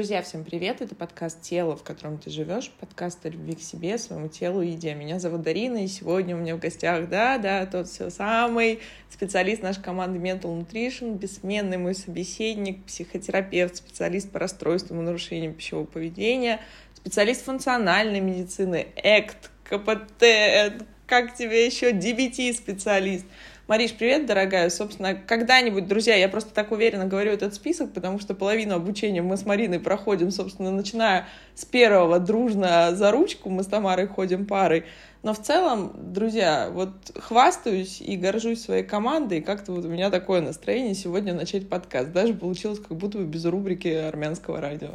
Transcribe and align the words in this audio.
Друзья, 0.00 0.22
всем 0.22 0.44
привет! 0.44 0.80
Это 0.80 0.94
подкаст 0.94 1.42
«Тело, 1.42 1.76
в 1.76 1.82
котором 1.82 2.16
ты 2.16 2.30
живешь», 2.30 2.70
подкаст 2.80 3.26
о 3.26 3.28
любви 3.28 3.54
к 3.54 3.60
себе, 3.60 3.98
своему 3.98 4.28
телу 4.28 4.62
и 4.62 4.68
еде. 4.68 4.94
Меня 4.94 5.18
зовут 5.18 5.42
Дарина, 5.42 5.84
и 5.84 5.88
сегодня 5.88 6.34
у 6.34 6.38
меня 6.38 6.56
в 6.56 6.58
гостях, 6.58 7.06
да-да, 7.10 7.66
тот 7.66 7.86
все 7.86 8.08
самый 8.08 8.80
специалист 9.10 9.62
нашей 9.62 9.82
команды 9.82 10.18
Mental 10.18 10.58
Nutrition, 10.58 11.18
бессменный 11.18 11.76
мой 11.76 11.94
собеседник, 11.94 12.82
психотерапевт, 12.86 13.76
специалист 13.76 14.30
по 14.32 14.38
расстройствам 14.38 15.00
и 15.00 15.02
нарушениям 15.02 15.52
пищевого 15.52 15.84
поведения, 15.84 16.62
специалист 16.94 17.44
функциональной 17.44 18.20
медицины, 18.20 18.86
ЭКТ, 18.96 19.50
КПТ, 19.64 20.82
как 21.06 21.36
тебе 21.36 21.66
еще, 21.66 21.90
DBT-специалист— 21.90 23.26
Мариш, 23.70 23.92
привет, 23.92 24.26
дорогая. 24.26 24.68
Собственно, 24.68 25.14
когда-нибудь, 25.14 25.86
друзья, 25.86 26.16
я 26.16 26.28
просто 26.28 26.52
так 26.52 26.72
уверенно 26.72 27.06
говорю 27.06 27.30
этот 27.30 27.54
список, 27.54 27.92
потому 27.92 28.18
что 28.18 28.34
половину 28.34 28.74
обучения 28.74 29.22
мы 29.22 29.36
с 29.36 29.46
Мариной 29.46 29.78
проходим, 29.78 30.32
собственно, 30.32 30.72
начиная 30.72 31.28
с 31.54 31.64
первого 31.66 32.18
дружно 32.18 32.96
за 32.96 33.12
ручку, 33.12 33.48
мы 33.48 33.62
с 33.62 33.68
Тамарой 33.68 34.08
ходим 34.08 34.44
парой. 34.44 34.86
Но 35.22 35.34
в 35.34 35.40
целом, 35.40 35.92
друзья, 35.96 36.68
вот 36.72 37.12
хвастаюсь 37.14 38.00
и 38.00 38.16
горжусь 38.16 38.60
своей 38.60 38.82
командой, 38.82 39.38
и 39.38 39.40
как-то 39.40 39.70
вот 39.70 39.84
у 39.84 39.88
меня 39.88 40.10
такое 40.10 40.40
настроение 40.40 40.96
сегодня 40.96 41.32
начать 41.32 41.68
подкаст. 41.68 42.10
Даже 42.10 42.34
получилось 42.34 42.80
как 42.80 42.96
будто 42.96 43.18
бы 43.18 43.24
без 43.24 43.44
рубрики 43.44 43.86
армянского 43.86 44.60
радио. 44.60 44.94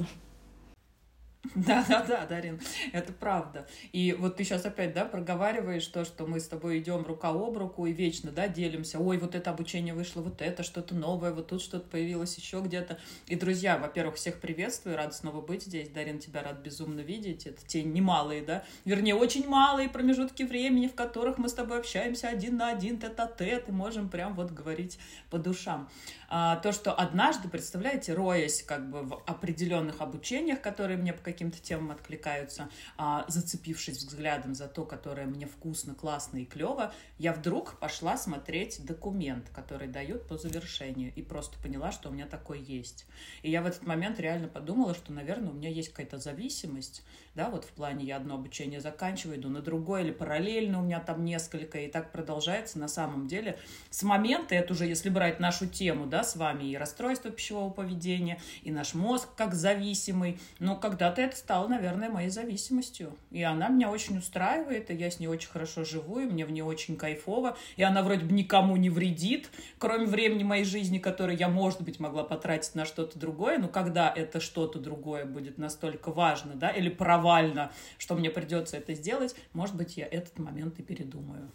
Да-да-да, 1.55 2.25
Дарин, 2.25 2.59
это 2.91 3.13
правда. 3.13 3.67
И 3.91 4.13
вот 4.13 4.37
ты 4.37 4.43
сейчас 4.43 4.65
опять, 4.65 4.93
да, 4.93 5.05
проговариваешь 5.05 5.85
то, 5.87 6.05
что 6.05 6.25
мы 6.25 6.39
с 6.39 6.47
тобой 6.47 6.79
идем 6.79 7.05
рука 7.05 7.29
об 7.29 7.57
руку 7.57 7.85
и 7.85 7.93
вечно, 7.93 8.31
да, 8.31 8.47
делимся. 8.47 8.99
Ой, 8.99 9.17
вот 9.17 9.35
это 9.35 9.51
обучение 9.51 9.93
вышло, 9.93 10.21
вот 10.21 10.41
это 10.41 10.63
что-то 10.63 10.95
новое, 10.95 11.31
вот 11.31 11.47
тут 11.47 11.61
что-то 11.61 11.87
появилось 11.87 12.37
еще 12.37 12.61
где-то. 12.61 12.99
И, 13.27 13.35
друзья, 13.35 13.77
во-первых, 13.77 14.15
всех 14.15 14.39
приветствую, 14.39 14.95
рад 14.95 15.13
снова 15.13 15.41
быть 15.41 15.63
здесь. 15.63 15.89
Дарин, 15.89 16.19
тебя 16.19 16.41
рад 16.41 16.59
безумно 16.59 17.01
видеть. 17.01 17.45
Это 17.45 17.65
те 17.65 17.83
немалые, 17.83 18.41
да, 18.41 18.63
вернее, 18.85 19.15
очень 19.15 19.47
малые 19.47 19.89
промежутки 19.89 20.43
времени, 20.43 20.87
в 20.87 20.95
которых 20.95 21.37
мы 21.37 21.49
с 21.49 21.53
тобой 21.53 21.79
общаемся 21.79 22.29
один 22.29 22.57
на 22.57 22.69
один, 22.69 22.99
тет-а-тет, 22.99 23.69
и 23.69 23.71
можем 23.71 24.09
прям 24.09 24.33
вот 24.35 24.51
говорить 24.51 24.97
по 25.29 25.37
душам. 25.37 25.89
А, 26.37 26.57
то, 26.57 26.73
что 26.73 26.91
однажды, 26.91 27.47
представляете, 27.47 28.13
роясь 28.13 28.61
как 28.61 28.89
бы 28.89 29.03
в 29.03 29.23
определенных 29.25 30.01
обучениях, 30.01 30.59
которые 30.59 30.97
мне 30.97 31.13
по 31.13 31.21
каким-то 31.21 31.61
темам 31.61 31.91
откликаются, 31.91 32.67
а, 32.97 33.23
зацепившись 33.29 33.99
взглядом 33.99 34.53
за 34.53 34.67
то, 34.67 34.83
которое 34.83 35.27
мне 35.27 35.45
вкусно, 35.45 35.95
классно 35.95 36.39
и 36.39 36.45
клево, 36.45 36.93
я 37.19 37.31
вдруг 37.31 37.79
пошла 37.79 38.17
смотреть 38.17 38.83
документ, 38.83 39.47
который 39.55 39.87
дают 39.87 40.27
по 40.27 40.37
завершению, 40.37 41.13
и 41.15 41.21
просто 41.21 41.57
поняла, 41.59 41.93
что 41.93 42.09
у 42.09 42.11
меня 42.11 42.25
такой 42.25 42.59
есть. 42.59 43.05
И 43.41 43.49
я 43.49 43.61
в 43.61 43.65
этот 43.65 43.83
момент 43.83 44.19
реально 44.19 44.49
подумала, 44.49 44.93
что, 44.93 45.13
наверное, 45.13 45.51
у 45.51 45.53
меня 45.53 45.69
есть 45.69 45.93
какая-то 45.93 46.17
зависимость, 46.17 47.05
да, 47.33 47.49
вот 47.49 47.63
в 47.63 47.69
плане 47.69 48.03
я 48.03 48.17
одно 48.17 48.35
обучение 48.35 48.81
заканчиваю, 48.81 49.39
иду 49.39 49.47
на 49.47 49.61
другое, 49.61 50.01
или 50.01 50.11
параллельно 50.11 50.79
у 50.79 50.83
меня 50.83 50.99
там 50.99 51.23
несколько, 51.23 51.79
и 51.79 51.87
так 51.87 52.11
продолжается 52.11 52.77
на 52.77 52.89
самом 52.89 53.27
деле. 53.27 53.57
С 53.89 54.03
момента, 54.03 54.53
это 54.53 54.73
уже 54.73 54.85
если 54.85 55.07
брать 55.07 55.39
нашу 55.39 55.67
тему, 55.67 56.07
да, 56.07 56.24
с 56.25 56.35
вами, 56.35 56.65
и 56.65 56.75
расстройство 56.75 57.31
пищевого 57.31 57.69
поведения, 57.69 58.41
и 58.63 58.71
наш 58.71 58.93
мозг 58.93 59.29
как 59.37 59.53
зависимый, 59.53 60.39
но 60.59 60.75
когда-то 60.75 61.21
это 61.21 61.37
стало, 61.37 61.67
наверное, 61.67 62.09
моей 62.09 62.29
зависимостью, 62.29 63.15
и 63.31 63.41
она 63.43 63.69
меня 63.69 63.89
очень 63.89 64.17
устраивает, 64.17 64.91
и 64.91 64.95
я 64.95 65.09
с 65.09 65.19
ней 65.19 65.27
очень 65.27 65.49
хорошо 65.49 65.85
живу, 65.85 66.19
и 66.19 66.25
мне 66.25 66.45
в 66.45 66.51
ней 66.51 66.61
очень 66.61 66.97
кайфово, 66.97 67.57
и 67.77 67.83
она 67.83 68.01
вроде 68.03 68.25
бы 68.25 68.33
никому 68.33 68.75
не 68.75 68.89
вредит, 68.89 69.49
кроме 69.77 70.05
времени 70.05 70.43
моей 70.43 70.65
жизни, 70.65 70.99
которое 70.99 71.37
я, 71.37 71.47
может 71.47 71.81
быть, 71.81 71.99
могла 71.99 72.23
потратить 72.23 72.75
на 72.75 72.85
что-то 72.85 73.17
другое, 73.19 73.57
но 73.57 73.67
когда 73.67 74.11
это 74.13 74.39
что-то 74.39 74.79
другое 74.79 75.25
будет 75.25 75.57
настолько 75.57 76.11
важно, 76.11 76.53
да, 76.55 76.69
или 76.69 76.89
провально, 76.89 77.71
что 77.97 78.15
мне 78.15 78.29
придется 78.29 78.77
это 78.77 78.93
сделать, 78.93 79.35
может 79.53 79.75
быть, 79.75 79.97
я 79.97 80.05
этот 80.05 80.39
момент 80.39 80.79
и 80.79 80.83
передумаю. 80.83 81.51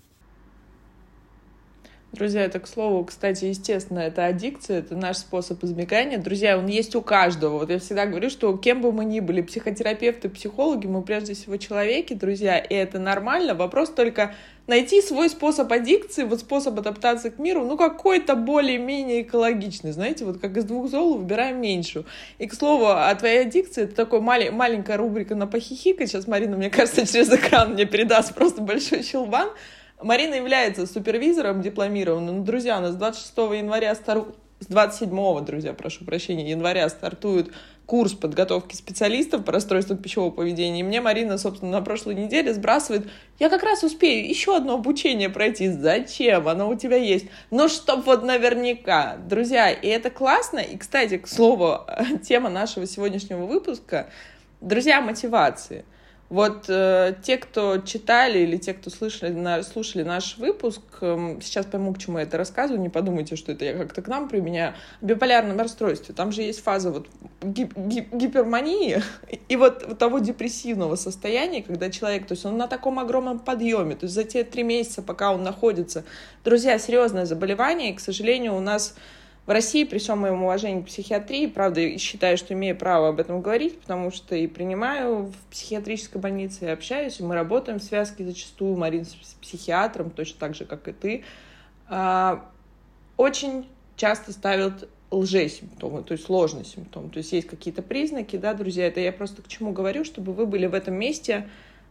Друзья, 2.13 2.43
это 2.45 2.59
к 2.59 2.67
слову, 2.67 3.05
кстати, 3.05 3.45
естественно, 3.45 4.01
это 4.01 4.27
аддикция, 4.27 4.81
это 4.81 4.97
наш 4.97 5.19
способ 5.19 5.63
избегания. 5.63 6.19
Друзья, 6.19 6.59
он 6.59 6.67
есть 6.67 6.97
у 6.97 7.03
каждого. 7.03 7.59
Вот 7.59 7.71
я 7.71 7.79
всегда 7.79 8.05
говорю, 8.05 8.31
что 8.31 8.57
кем 8.57 8.83
бы 8.83 8.91
мы 8.91 9.05
ни 9.05 9.21
были, 9.21 9.43
психотерапевты, 9.43 10.29
психологи, 10.29 10.89
мы 10.89 11.03
прежде 11.03 11.35
всего 11.35 11.57
человеки, 11.57 12.15
друзья, 12.15 12.59
и 12.59 12.75
это 12.75 12.99
нормально. 12.99 13.55
Вопрос 13.55 13.91
только 13.91 14.35
найти 14.67 15.03
свой 15.03 15.31
способ 15.31 15.71
аддикции, 15.71 16.25
вот 16.25 16.41
способ 16.41 16.77
адаптации 16.81 17.31
к 17.31 17.39
миру, 17.39 17.65
ну, 17.65 17.77
какой-то 17.77 18.35
более-менее 18.35 19.23
экологичный, 19.23 19.93
знаете, 19.93 20.25
вот 20.25 20.41
как 20.41 20.57
из 20.57 20.65
двух 20.65 20.91
зол 20.91 21.17
выбираем 21.17 21.61
меньшую. 21.61 22.07
И, 22.39 22.49
к 22.49 22.55
слову, 22.55 22.87
о 22.87 23.15
твоей 23.15 23.43
аддикции, 23.43 23.85
это 23.85 23.95
такой 23.95 24.21
мали- 24.21 24.51
маленькая 24.51 24.97
рубрика 24.97 25.37
на 25.37 25.47
похихикать. 25.47 26.09
Сейчас 26.09 26.27
Марина, 26.27 26.57
мне 26.57 26.71
кажется, 26.71 27.07
через 27.13 27.33
экран 27.33 27.75
мне 27.75 27.85
передаст 27.85 28.35
просто 28.35 28.63
большой 28.63 29.05
щелбан. 29.05 29.51
Марина 30.03 30.35
является 30.35 30.87
супервизором 30.87 31.63
дипломированным. 31.63 32.39
Ну, 32.39 32.45
друзья, 32.45 32.79
у 32.79 32.81
нас 32.81 32.95
26 32.97 33.37
января 33.59 33.95
стартует, 33.95 34.37
с 34.61 34.67
27, 34.67 35.45
друзья, 35.45 35.73
прошу 35.73 36.05
прощения, 36.05 36.51
января 36.51 36.89
стартует 36.89 37.51
курс 37.87 38.13
подготовки 38.13 38.77
специалистов 38.77 39.45
по 39.45 39.53
расстройствам 39.53 39.99
пищевого 39.99 40.31
поведения. 40.31 40.81
И 40.81 40.83
мне 40.85 41.01
Марина, 41.01 41.39
собственно, 41.39 41.73
на 41.73 41.81
прошлой 41.81 42.15
неделе 42.15 42.55
сбрасывает, 42.55 43.09
я 43.39 43.49
как 43.49 43.63
раз 43.63 43.83
успею 43.83 44.29
еще 44.29 44.57
одно 44.57 44.75
обучение 44.75 45.29
пройти. 45.29 45.69
Зачем? 45.69 46.47
Оно 46.47 46.69
у 46.69 46.77
тебя 46.77 46.97
есть. 46.97 47.27
Ну, 47.51 47.69
чтоб 47.69 48.05
вот 48.07 48.23
наверняка. 48.23 49.17
Друзья, 49.17 49.71
и 49.71 49.89
это 49.89 50.11
классно. 50.11 50.59
И, 50.59 50.77
кстати, 50.77 51.19
к 51.19 51.27
слову, 51.27 51.81
тема 52.23 52.49
нашего 52.49 52.87
сегодняшнего 52.87 53.45
выпуска, 53.47 54.11
друзья, 54.61 55.01
мотивации. 55.01 55.85
Вот 56.31 56.67
э, 56.69 57.17
те, 57.25 57.39
кто 57.39 57.79
читали 57.79 58.39
или 58.39 58.57
те, 58.57 58.73
кто 58.73 58.89
слышали, 58.89 59.33
на, 59.33 59.65
слушали 59.65 60.05
наш 60.05 60.39
выпуск, 60.39 60.81
э, 61.01 61.39
сейчас 61.43 61.67
пойму, 61.67 61.93
к 61.93 61.99
чему 61.99 62.19
я 62.19 62.23
это 62.23 62.39
рассказываю, 62.39 62.81
не 62.81 62.89
подумайте, 62.89 63.35
что 63.35 63.51
это 63.51 63.65
я 63.65 63.73
как-то 63.77 64.01
к 64.01 64.07
нам 64.07 64.29
применяю. 64.29 64.75
Биполярном 65.01 65.59
расстройстве 65.59 66.15
там 66.15 66.31
же 66.31 66.43
есть 66.43 66.63
фаза 66.63 66.93
вот 66.93 67.09
гип 67.43 67.77
гип 67.77 68.15
гипермании 68.15 69.03
и 69.49 69.57
вот 69.57 69.99
того 69.99 70.21
депрессивного 70.21 70.95
состояния, 70.95 71.65
когда 71.65 71.91
человек, 71.91 72.29
то 72.29 72.35
есть 72.35 72.47
он 72.47 72.57
на 72.57 72.69
таком 72.69 73.01
огромном 73.01 73.41
подъеме, 73.41 73.97
то 73.97 74.05
есть 74.05 74.15
за 74.15 74.23
те 74.23 74.45
три 74.45 74.63
месяца, 74.63 75.03
пока 75.03 75.33
он 75.33 75.43
находится. 75.43 76.05
Друзья, 76.45 76.79
серьезное 76.79 77.27
заболевание, 77.27 77.91
и, 77.91 77.95
к 77.95 78.01
сожалению, 78.01 78.55
у 78.55 78.61
нас 78.61 78.95
в 79.47 79.51
России, 79.51 79.85
при 79.85 79.99
всем 79.99 80.19
моем 80.19 80.43
уважении 80.43 80.83
к 80.83 80.87
психиатрии, 80.87 81.47
правда, 81.47 81.99
считаю, 81.99 82.37
что 82.37 82.55
имею 82.55 82.77
право 82.77 83.09
об 83.09 83.21
этом 83.21 83.41
говорить, 83.41 83.81
потому 83.81 84.11
что 84.11 84.37
и 84.37 84.47
принимаю 84.47 85.25
в 85.27 85.35
психиатрической 85.51 86.21
больнице, 86.21 86.67
и 86.67 86.69
общаюсь, 86.69 87.19
и 87.19 87.23
мы 87.23 87.35
работаем 87.35 87.79
в 87.79 87.83
связке 87.83 88.25
зачастую, 88.25 88.77
Марин 88.77 89.05
с 89.05 89.15
психиатром, 89.41 90.11
точно 90.11 90.39
так 90.39 90.55
же, 90.55 90.65
как 90.65 90.87
и 90.89 90.93
ты, 90.93 91.25
а, 91.89 92.45
очень 93.17 93.67
часто 93.97 94.33
ставят 94.33 94.89
лжесимптомы, 95.11 96.03
то 96.03 96.13
есть 96.13 96.25
сложный 96.25 96.65
симптом. 96.65 97.11
То 97.11 97.19
есть 97.19 97.33
есть 97.33 97.49
какие-то 97.49 97.83
признаки, 97.83 98.37
да, 98.37 98.55
друзья, 98.55 98.87
это 98.87 99.01
я 99.01 99.13
просто 99.13 99.43
к 99.43 99.49
чему 99.49 99.73
говорю, 99.73 100.05
чтобы 100.05 100.33
вы 100.33 100.47
были 100.47 100.67
в 100.67 100.75
этом 100.75 100.95
месте 100.95 101.49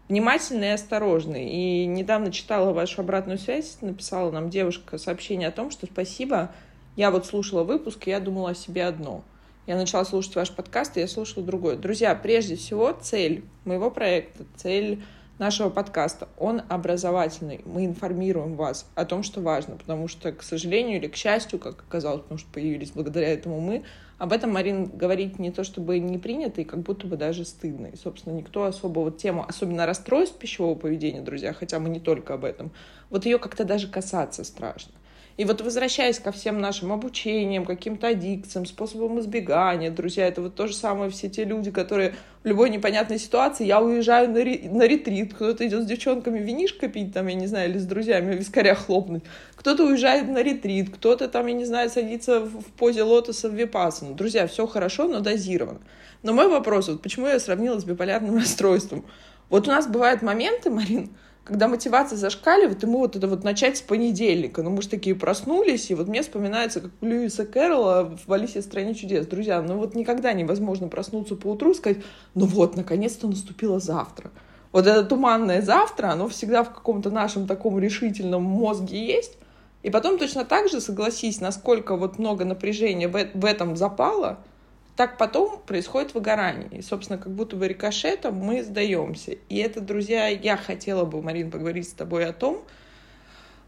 внимательны 0.08 0.66
и 0.66 0.70
осторожны. 0.70 1.50
И 1.50 1.86
недавно 1.86 2.32
читала 2.32 2.72
вашу 2.74 3.02
обратную 3.02 3.38
связь, 3.38 3.78
написала 3.82 4.32
нам 4.32 4.50
девушка 4.50 4.98
сообщение 4.98 5.50
о 5.50 5.52
том, 5.52 5.70
что 5.70 5.86
спасибо, 5.86 6.54
я 7.00 7.12
вот 7.12 7.26
слушала 7.26 7.64
выпуск, 7.64 8.08
и 8.08 8.10
я 8.10 8.20
думала 8.20 8.50
о 8.50 8.54
себе 8.54 8.86
одно. 8.86 9.24
Я 9.68 9.78
начала 9.78 10.04
слушать 10.04 10.36
ваш 10.36 10.52
подкаст, 10.52 10.98
и 10.98 11.00
я 11.00 11.08
слушала 11.08 11.46
другое. 11.46 11.78
Друзья, 11.78 12.14
прежде 12.14 12.58
всего, 12.58 12.92
цель 12.92 13.46
моего 13.64 13.90
проекта, 13.90 14.44
цель 14.58 15.02
нашего 15.38 15.70
подкаста, 15.70 16.28
он 16.38 16.62
образовательный. 16.68 17.62
Мы 17.64 17.85
информируем 17.85 18.58
вас 18.58 18.85
о 18.96 19.06
том, 19.06 19.23
что 19.23 19.40
важно, 19.40 19.78
потому 19.78 20.09
что, 20.09 20.34
к 20.34 20.44
сожалению 20.44 20.97
или 20.97 21.08
к 21.08 21.16
счастью, 21.16 21.58
как 21.58 21.85
оказалось, 21.88 22.23
потому 22.23 22.38
что 22.38 22.52
появились 22.52 22.91
благодаря 22.91 23.29
этому 23.29 23.62
мы, 23.62 23.84
об 24.18 24.34
этом, 24.34 24.52
Марин, 24.52 24.88
говорить 24.88 25.40
не 25.40 25.52
то 25.52 25.64
чтобы 25.64 26.00
не 26.00 26.18
принято, 26.18 26.59
и 26.59 26.66
как 26.66 26.82
будто 26.82 27.08
бы 27.08 27.16
даже 27.16 27.46
стыдно. 27.46 27.88
И, 27.88 27.96
собственно, 27.96 28.34
никто 28.34 28.66
особо 28.66 29.00
вот 29.00 29.20
тему, 29.20 29.46
особенно 29.47 29.85
расстройств 29.85 30.38
пищевого 30.38 30.76
поведения, 30.76 31.22
друзья, 31.22 31.53
хотя 31.53 31.79
мы 31.79 31.88
не 31.88 32.02
только 32.02 32.34
об 32.34 32.44
этом, 32.44 32.73
вот 33.09 33.23
ее 33.23 33.40
как-то 33.40 33.64
даже 33.64 33.88
касаться 33.88 34.44
страшно. 34.44 34.91
И 35.40 35.46
вот 35.46 35.62
возвращаясь 35.62 36.20
ко 36.20 36.34
всем 36.34 36.59
нашим 36.59 36.91
обучениям, 36.91 37.64
каким-то 37.64 38.09
аддикциям, 38.09 38.66
способам 38.66 39.22
избегания, 39.22 39.90
друзья, 39.90 40.28
это 40.28 40.41
вот 40.41 40.56
то 40.56 40.68
же 40.68 40.74
самое 40.74 41.09
все 41.09 41.30
те 41.30 41.46
люди, 41.46 41.72
которые 41.72 42.16
в 42.44 42.46
любой 42.46 42.70
непонятной 42.70 43.20
ситуации, 43.20 43.66
я 43.66 43.80
уезжаю 43.80 44.30
на, 44.32 44.44
ре, 44.44 44.70
на 44.70 44.86
ретрит, 44.86 45.34
кто-то 45.34 45.66
идет 45.66 45.84
с 45.84 45.86
девчонками 45.86 46.40
винишко 46.40 46.90
пить, 46.90 47.14
там, 47.14 47.28
я 47.28 47.36
не 47.36 47.47
знаю, 47.47 47.70
или 47.70 47.78
с 47.78 47.86
друзьями 47.86 48.36
вискаря 48.38 48.76
хлопнуть, 48.76 49.24
кто-то 49.56 49.86
уезжает 49.86 50.28
на 50.28 50.44
ретрит, 50.44 50.90
кто-то 50.94 51.30
там, 51.30 51.47
я 51.47 51.53
не 51.53 51.64
знаю, 51.64 51.90
садится 51.90 52.42
в, 52.42 52.59
в 52.59 52.66
позе 52.74 53.03
лотоса 53.03 53.47
в 53.47 53.53
випассану. 53.53 54.16
Друзья, 54.16 54.46
все 54.46 54.68
хорошо, 54.68 55.08
но 55.08 55.22
дозировано. 55.22 55.80
Но 56.22 56.34
мой 56.34 56.50
вопрос, 56.50 56.90
вот 56.90 57.02
почему 57.02 57.28
я 57.28 57.40
сравнила 57.40 57.80
с 57.80 57.85
биполярным 57.85 58.35
расстройством? 58.40 59.06
Вот 59.47 59.70
у 59.70 59.72
нас 59.72 59.88
бывают 59.88 60.22
моменты, 60.22 60.70
Марин, 60.70 61.12
когда 61.49 61.67
мотивация 61.67 62.16
зашкаливает, 62.16 62.84
мы 62.84 62.99
вот 62.99 63.16
это 63.16 63.28
вот 63.28 63.43
начать 63.43 63.78
с 63.78 63.81
понедельника. 63.81 64.61
Ну, 64.61 64.69
мы 64.69 64.84
же 64.84 64.87
такие 64.87 65.16
проснулись, 65.16 65.90
и 65.90 65.96
вот 65.96 66.07
мне 66.07 66.22
вспоминается, 66.22 66.79
как 66.79 66.91
Льюиса 67.01 67.43
Кэрролла 67.43 68.16
в 68.23 68.31
«Алисе 68.31 68.61
в 68.61 68.63
стране 68.63 68.93
чудес». 68.93 69.25
Друзья, 69.25 69.59
ну 69.63 69.78
вот 69.78 69.96
никогда 69.96 70.31
невозможно 70.34 70.90
проснуться 70.90 71.35
по 71.35 71.47
утру 71.47 71.72
и 71.72 71.73
сказать, 71.73 71.97
ну 72.35 72.46
вот, 72.46 72.78
наконец-то 72.78 73.28
наступило 73.28 73.79
завтра. 73.79 74.29
Вот 74.72 74.85
это 74.85 75.03
туманное 75.03 75.63
завтра, 75.63 76.09
оно 76.11 76.28
всегда 76.28 76.63
в 76.63 76.72
каком-то 76.72 77.09
нашем 77.09 77.47
таком 77.47 77.79
решительном 77.79 78.43
мозге 78.43 79.03
есть. 79.03 79.40
И 79.81 79.90
потом 79.90 80.19
точно 80.19 80.46
так 80.46 80.69
же, 80.69 80.79
согласись, 80.79 81.41
насколько 81.41 81.96
вот 81.96 82.19
много 82.19 82.46
напряжения 82.46 83.07
в, 83.07 83.28
в 83.34 83.43
этом 83.43 83.75
запало, 83.75 84.37
так 84.99 85.17
потом 85.17 85.61
происходит 85.66 86.13
выгорание. 86.13 86.67
И, 86.78 86.81
собственно, 86.81 87.17
как 87.17 87.31
будто 87.31 87.55
бы 87.55 87.69
рикошетом 87.69 88.35
мы 88.35 88.61
сдаемся. 88.61 89.31
И 89.47 89.55
это, 89.55 89.79
друзья, 89.79 90.28
я 90.28 90.57
хотела 90.57 91.05
бы, 91.05 91.22
Марин, 91.22 91.51
поговорить 91.51 91.87
с 91.87 91.93
тобой 91.93 92.25
о 92.25 92.34
том, 92.34 92.66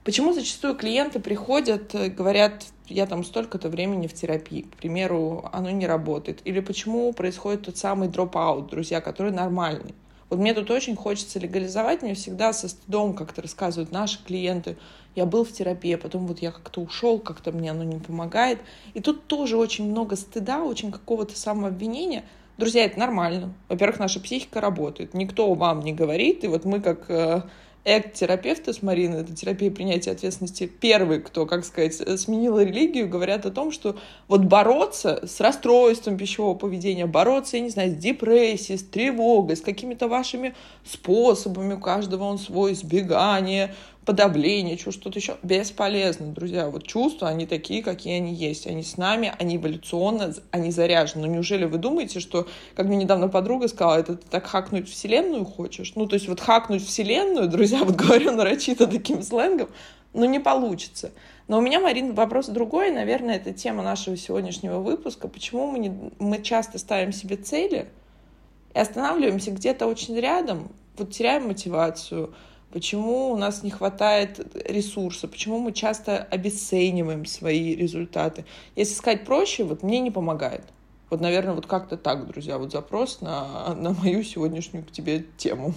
почему 0.03 0.33
зачастую 0.33 0.75
клиенты 0.75 1.21
приходят, 1.21 1.95
э, 1.95 2.09
говорят, 2.09 2.65
я 2.87 3.05
там 3.05 3.23
столько-то 3.23 3.69
времени 3.69 4.07
в 4.07 4.13
терапии, 4.13 4.63
к 4.63 4.75
примеру, 4.75 5.49
оно 5.53 5.69
не 5.69 5.87
работает. 5.87 6.41
Или 6.43 6.59
почему 6.59 7.13
происходит 7.13 7.61
тот 7.61 7.77
самый 7.77 8.09
дроп-аут, 8.09 8.69
друзья, 8.69 8.99
который 8.99 9.31
нормальный. 9.31 9.95
Вот 10.31 10.39
мне 10.39 10.53
тут 10.53 10.71
очень 10.71 10.95
хочется 10.95 11.39
легализовать, 11.39 12.01
мне 12.01 12.13
всегда 12.13 12.53
со 12.53 12.69
стыдом 12.69 13.13
как-то 13.13 13.41
рассказывают 13.41 13.91
наши 13.91 14.17
клиенты, 14.23 14.77
я 15.13 15.25
был 15.25 15.43
в 15.43 15.51
терапии, 15.51 15.95
а 15.95 15.97
потом 15.97 16.25
вот 16.25 16.39
я 16.39 16.51
как-то 16.51 16.79
ушел, 16.79 17.19
как-то 17.19 17.51
мне 17.51 17.71
оно 17.71 17.83
не 17.83 17.99
помогает. 17.99 18.59
И 18.93 19.01
тут 19.01 19.27
тоже 19.27 19.57
очень 19.57 19.91
много 19.91 20.15
стыда, 20.15 20.63
очень 20.63 20.89
какого-то 20.89 21.37
самообвинения. 21.37 22.23
Друзья, 22.57 22.85
это 22.85 22.97
нормально. 22.97 23.53
Во-первых, 23.67 23.99
наша 23.99 24.21
психика 24.21 24.61
работает. 24.61 25.13
Никто 25.13 25.53
вам 25.53 25.81
не 25.81 25.91
говорит. 25.91 26.45
И 26.45 26.47
вот 26.47 26.63
мы 26.63 26.79
как 26.79 27.09
э, 27.09 27.41
эк-терапевты 27.83 28.73
с 28.73 28.83
Мариной, 28.83 29.21
это 29.21 29.35
терапия 29.35 29.71
принятия 29.71 30.11
ответственности, 30.11 30.67
первый, 30.67 31.19
кто, 31.19 31.45
как 31.45 31.65
сказать, 31.65 31.95
сменил 32.19 32.59
религию, 32.59 33.09
говорят 33.09 33.45
о 33.45 33.51
том, 33.51 33.71
что 33.71 33.97
вот 34.27 34.41
бороться 34.41 35.25
с 35.25 35.39
расстройством 35.39 36.17
пищевого 36.17 36.55
поведения, 36.55 37.07
бороться, 37.07 37.57
я 37.57 37.63
не 37.63 37.69
знаю, 37.69 37.91
с 37.91 37.95
депрессией, 37.95 38.77
с 38.77 38.83
тревогой, 38.83 39.57
с 39.57 39.61
какими-то 39.61 40.07
вашими 40.07 40.53
способами, 40.85 41.73
у 41.73 41.79
каждого 41.79 42.23
он 42.25 42.37
свой, 42.37 42.75
сбегание, 42.75 43.73
подавление, 44.05 44.77
что-то 44.77 45.19
еще, 45.19 45.37
бесполезно, 45.43 46.27
друзья. 46.27 46.69
Вот 46.69 46.87
чувства, 46.87 47.29
они 47.29 47.45
такие, 47.45 47.83
какие 47.83 48.15
они 48.15 48.33
есть. 48.33 48.65
Они 48.65 48.83
с 48.83 48.97
нами, 48.97 49.33
они 49.37 49.57
эволюционно, 49.57 50.33
они 50.49 50.71
заряжены. 50.71 51.27
Но 51.27 51.33
неужели 51.33 51.65
вы 51.65 51.77
думаете, 51.77 52.19
что, 52.19 52.47
как 52.75 52.87
мне 52.87 52.97
недавно 52.97 53.27
подруга 53.27 53.67
сказала, 53.67 53.99
это 53.99 54.15
ты 54.15 54.27
так 54.27 54.47
хакнуть 54.47 54.89
Вселенную 54.89 55.45
хочешь? 55.45 55.93
Ну, 55.95 56.07
то 56.07 56.15
есть 56.15 56.27
вот 56.27 56.39
хакнуть 56.39 56.85
Вселенную, 56.85 57.47
друзья, 57.47 57.83
вот 57.83 57.95
говорю 57.95 58.31
нарочито 58.35 58.87
таким 58.87 59.21
сленгом, 59.21 59.69
ну, 60.13 60.25
не 60.25 60.39
получится. 60.39 61.11
Но 61.47 61.59
у 61.59 61.61
меня, 61.61 61.79
Марин, 61.79 62.15
вопрос 62.15 62.47
другой. 62.47 62.91
Наверное, 62.91 63.35
это 63.35 63.53
тема 63.53 63.83
нашего 63.83 64.17
сегодняшнего 64.17 64.79
выпуска. 64.79 65.27
Почему 65.27 65.67
мы, 65.67 65.79
не, 65.79 66.11
мы 66.17 66.41
часто 66.41 66.79
ставим 66.79 67.11
себе 67.11 67.35
цели 67.35 67.87
и 68.73 68.79
останавливаемся 68.79 69.51
где-то 69.51 69.85
очень 69.85 70.17
рядом, 70.17 70.71
вот 70.97 71.11
теряем 71.11 71.47
мотивацию, 71.47 72.33
почему 72.71 73.31
у 73.31 73.37
нас 73.37 73.63
не 73.63 73.71
хватает 73.71 74.39
ресурса, 74.67 75.27
почему 75.27 75.59
мы 75.59 75.71
часто 75.71 76.17
обесцениваем 76.23 77.25
свои 77.25 77.75
результаты. 77.75 78.45
Если 78.75 78.93
сказать 78.93 79.25
проще, 79.25 79.63
вот 79.63 79.83
мне 79.83 79.99
не 79.99 80.11
помогает. 80.11 80.65
Вот, 81.09 81.19
наверное, 81.19 81.53
вот 81.53 81.67
как-то 81.67 81.97
так, 81.97 82.25
друзья, 82.27 82.57
вот 82.57 82.71
запрос 82.71 83.21
на, 83.21 83.75
на 83.75 83.91
мою 83.91 84.23
сегодняшнюю 84.23 84.85
к 84.85 84.91
тебе 84.91 85.25
тему. 85.37 85.73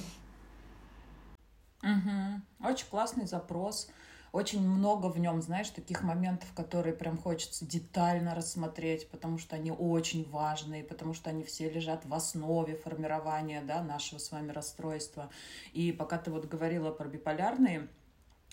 Угу. 1.82 2.69
Очень 2.69 2.87
классный 2.88 3.26
запрос 3.26 3.88
очень 4.34 4.69
много 4.69 5.06
в 5.06 5.20
нем, 5.20 5.40
знаешь, 5.40 5.70
таких 5.70 6.02
моментов, 6.02 6.52
которые 6.56 6.92
прям 6.92 7.16
хочется 7.16 7.64
детально 7.64 8.34
рассмотреть, 8.34 9.08
потому 9.08 9.38
что 9.38 9.54
они 9.54 9.70
очень 9.70 10.28
важные, 10.28 10.82
потому 10.82 11.14
что 11.14 11.31
они 11.31 11.44
все 11.44 11.70
лежат 11.70 12.04
в 12.04 12.12
основе 12.12 12.75
формирования 12.75 13.62
да, 13.62 13.81
нашего 13.81 14.19
с 14.19 14.32
вами 14.32 14.50
расстройства. 14.50 15.31
И 15.72 15.92
пока 15.92 16.19
ты 16.19 16.32
вот 16.32 16.46
говорила 16.46 16.90
про 16.90 17.06
биполярные 17.06 17.86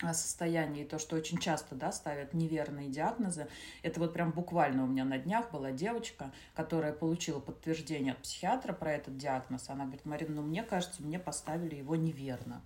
а, 0.00 0.14
состояние 0.14 0.84
и 0.84 0.88
то, 0.88 1.00
что 1.00 1.16
очень 1.16 1.38
часто 1.38 1.74
да, 1.74 1.90
ставят 1.90 2.32
неверные 2.32 2.88
диагнозы. 2.88 3.48
Это 3.82 3.98
вот 3.98 4.12
прям 4.12 4.30
буквально 4.30 4.84
у 4.84 4.86
меня 4.86 5.04
на 5.04 5.18
днях 5.18 5.50
была 5.50 5.72
девочка, 5.72 6.30
которая 6.54 6.92
получила 6.92 7.40
подтверждение 7.40 8.12
от 8.12 8.18
психиатра 8.18 8.72
про 8.72 8.92
этот 8.92 9.16
диагноз. 9.16 9.68
Она 9.68 9.82
говорит, 9.82 10.04
Марина, 10.04 10.36
ну 10.36 10.42
мне 10.42 10.62
кажется, 10.62 11.02
мне 11.02 11.18
поставили 11.18 11.74
его 11.74 11.96
неверно. 11.96 12.62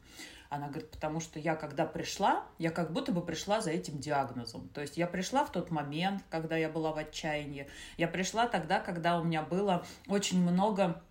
Она 0.48 0.69
говорит, 0.69 0.90
потому 0.90 1.20
что 1.20 1.38
я 1.38 1.56
когда 1.56 1.87
пришла, 1.87 2.44
я 2.58 2.70
как 2.70 2.93
будто 2.93 3.12
бы 3.12 3.25
пришла 3.25 3.60
за 3.60 3.70
этим 3.70 3.98
диагнозом. 3.98 4.69
То 4.70 4.81
есть 4.81 4.96
я 4.96 5.06
пришла 5.06 5.44
в 5.44 5.52
тот 5.52 5.70
момент, 5.70 6.22
когда 6.31 6.56
я 6.56 6.69
была 6.69 6.93
в 6.93 6.98
отчаянии. 6.98 7.69
Я 7.96 8.08
пришла 8.08 8.46
тогда, 8.46 8.81
когда 8.81 9.19
у 9.19 9.25
меня 9.25 9.43
было 9.43 9.84
очень 10.08 10.40
много 10.43 11.02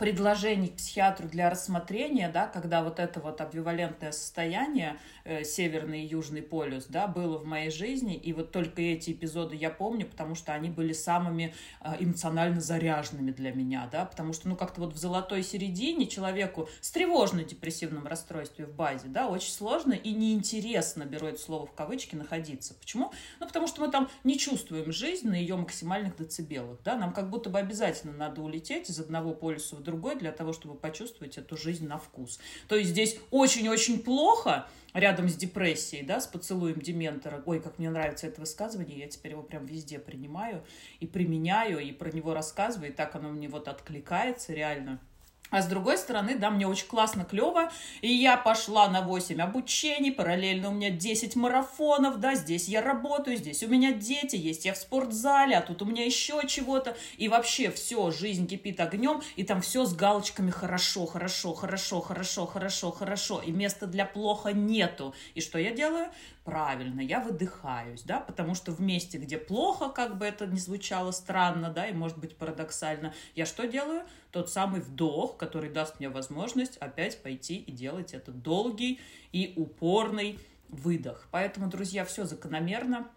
предложений 0.00 0.68
к 0.68 0.76
психиатру 0.76 1.28
для 1.28 1.50
рассмотрения, 1.50 2.30
да, 2.30 2.46
когда 2.46 2.82
вот 2.82 2.98
это 2.98 3.20
вот 3.20 3.42
обвивалентное 3.42 4.12
состояние, 4.12 4.98
э, 5.24 5.44
северный 5.44 6.04
и 6.04 6.06
южный 6.06 6.40
полюс, 6.40 6.86
да, 6.86 7.06
было 7.06 7.36
в 7.36 7.44
моей 7.44 7.70
жизни, 7.70 8.16
и 8.16 8.32
вот 8.32 8.50
только 8.50 8.80
эти 8.80 9.10
эпизоды 9.10 9.56
я 9.56 9.68
помню, 9.68 10.06
потому 10.06 10.34
что 10.34 10.54
они 10.54 10.70
были 10.70 10.94
самыми 10.94 11.54
э, 11.82 11.96
эмоционально 12.00 12.62
заряженными 12.62 13.30
для 13.30 13.52
меня, 13.52 13.90
да, 13.92 14.06
потому 14.06 14.32
что, 14.32 14.48
ну, 14.48 14.56
как-то 14.56 14.80
вот 14.80 14.94
в 14.94 14.96
золотой 14.96 15.42
середине 15.42 16.06
человеку 16.06 16.70
с 16.80 16.90
тревожно-депрессивным 16.92 18.06
расстройством 18.06 18.64
в 18.64 18.74
базе, 18.74 19.08
да, 19.08 19.28
очень 19.28 19.52
сложно 19.52 19.92
и 19.92 20.12
неинтересно, 20.12 21.04
беру 21.04 21.26
это 21.26 21.38
слово 21.38 21.66
в 21.66 21.74
кавычки, 21.74 22.16
находиться. 22.16 22.72
Почему? 22.72 23.12
Ну, 23.38 23.46
потому 23.46 23.66
что 23.66 23.82
мы 23.82 23.90
там 23.90 24.08
не 24.24 24.38
чувствуем 24.38 24.90
жизнь 24.92 25.28
на 25.28 25.34
ее 25.34 25.56
максимальных 25.56 26.16
децибелах, 26.16 26.78
да, 26.86 26.96
нам 26.96 27.12
как 27.12 27.28
будто 27.28 27.50
бы 27.50 27.58
обязательно 27.58 28.14
надо 28.14 28.40
улететь 28.40 28.88
из 28.88 28.98
одного 28.98 29.34
полюса 29.34 29.76
в 29.76 29.82
другой, 29.82 29.89
другой 29.90 30.16
для 30.16 30.30
того, 30.30 30.52
чтобы 30.52 30.74
почувствовать 30.76 31.36
эту 31.36 31.56
жизнь 31.56 31.86
на 31.86 31.98
вкус. 31.98 32.38
То 32.68 32.76
есть 32.76 32.90
здесь 32.90 33.18
очень-очень 33.30 33.98
плохо 33.98 34.68
рядом 34.94 35.28
с 35.28 35.34
депрессией, 35.34 36.04
да, 36.04 36.20
с 36.20 36.26
поцелуем 36.26 36.80
Дементора. 36.80 37.42
Ой, 37.44 37.60
как 37.60 37.78
мне 37.78 37.90
нравится 37.90 38.28
это 38.28 38.40
высказывание, 38.40 38.98
я 38.98 39.08
теперь 39.08 39.32
его 39.32 39.42
прям 39.42 39.66
везде 39.66 39.98
принимаю 39.98 40.64
и 41.00 41.06
применяю, 41.06 41.80
и 41.80 41.92
про 41.92 42.10
него 42.10 42.34
рассказываю, 42.34 42.90
и 42.90 42.94
так 42.94 43.14
оно 43.16 43.30
мне 43.30 43.48
вот 43.48 43.68
откликается 43.68 44.52
реально. 44.52 45.00
А 45.50 45.62
с 45.62 45.66
другой 45.66 45.98
стороны, 45.98 46.36
да, 46.36 46.50
мне 46.50 46.66
очень 46.66 46.86
классно, 46.86 47.24
клево. 47.24 47.70
И 48.02 48.12
я 48.12 48.36
пошла 48.36 48.88
на 48.88 49.02
8 49.02 49.40
обучений, 49.42 50.12
параллельно 50.12 50.70
у 50.70 50.72
меня 50.72 50.90
10 50.90 51.34
марафонов, 51.36 52.20
да, 52.20 52.34
здесь 52.34 52.68
я 52.68 52.80
работаю, 52.80 53.36
здесь 53.36 53.62
у 53.62 53.68
меня 53.68 53.92
дети, 53.92 54.36
есть 54.36 54.64
я 54.64 54.74
в 54.74 54.78
спортзале, 54.78 55.56
а 55.56 55.60
тут 55.60 55.82
у 55.82 55.84
меня 55.84 56.04
еще 56.04 56.40
чего-то. 56.46 56.96
И 57.16 57.28
вообще 57.28 57.70
все, 57.70 58.10
жизнь 58.10 58.46
кипит 58.46 58.80
огнем, 58.80 59.20
и 59.36 59.42
там 59.42 59.60
все 59.60 59.84
с 59.84 59.94
галочками 59.94 60.50
хорошо, 60.50 61.06
хорошо, 61.06 61.52
хорошо, 61.54 62.00
хорошо, 62.00 62.46
хорошо, 62.46 62.92
хорошо. 62.92 63.42
И 63.44 63.50
места 63.50 63.86
для 63.86 64.06
плохо 64.06 64.52
нету. 64.52 65.14
И 65.34 65.40
что 65.40 65.58
я 65.58 65.72
делаю? 65.72 66.08
Правильно, 66.44 67.00
я 67.00 67.20
выдыхаюсь, 67.20 68.02
да, 68.02 68.20
потому 68.20 68.54
что 68.54 68.72
в 68.72 68.80
месте, 68.80 69.18
где 69.18 69.38
плохо, 69.38 69.88
как 69.88 70.18
бы 70.18 70.24
это 70.24 70.46
ни 70.46 70.56
звучало 70.56 71.10
странно, 71.10 71.70
да, 71.70 71.86
и 71.86 71.92
может 71.92 72.18
быть 72.18 72.36
парадоксально, 72.36 73.14
я 73.34 73.46
что 73.46 73.66
делаю? 73.66 74.02
Тот 74.30 74.50
самый 74.50 74.80
вдох, 74.80 75.36
который 75.36 75.70
даст 75.70 75.98
мне 76.00 76.08
возможность 76.08 76.76
опять 76.78 77.22
пойти 77.22 77.56
и 77.56 77.72
делать 77.72 78.14
этот 78.14 78.42
долгий 78.42 79.00
и 79.32 79.52
упорный 79.56 80.38
выдох. 80.68 81.28
Поэтому, 81.30 81.68
друзья, 81.68 82.04
все 82.04 82.24
закономерно, 82.24 83.08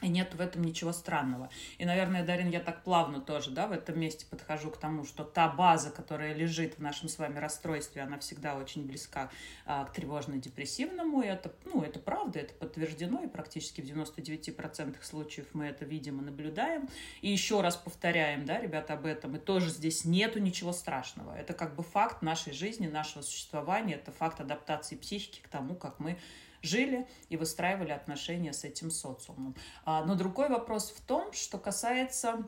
и 0.00 0.08
нет 0.08 0.34
в 0.34 0.40
этом 0.40 0.62
ничего 0.62 0.92
странного. 0.92 1.50
И, 1.78 1.84
наверное, 1.84 2.24
Дарин, 2.24 2.50
я 2.50 2.60
так 2.60 2.84
плавно 2.84 3.20
тоже, 3.20 3.50
да, 3.50 3.66
в 3.66 3.72
этом 3.72 3.98
месте 3.98 4.26
подхожу 4.30 4.70
к 4.70 4.76
тому, 4.76 5.04
что 5.04 5.24
та 5.24 5.48
база, 5.48 5.90
которая 5.90 6.34
лежит 6.34 6.78
в 6.78 6.82
нашем 6.82 7.08
с 7.08 7.18
вами 7.18 7.38
расстройстве, 7.38 8.02
она 8.02 8.18
всегда 8.20 8.56
очень 8.56 8.86
близка 8.86 9.28
а, 9.66 9.84
к 9.84 9.92
тревожно-депрессивному. 9.92 11.22
И 11.22 11.26
это, 11.26 11.52
ну, 11.64 11.82
это 11.82 11.98
правда, 11.98 12.38
это 12.38 12.54
подтверждено, 12.54 13.24
и 13.24 13.26
практически 13.26 13.80
в 13.80 13.84
99% 13.86 14.96
случаев 15.02 15.46
мы 15.52 15.66
это 15.66 15.84
видим 15.84 16.20
и 16.20 16.24
наблюдаем. 16.24 16.88
И 17.20 17.30
еще 17.30 17.60
раз 17.60 17.74
повторяем, 17.74 18.44
да, 18.44 18.60
ребята, 18.60 18.94
об 18.94 19.04
этом. 19.04 19.34
И 19.36 19.40
тоже 19.40 19.68
здесь 19.68 20.04
нету 20.04 20.38
ничего 20.38 20.72
страшного. 20.72 21.36
Это 21.36 21.54
как 21.54 21.74
бы 21.74 21.82
факт 21.82 22.22
нашей 22.22 22.52
жизни, 22.52 22.86
нашего 22.86 23.22
существования, 23.22 23.94
это 23.94 24.12
факт 24.12 24.40
адаптации 24.40 24.94
психики 24.94 25.40
к 25.40 25.48
тому, 25.48 25.74
как 25.74 25.98
мы 25.98 26.18
жили 26.62 27.06
и 27.28 27.36
выстраивали 27.36 27.92
отношения 27.92 28.52
с 28.52 28.64
этим 28.64 28.90
социумом. 28.90 29.54
А, 29.84 30.04
но 30.04 30.14
другой 30.14 30.48
вопрос 30.48 30.90
в 30.90 31.00
том, 31.00 31.32
что 31.32 31.58
касается 31.58 32.46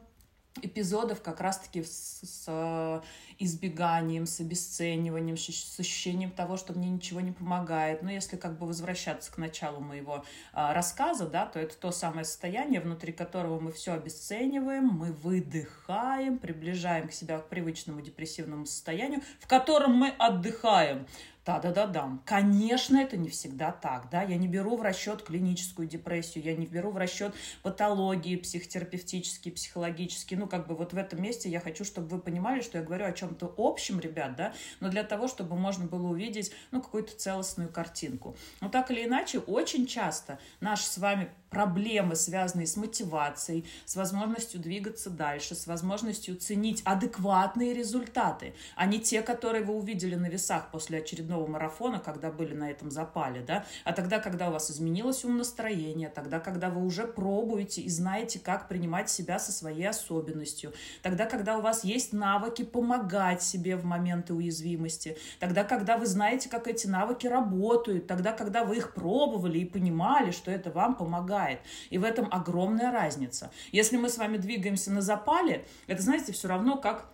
эпизодов 0.63 1.23
как 1.23 1.41
раз-таки 1.41 1.85
с, 1.85 2.21
с 2.23 3.03
избеганием, 3.41 4.27
с 4.27 4.39
обесцениванием, 4.39 5.37
с 5.37 5.49
ощущением 5.81 6.31
того, 6.31 6.57
что 6.57 6.73
мне 6.75 6.91
ничего 6.91 7.21
не 7.21 7.33
помогает. 7.33 8.03
Но 8.03 8.11
если 8.11 8.37
как 8.37 8.59
бы 8.59 8.67
возвращаться 8.67 9.33
к 9.33 9.39
началу 9.39 9.81
моего 9.81 10.25
а, 10.53 10.75
рассказа, 10.75 11.27
да, 11.27 11.47
то 11.47 11.59
это 11.59 11.75
то 11.77 11.91
самое 11.91 12.25
состояние, 12.25 12.81
внутри 12.81 13.13
которого 13.13 13.59
мы 13.59 13.73
все 13.73 13.95
обесцениваем, 13.95 14.85
мы 14.87 15.13
выдыхаем, 15.13 16.39
приближаем 16.39 17.09
к 17.09 17.13
себя 17.13 17.39
к 17.39 17.49
привычному 17.49 18.03
депрессивному 18.03 18.67
состоянию, 18.67 19.23
в 19.41 19.47
котором 19.47 19.95
мы 19.95 20.11
отдыхаем 20.19 21.07
Да-да-да-да. 21.47 22.19
Конечно, 22.27 22.99
это 22.99 23.17
не 23.17 23.31
всегда 23.31 23.73
так, 23.73 24.09
да. 24.11 24.23
Я 24.23 24.37
не 24.37 24.47
беру 24.47 24.77
в 24.77 24.83
расчет 24.83 25.23
клиническую 25.23 25.89
депрессию, 25.89 26.45
я 26.45 26.55
не 26.55 26.67
беру 26.67 26.91
в 26.91 26.99
расчет 26.99 27.35
патологии 27.63 28.37
психотерапевтические, 28.37 29.55
психологические. 29.55 30.39
Ну, 30.39 30.47
как 30.47 30.67
бы 30.69 30.77
вот 30.77 30.93
в 30.93 30.99
этом 30.99 31.23
месте 31.23 31.49
я 31.49 31.61
хочу, 31.61 31.85
чтобы 31.85 32.09
вы 32.09 32.19
понимали, 32.21 32.61
что 32.61 32.79
я 32.79 32.85
говорю 32.85 33.07
о 33.07 33.13
чем-то 33.31 33.55
общем, 33.57 34.01
ребят, 34.01 34.37
да, 34.37 34.53
но 34.81 34.89
для 34.89 35.05
того, 35.05 35.29
чтобы 35.29 35.57
можно 35.57 35.87
было 35.87 36.09
увидеть, 36.09 36.53
ну, 36.71 36.83
какую-то 36.83 37.17
целостную 37.17 37.71
картинку. 37.71 38.37
Но 38.61 38.69
так 38.69 38.91
или 38.91 39.05
иначе, 39.05 39.39
очень 39.39 39.87
часто 39.87 40.39
наши 40.61 40.85
с 40.85 40.99
вами 40.99 41.31
проблемы, 41.51 42.17
связанные 42.17 42.67
с 42.67 42.77
мотивацией, 42.77 43.67
с 43.85 43.97
возможностью 43.97 44.61
двигаться 44.61 45.11
дальше, 45.11 45.55
с 45.55 45.67
возможностью 45.67 46.37
ценить 46.37 46.81
адекватные 46.85 47.75
результаты, 47.75 48.55
а 48.77 48.87
не 48.87 49.01
те, 49.01 49.21
которые 49.21 49.65
вы 49.65 49.75
увидели 49.75 50.15
на 50.15 50.27
весах 50.27 50.71
после 50.71 50.99
очередного 50.99 51.47
марафона, 51.47 51.99
когда 51.99 52.31
были 52.31 52.55
на 52.55 52.71
этом 52.71 52.91
запале, 52.91 53.43
да, 53.43 53.67
а 53.85 53.93
тогда, 53.93 54.21
когда 54.21 54.49
у 54.49 54.53
вас 54.53 54.71
изменилось 54.71 55.25
умонастроение, 55.25 56.09
тогда, 56.09 56.39
когда 56.39 56.71
вы 56.71 56.85
уже 56.85 57.07
пробуете 57.07 57.83
и 57.83 57.89
знаете, 57.89 58.39
как 58.39 58.69
принимать 58.69 59.11
себя 59.11 59.39
со 59.39 59.53
своей 59.53 59.89
особенностью, 59.89 60.73
тогда, 61.03 61.27
когда 61.27 61.59
у 61.59 61.61
вас 61.61 61.85
есть 61.85 62.13
навыки 62.13 62.63
помогать 62.63 63.43
себе 63.43 63.77
в 63.77 63.85
моменты 63.85 64.35
уязвимости, 64.35 65.19
тогда, 65.41 65.65
когда 65.65 65.97
вы 65.97 66.07
знаете, 66.07 66.49
как 66.49 66.69
эти 66.69 66.87
навыки 66.87 67.27
работают, 67.27 68.07
тогда, 68.07 68.33
когда 68.33 68.65
вы 68.65 68.77
их 68.77 68.95
пробовали 68.95 69.59
и 69.59 69.65
понимали, 69.65 70.31
что 70.31 70.51
это 70.51 70.71
вам 70.71 70.95
помогает, 70.95 71.40
помогает. 71.41 71.61
И 71.91 71.99
в 71.99 72.05
этом 72.05 72.29
огромная 72.31 72.93
разница. 72.93 73.51
Если 73.73 73.97
мы 73.97 74.09
с 74.09 74.19
вами 74.19 74.37
двигаемся 74.37 74.91
на 74.93 75.01
запале, 75.01 75.65
это, 75.87 76.03
знаете, 76.03 76.33
все 76.33 76.49
равно 76.49 76.77
как 76.77 77.07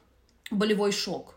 болевой 0.50 0.92
шок. 0.92 1.35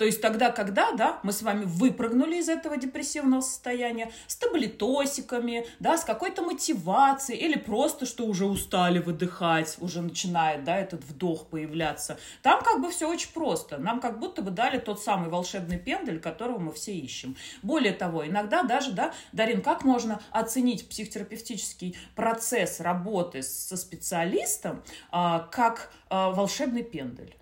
То 0.00 0.06
есть 0.06 0.22
тогда, 0.22 0.50
когда, 0.50 0.92
да, 0.92 1.20
мы 1.22 1.30
с 1.30 1.42
вами 1.42 1.66
выпрыгнули 1.66 2.36
из 2.36 2.48
этого 2.48 2.78
депрессивного 2.78 3.42
состояния 3.42 4.10
с 4.28 4.34
таблетосиками, 4.34 5.66
да, 5.78 5.98
с 5.98 6.04
какой-то 6.04 6.40
мотивацией 6.40 7.38
или 7.38 7.58
просто, 7.58 8.06
что 8.06 8.24
уже 8.24 8.46
устали 8.46 8.98
выдыхать, 8.98 9.76
уже 9.78 10.00
начинает, 10.00 10.64
да, 10.64 10.78
этот 10.78 11.04
вдох 11.04 11.48
появляться. 11.48 12.18
Там 12.40 12.62
как 12.62 12.80
бы 12.80 12.90
все 12.90 13.10
очень 13.10 13.30
просто. 13.34 13.76
Нам 13.76 14.00
как 14.00 14.20
будто 14.20 14.40
бы 14.40 14.50
дали 14.50 14.78
тот 14.78 15.02
самый 15.02 15.28
волшебный 15.28 15.78
пендель, 15.78 16.18
которого 16.18 16.58
мы 16.58 16.72
все 16.72 16.94
ищем. 16.94 17.36
Более 17.62 17.92
того, 17.92 18.26
иногда 18.26 18.62
даже, 18.62 18.92
да, 18.92 19.12
Дарин, 19.32 19.60
как 19.60 19.84
можно 19.84 20.22
оценить 20.30 20.88
психотерапевтический 20.88 21.94
процесс 22.14 22.80
работы 22.80 23.42
со 23.42 23.76
специалистом 23.76 24.82
а, 25.10 25.40
как 25.52 25.92
а, 26.08 26.30
волшебный 26.30 26.84
пендель? 26.84 27.36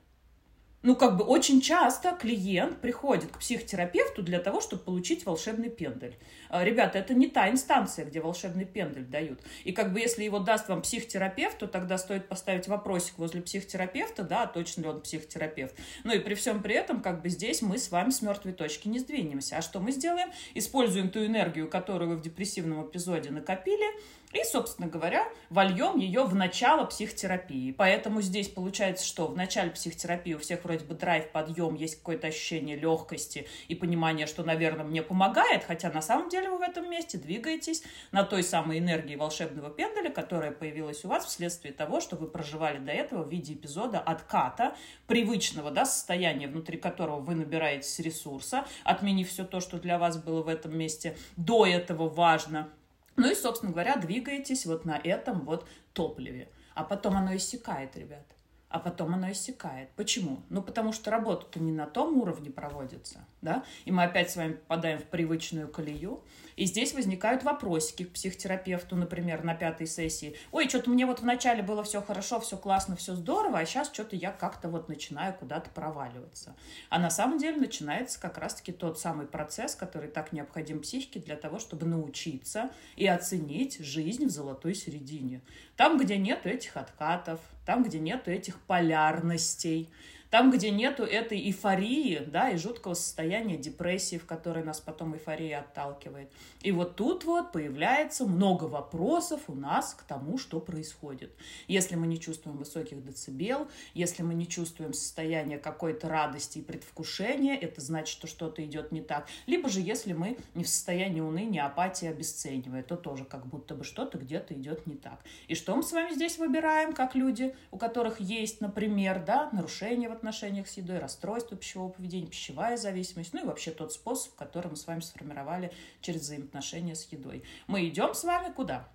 Ну, 0.82 0.94
как 0.94 1.16
бы 1.16 1.24
очень 1.24 1.60
часто 1.60 2.12
клиент 2.12 2.80
приходит 2.80 3.32
к 3.32 3.38
психотерапевту 3.38 4.22
для 4.22 4.38
того, 4.38 4.60
чтобы 4.60 4.82
получить 4.82 5.26
волшебный 5.26 5.70
пендель. 5.70 6.16
А, 6.48 6.64
ребята, 6.64 6.98
это 6.98 7.14
не 7.14 7.26
та 7.26 7.50
инстанция, 7.50 8.04
где 8.04 8.20
волшебный 8.20 8.64
пендель 8.64 9.04
дают. 9.04 9.40
И 9.64 9.72
как 9.72 9.92
бы 9.92 9.98
если 9.98 10.22
его 10.22 10.38
даст 10.38 10.68
вам 10.68 10.82
психотерапевт, 10.82 11.58
то 11.58 11.66
тогда 11.66 11.98
стоит 11.98 12.28
поставить 12.28 12.68
вопросик 12.68 13.18
возле 13.18 13.42
психотерапевта, 13.42 14.22
да, 14.22 14.46
точно 14.46 14.82
ли 14.82 14.88
он 14.88 15.00
психотерапевт. 15.00 15.74
Ну 16.04 16.14
и 16.14 16.20
при 16.20 16.34
всем 16.34 16.62
при 16.62 16.76
этом, 16.76 17.02
как 17.02 17.22
бы 17.22 17.28
здесь 17.28 17.60
мы 17.60 17.76
с 17.76 17.90
вами 17.90 18.10
с 18.10 18.22
мертвой 18.22 18.52
точки 18.52 18.86
не 18.86 19.00
сдвинемся. 19.00 19.58
А 19.58 19.62
что 19.62 19.80
мы 19.80 19.90
сделаем? 19.90 20.30
Используем 20.54 21.10
ту 21.10 21.26
энергию, 21.26 21.68
которую 21.68 22.10
вы 22.10 22.16
в 22.16 22.22
депрессивном 22.22 22.86
эпизоде 22.86 23.30
накопили, 23.30 23.86
и, 24.32 24.44
собственно 24.44 24.88
говоря, 24.88 25.26
вольем 25.48 25.96
ее 25.96 26.24
в 26.24 26.34
начало 26.34 26.84
психотерапии. 26.84 27.72
Поэтому 27.72 28.20
здесь 28.20 28.48
получается, 28.48 29.06
что 29.06 29.26
в 29.26 29.36
начале 29.36 29.70
психотерапии 29.70 30.34
у 30.34 30.38
всех 30.38 30.64
вроде 30.64 30.84
бы 30.84 30.94
драйв, 30.94 31.30
подъем, 31.30 31.74
есть 31.74 31.96
какое-то 31.96 32.26
ощущение 32.26 32.76
легкости 32.76 33.48
и 33.68 33.74
понимание, 33.74 34.26
что, 34.26 34.42
наверное, 34.42 34.84
мне 34.84 35.02
помогает, 35.02 35.64
хотя 35.64 35.90
на 35.90 36.02
самом 36.02 36.28
деле 36.28 36.50
вы 36.50 36.58
в 36.58 36.62
этом 36.62 36.90
месте 36.90 37.16
двигаетесь 37.16 37.82
на 38.12 38.22
той 38.22 38.42
самой 38.42 38.78
энергии 38.78 39.16
волшебного 39.16 39.70
пенделя, 39.70 40.10
которая 40.10 40.52
появилась 40.52 41.04
у 41.04 41.08
вас 41.08 41.24
вследствие 41.24 41.72
того, 41.72 42.00
что 42.00 42.16
вы 42.16 42.26
проживали 42.26 42.78
до 42.78 42.92
этого 42.92 43.22
в 43.22 43.30
виде 43.30 43.54
эпизода 43.54 43.98
отката, 43.98 44.76
привычного 45.06 45.70
да, 45.70 45.86
состояния, 45.86 46.48
внутри 46.48 46.76
которого 46.76 47.20
вы 47.20 47.34
набираетесь 47.34 47.98
ресурса, 48.00 48.66
отменив 48.84 49.30
все 49.30 49.44
то, 49.44 49.60
что 49.60 49.78
для 49.78 49.98
вас 49.98 50.22
было 50.22 50.42
в 50.42 50.48
этом 50.48 50.76
месте 50.76 51.16
до 51.36 51.64
этого 51.66 52.10
важно– 52.10 52.68
ну 53.18 53.30
и, 53.30 53.34
собственно 53.34 53.72
говоря, 53.72 53.96
двигаетесь 53.96 54.64
вот 54.64 54.84
на 54.84 54.96
этом 54.96 55.44
вот 55.44 55.68
топливе. 55.92 56.48
А 56.74 56.84
потом 56.84 57.16
оно 57.16 57.36
иссякает, 57.36 57.96
ребят. 57.96 58.24
А 58.68 58.78
потом 58.78 59.14
оно 59.14 59.32
иссякает. 59.32 59.90
Почему? 59.96 60.42
Ну, 60.50 60.62
потому 60.62 60.92
что 60.92 61.10
работа-то 61.10 61.58
не 61.58 61.72
на 61.72 61.86
том 61.86 62.18
уровне 62.18 62.50
проводится, 62.50 63.26
да, 63.40 63.64
и 63.84 63.92
мы 63.92 64.04
опять 64.04 64.30
с 64.30 64.36
вами 64.36 64.54
попадаем 64.54 64.98
в 64.98 65.04
привычную 65.04 65.68
колею, 65.68 66.22
и 66.56 66.64
здесь 66.64 66.92
возникают 66.92 67.44
вопросики 67.44 68.02
к 68.02 68.12
психотерапевту, 68.12 68.96
например, 68.96 69.44
на 69.44 69.54
пятой 69.54 69.86
сессии. 69.86 70.34
Ой, 70.50 70.68
что-то 70.68 70.90
мне 70.90 71.06
вот 71.06 71.20
вначале 71.20 71.62
было 71.62 71.84
все 71.84 72.02
хорошо, 72.02 72.40
все 72.40 72.56
классно, 72.56 72.96
все 72.96 73.14
здорово, 73.14 73.60
а 73.60 73.64
сейчас 73.64 73.92
что-то 73.92 74.16
я 74.16 74.32
как-то 74.32 74.68
вот 74.68 74.88
начинаю 74.88 75.34
куда-то 75.34 75.70
проваливаться. 75.70 76.56
А 76.88 76.98
на 76.98 77.10
самом 77.10 77.38
деле 77.38 77.58
начинается 77.58 78.20
как 78.20 78.38
раз-таки 78.38 78.72
тот 78.72 78.98
самый 78.98 79.26
процесс, 79.26 79.76
который 79.76 80.08
так 80.08 80.32
необходим 80.32 80.80
психике 80.80 81.20
для 81.20 81.36
того, 81.36 81.60
чтобы 81.60 81.86
научиться 81.86 82.70
и 82.96 83.06
оценить 83.06 83.78
жизнь 83.78 84.26
в 84.26 84.30
золотой 84.30 84.74
середине. 84.74 85.42
Там, 85.76 85.96
где 85.96 86.18
нет 86.18 86.44
этих 86.44 86.76
откатов, 86.76 87.38
там, 87.64 87.84
где 87.84 88.00
нет 88.00 88.26
этих 88.26 88.58
полярностей, 88.62 89.90
там, 90.30 90.50
где 90.50 90.70
нету 90.70 91.04
этой 91.04 91.38
эйфории, 91.38 92.22
да, 92.26 92.50
и 92.50 92.56
жуткого 92.56 92.94
состояния 92.94 93.56
депрессии, 93.56 94.16
в 94.16 94.26
которой 94.26 94.64
нас 94.64 94.80
потом 94.80 95.14
эйфория 95.14 95.60
отталкивает. 95.60 96.30
И 96.62 96.72
вот 96.72 96.96
тут 96.96 97.24
вот 97.24 97.52
появляется 97.52 98.26
много 98.26 98.64
вопросов 98.64 99.42
у 99.48 99.54
нас 99.54 99.94
к 99.94 100.02
тому, 100.02 100.38
что 100.38 100.60
происходит. 100.60 101.32
Если 101.66 101.94
мы 101.94 102.06
не 102.06 102.20
чувствуем 102.20 102.58
высоких 102.58 103.02
децибел, 103.04 103.68
если 103.94 104.22
мы 104.22 104.34
не 104.34 104.46
чувствуем 104.46 104.92
состояние 104.92 105.58
какой-то 105.58 106.08
радости 106.08 106.58
и 106.58 106.62
предвкушения, 106.62 107.56
это 107.56 107.80
значит, 107.80 108.08
что 108.08 108.26
что-то 108.26 108.64
идет 108.64 108.92
не 108.92 109.00
так. 109.00 109.28
Либо 109.46 109.68
же, 109.68 109.80
если 109.80 110.12
мы 110.12 110.36
не 110.54 110.64
в 110.64 110.68
состоянии 110.68 111.20
уныния, 111.20 111.64
апатии, 111.64 112.06
обесценивая, 112.06 112.82
то 112.82 112.96
тоже 112.96 113.24
как 113.24 113.46
будто 113.46 113.74
бы 113.74 113.84
что-то 113.84 114.18
где-то 114.18 114.54
идет 114.54 114.86
не 114.86 114.96
так. 114.96 115.20
И 115.46 115.54
что 115.54 115.74
мы 115.74 115.82
с 115.82 115.92
вами 115.92 116.12
здесь 116.12 116.38
выбираем, 116.38 116.92
как 116.92 117.14
люди, 117.14 117.54
у 117.70 117.78
которых 117.78 118.20
есть, 118.20 118.60
например, 118.60 119.22
да, 119.24 119.48
нарушение 119.52 120.08
в 120.08 120.17
отношениях 120.18 120.68
с 120.68 120.76
едой, 120.76 120.98
расстройство 120.98 121.56
пищевого 121.56 121.90
поведения, 121.90 122.26
пищевая 122.26 122.76
зависимость, 122.76 123.32
ну 123.32 123.42
и 123.42 123.46
вообще 123.46 123.70
тот 123.70 123.92
способ, 123.92 124.34
который 124.34 124.68
мы 124.70 124.76
с 124.76 124.86
вами 124.86 125.00
сформировали 125.00 125.72
через 126.00 126.20
взаимоотношения 126.20 126.94
с 126.94 127.10
едой. 127.10 127.44
Мы 127.66 127.88
идем 127.88 128.14
с 128.14 128.24
вами 128.24 128.52
куда? 128.52 128.88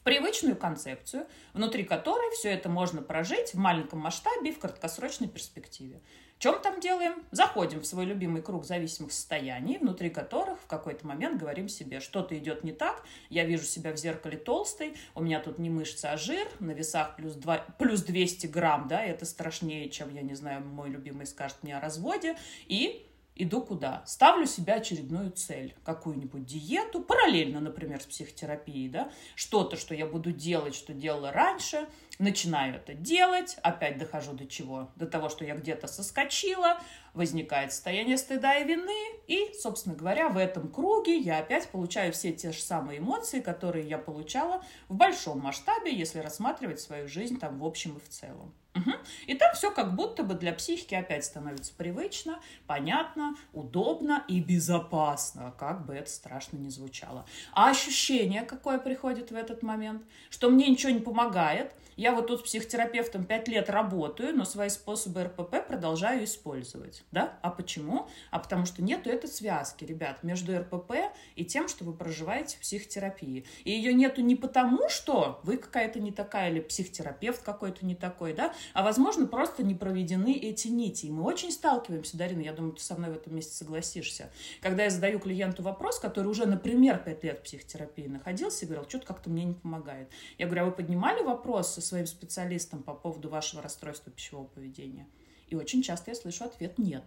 в 0.00 0.02
привычную 0.02 0.56
концепцию, 0.56 1.26
внутри 1.52 1.84
которой 1.84 2.30
все 2.34 2.48
это 2.48 2.70
можно 2.70 3.02
прожить 3.02 3.52
в 3.52 3.58
маленьком 3.58 3.98
масштабе 3.98 4.48
и 4.48 4.54
в 4.54 4.58
краткосрочной 4.58 5.28
перспективе. 5.28 6.00
Чем 6.40 6.58
там 6.62 6.80
делаем? 6.80 7.22
Заходим 7.32 7.80
в 7.80 7.86
свой 7.86 8.06
любимый 8.06 8.40
круг 8.40 8.64
зависимых 8.64 9.12
состояний, 9.12 9.76
внутри 9.76 10.08
которых 10.08 10.58
в 10.60 10.66
какой-то 10.66 11.06
момент 11.06 11.38
говорим 11.38 11.68
себе, 11.68 12.00
что-то 12.00 12.36
идет 12.38 12.64
не 12.64 12.72
так, 12.72 13.04
я 13.28 13.44
вижу 13.44 13.64
себя 13.64 13.92
в 13.92 13.98
зеркале 13.98 14.38
толстой, 14.38 14.96
у 15.14 15.22
меня 15.22 15.40
тут 15.40 15.58
не 15.58 15.68
мышцы, 15.68 16.06
а 16.06 16.16
жир, 16.16 16.48
на 16.58 16.70
весах 16.70 17.14
плюс, 17.16 17.34
2, 17.34 17.58
плюс 17.78 18.00
200 18.00 18.46
грамм, 18.46 18.88
да, 18.88 19.04
это 19.04 19.26
страшнее, 19.26 19.90
чем, 19.90 20.14
я 20.14 20.22
не 20.22 20.34
знаю, 20.34 20.64
мой 20.64 20.88
любимый 20.88 21.26
скажет 21.26 21.58
мне 21.62 21.76
о 21.76 21.80
разводе, 21.80 22.38
и 22.66 23.06
иду 23.36 23.60
куда? 23.60 24.02
Ставлю 24.06 24.46
себе 24.46 24.72
очередную 24.72 25.32
цель, 25.32 25.74
какую-нибудь 25.84 26.46
диету, 26.46 27.02
параллельно, 27.02 27.60
например, 27.60 28.00
с 28.00 28.06
психотерапией, 28.06 28.88
да, 28.88 29.12
что-то, 29.34 29.76
что 29.76 29.94
я 29.94 30.06
буду 30.06 30.32
делать, 30.32 30.74
что 30.74 30.94
делала 30.94 31.32
раньше, 31.32 31.86
начинаю 32.20 32.76
это 32.76 32.94
делать, 32.94 33.56
опять 33.62 33.98
дохожу 33.98 34.32
до 34.32 34.46
чего? 34.46 34.90
До 34.96 35.06
того, 35.06 35.28
что 35.28 35.44
я 35.44 35.56
где-то 35.56 35.88
соскочила, 35.88 36.78
возникает 37.14 37.72
состояние 37.72 38.18
стыда 38.18 38.58
и 38.58 38.64
вины, 38.64 39.18
и, 39.26 39.52
собственно 39.58 39.96
говоря, 39.96 40.28
в 40.28 40.36
этом 40.36 40.70
круге 40.70 41.16
я 41.16 41.38
опять 41.38 41.68
получаю 41.68 42.12
все 42.12 42.32
те 42.32 42.52
же 42.52 42.60
самые 42.60 42.98
эмоции, 42.98 43.40
которые 43.40 43.88
я 43.88 43.98
получала 43.98 44.62
в 44.88 44.94
большом 44.94 45.40
масштабе, 45.40 45.92
если 45.92 46.20
рассматривать 46.20 46.80
свою 46.80 47.08
жизнь 47.08 47.38
там 47.38 47.58
в 47.58 47.64
общем 47.64 47.96
и 47.96 48.00
в 48.00 48.08
целом. 48.08 48.54
Угу. 48.76 48.90
И 49.26 49.34
там 49.34 49.52
все 49.54 49.72
как 49.72 49.96
будто 49.96 50.22
бы 50.22 50.34
для 50.34 50.52
психики 50.52 50.94
опять 50.94 51.24
становится 51.24 51.72
привычно, 51.74 52.38
понятно, 52.66 53.34
удобно 53.52 54.24
и 54.28 54.40
безопасно, 54.40 55.52
как 55.58 55.86
бы 55.86 55.94
это 55.94 56.08
страшно 56.08 56.56
не 56.58 56.70
звучало. 56.70 57.26
А 57.52 57.70
ощущение 57.70 58.42
какое 58.42 58.78
приходит 58.78 59.32
в 59.32 59.34
этот 59.34 59.62
момент, 59.62 60.02
что 60.28 60.50
мне 60.50 60.68
ничего 60.68 60.92
не 60.92 61.00
помогает, 61.00 61.74
я 62.00 62.14
вот 62.14 62.28
тут 62.28 62.40
с 62.40 62.42
психотерапевтом 62.44 63.24
5 63.24 63.48
лет 63.48 63.68
работаю, 63.68 64.34
но 64.34 64.46
свои 64.46 64.70
способы 64.70 65.22
РПП 65.24 65.66
продолжаю 65.68 66.24
использовать. 66.24 67.04
Да? 67.12 67.38
А 67.42 67.50
почему? 67.50 68.08
А 68.30 68.38
потому 68.38 68.64
что 68.64 68.82
нету 68.82 69.10
этой 69.10 69.28
связки, 69.28 69.84
ребят, 69.84 70.22
между 70.22 70.58
РПП 70.58 70.92
и 71.36 71.44
тем, 71.44 71.68
что 71.68 71.84
вы 71.84 71.92
проживаете 71.92 72.56
в 72.56 72.60
психотерапии. 72.60 73.44
И 73.64 73.72
ее 73.72 73.92
нету 73.92 74.22
не 74.22 74.34
потому, 74.34 74.88
что 74.88 75.40
вы 75.42 75.58
какая-то 75.58 76.00
не 76.00 76.10
такая, 76.10 76.50
или 76.50 76.60
психотерапевт 76.60 77.42
какой-то 77.42 77.84
не 77.84 77.94
такой, 77.94 78.32
да, 78.32 78.54
а 78.72 78.82
возможно, 78.82 79.26
просто 79.26 79.62
не 79.62 79.74
проведены 79.74 80.32
эти 80.32 80.68
нити. 80.68 81.04
И 81.04 81.10
мы 81.10 81.24
очень 81.24 81.52
сталкиваемся, 81.52 82.16
Дарина, 82.16 82.40
я 82.40 82.54
думаю, 82.54 82.72
ты 82.72 82.82
со 82.82 82.94
мной 82.94 83.10
в 83.10 83.16
этом 83.16 83.34
месте 83.34 83.54
согласишься. 83.54 84.30
Когда 84.62 84.84
я 84.84 84.90
задаю 84.90 85.18
клиенту 85.18 85.62
вопрос, 85.62 85.98
который 85.98 86.28
уже, 86.28 86.46
например, 86.46 87.02
5 87.04 87.24
лет 87.24 87.40
в 87.40 87.42
психотерапии 87.42 88.06
находился 88.06 88.64
и 88.64 88.68
говорил, 88.68 88.88
что-то 88.88 89.06
как-то 89.06 89.28
мне 89.28 89.44
не 89.44 89.54
помогает. 89.54 90.08
Я 90.38 90.46
говорю, 90.46 90.62
а 90.62 90.64
вы 90.64 90.72
поднимали 90.72 91.22
вопрос 91.22 91.89
своим 91.90 92.06
специалистом 92.06 92.82
по 92.82 92.94
поводу 92.94 93.28
вашего 93.28 93.62
расстройства 93.62 94.10
пищевого 94.10 94.46
поведения? 94.46 95.06
И 95.48 95.56
очень 95.56 95.82
часто 95.82 96.12
я 96.12 96.14
слышу 96.14 96.44
ответ 96.44 96.78
«нет». 96.78 97.04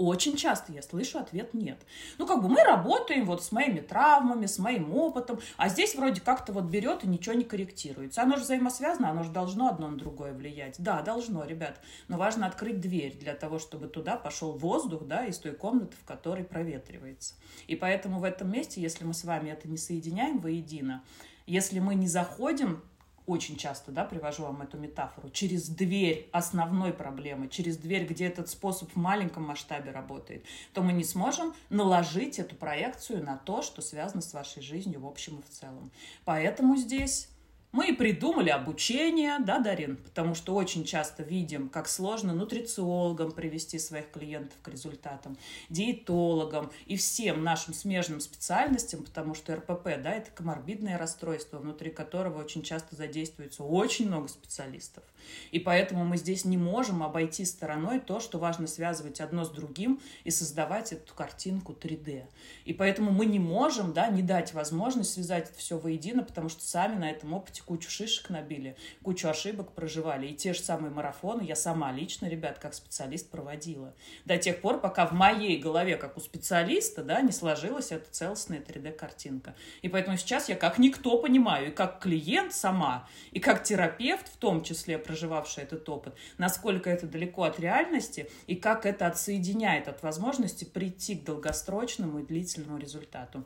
Очень 0.00 0.34
часто 0.34 0.72
я 0.72 0.80
слышу 0.80 1.18
ответ 1.18 1.52
«нет». 1.52 1.78
Ну, 2.16 2.26
как 2.26 2.40
бы 2.40 2.48
мы 2.48 2.64
работаем 2.64 3.26
вот 3.26 3.44
с 3.44 3.52
моими 3.52 3.80
травмами, 3.80 4.46
с 4.46 4.58
моим 4.58 4.94
опытом, 4.94 5.40
а 5.58 5.68
здесь 5.68 5.94
вроде 5.94 6.22
как-то 6.22 6.54
вот 6.54 6.64
берет 6.64 7.04
и 7.04 7.06
ничего 7.06 7.34
не 7.34 7.44
корректируется. 7.44 8.22
Оно 8.22 8.36
же 8.36 8.44
взаимосвязано, 8.44 9.10
оно 9.10 9.24
же 9.24 9.30
должно 9.30 9.68
одно 9.68 9.88
на 9.88 9.98
другое 9.98 10.32
влиять. 10.32 10.76
Да, 10.78 11.02
должно, 11.02 11.44
ребят, 11.44 11.82
но 12.08 12.16
важно 12.16 12.46
открыть 12.46 12.80
дверь 12.80 13.18
для 13.18 13.34
того, 13.34 13.58
чтобы 13.58 13.88
туда 13.88 14.16
пошел 14.16 14.52
воздух, 14.52 15.04
да, 15.04 15.26
из 15.26 15.36
той 15.36 15.52
комнаты, 15.52 15.94
в 16.02 16.06
которой 16.06 16.44
проветривается. 16.44 17.34
И 17.66 17.76
поэтому 17.76 18.20
в 18.20 18.24
этом 18.24 18.50
месте, 18.50 18.80
если 18.80 19.04
мы 19.04 19.12
с 19.12 19.24
вами 19.24 19.50
это 19.50 19.68
не 19.68 19.76
соединяем 19.76 20.38
воедино, 20.38 21.04
если 21.44 21.78
мы 21.78 21.94
не 21.94 22.06
заходим 22.06 22.82
очень 23.30 23.56
часто, 23.56 23.92
да, 23.92 24.04
привожу 24.04 24.42
вам 24.42 24.62
эту 24.62 24.76
метафору, 24.76 25.30
через 25.30 25.68
дверь 25.68 26.28
основной 26.32 26.92
проблемы, 26.92 27.48
через 27.48 27.76
дверь, 27.76 28.04
где 28.04 28.26
этот 28.26 28.48
способ 28.48 28.90
в 28.90 28.96
маленьком 28.96 29.44
масштабе 29.44 29.92
работает, 29.92 30.44
то 30.72 30.82
мы 30.82 30.92
не 30.92 31.04
сможем 31.04 31.54
наложить 31.70 32.38
эту 32.38 32.56
проекцию 32.56 33.24
на 33.24 33.36
то, 33.36 33.62
что 33.62 33.82
связано 33.82 34.20
с 34.20 34.34
вашей 34.34 34.62
жизнью 34.62 35.00
в 35.00 35.06
общем 35.06 35.38
и 35.38 35.42
в 35.42 35.48
целом. 35.48 35.90
Поэтому 36.24 36.76
здесь 36.76 37.28
мы 37.72 37.90
и 37.90 37.92
придумали 37.92 38.50
обучение, 38.50 39.38
да, 39.38 39.60
Дарин? 39.60 39.96
Потому 39.96 40.34
что 40.34 40.54
очень 40.54 40.84
часто 40.84 41.22
видим, 41.22 41.68
как 41.68 41.88
сложно 41.88 42.32
нутрициологам 42.32 43.30
привести 43.30 43.78
своих 43.78 44.10
клиентов 44.10 44.58
к 44.62 44.68
результатам, 44.68 45.38
диетологам 45.68 46.70
и 46.86 46.96
всем 46.96 47.44
нашим 47.44 47.72
смежным 47.72 48.20
специальностям, 48.20 49.04
потому 49.04 49.34
что 49.34 49.54
РПП, 49.54 50.02
да, 50.02 50.12
это 50.12 50.30
коморбидное 50.32 50.98
расстройство, 50.98 51.58
внутри 51.58 51.90
которого 51.90 52.40
очень 52.42 52.62
часто 52.62 52.96
задействуется 52.96 53.62
очень 53.62 54.08
много 54.08 54.28
специалистов. 54.28 55.04
И 55.52 55.58
поэтому 55.60 56.04
мы 56.04 56.16
здесь 56.16 56.44
не 56.44 56.56
можем 56.56 57.02
обойти 57.02 57.44
стороной 57.44 58.00
то, 58.00 58.20
что 58.20 58.38
важно 58.38 58.66
связывать 58.66 59.20
одно 59.20 59.44
с 59.44 59.50
другим 59.50 60.00
и 60.24 60.30
создавать 60.30 60.92
эту 60.92 61.14
картинку 61.14 61.72
3D. 61.72 62.24
И 62.64 62.72
поэтому 62.72 63.12
мы 63.12 63.26
не 63.26 63.38
можем, 63.38 63.92
да, 63.92 64.08
не 64.08 64.22
дать 64.22 64.54
возможность 64.54 65.12
связать 65.12 65.50
это 65.50 65.58
все 65.58 65.78
воедино, 65.78 66.24
потому 66.24 66.48
что 66.48 66.64
сами 66.64 66.96
на 66.96 67.10
этом 67.10 67.32
опыте 67.32 67.59
опыте 67.60 67.70
кучу 67.70 67.90
шишек 67.90 68.30
набили, 68.30 68.76
кучу 69.02 69.28
ошибок 69.28 69.72
проживали. 69.72 70.26
И 70.26 70.34
те 70.34 70.52
же 70.52 70.60
самые 70.60 70.90
марафоны 70.90 71.42
я 71.42 71.56
сама 71.56 71.92
лично, 71.92 72.26
ребят, 72.26 72.58
как 72.58 72.74
специалист 72.74 73.30
проводила. 73.30 73.94
До 74.24 74.36
тех 74.36 74.60
пор, 74.60 74.80
пока 74.80 75.06
в 75.06 75.12
моей 75.12 75.58
голове, 75.58 75.96
как 75.96 76.16
у 76.16 76.20
специалиста, 76.20 77.02
да, 77.02 77.20
не 77.20 77.32
сложилась 77.32 77.92
эта 77.92 78.10
целостная 78.10 78.60
3D-картинка. 78.60 79.54
И 79.82 79.88
поэтому 79.88 80.16
сейчас 80.16 80.48
я 80.48 80.56
как 80.56 80.78
никто 80.78 81.18
понимаю, 81.18 81.68
и 81.68 81.70
как 81.70 82.00
клиент 82.00 82.52
сама, 82.52 83.08
и 83.32 83.40
как 83.40 83.62
терапевт, 83.62 84.28
в 84.28 84.36
том 84.36 84.62
числе 84.62 84.98
проживавший 84.98 85.64
этот 85.64 85.88
опыт, 85.88 86.14
насколько 86.38 86.90
это 86.90 87.06
далеко 87.06 87.44
от 87.44 87.60
реальности, 87.60 88.28
и 88.46 88.56
как 88.56 88.86
это 88.86 89.06
отсоединяет 89.06 89.88
от 89.88 90.02
возможности 90.02 90.64
прийти 90.64 91.16
к 91.16 91.24
долгосрочному 91.24 92.20
и 92.20 92.26
длительному 92.26 92.78
результату. 92.78 93.44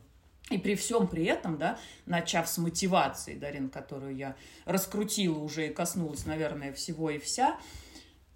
И 0.50 0.58
при 0.58 0.74
всем 0.74 1.08
при 1.08 1.24
этом, 1.24 1.56
да, 1.56 1.78
начав 2.04 2.48
с 2.48 2.58
мотивации, 2.58 3.34
Дарин, 3.34 3.70
которую 3.70 4.14
я 4.14 4.36
раскрутила 4.66 5.38
уже 5.38 5.68
и 5.68 5.72
коснулась, 5.72 6.26
наверное, 6.26 6.72
всего 6.72 7.08
и 7.10 7.18
вся, 7.18 7.58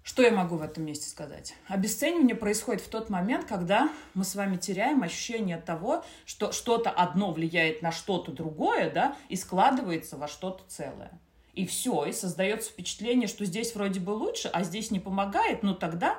что 0.01 0.23
я 0.23 0.31
могу 0.31 0.55
в 0.55 0.63
этом 0.63 0.85
месте 0.85 1.07
сказать? 1.07 1.53
Обесценивание 1.67 2.35
происходит 2.35 2.81
в 2.81 2.89
тот 2.89 3.11
момент, 3.11 3.45
когда 3.45 3.91
мы 4.15 4.23
с 4.23 4.33
вами 4.33 4.57
теряем 4.57 5.03
ощущение 5.03 5.57
того, 5.57 6.03
что 6.25 6.51
что-то 6.51 6.89
одно 6.89 7.31
влияет 7.31 7.83
на 7.83 7.91
что-то 7.91 8.31
другое, 8.31 8.89
да, 8.89 9.15
и 9.27 9.35
складывается 9.35 10.17
во 10.17 10.27
что-то 10.27 10.63
целое. 10.67 11.11
И 11.53 11.67
все, 11.67 12.05
и 12.05 12.11
создается 12.11 12.71
впечатление, 12.71 13.27
что 13.27 13.45
здесь 13.45 13.75
вроде 13.75 13.99
бы 13.99 14.09
лучше, 14.09 14.49
а 14.51 14.63
здесь 14.63 14.89
не 14.89 14.99
помогает, 14.99 15.61
но 15.61 15.75
тогда 15.75 16.17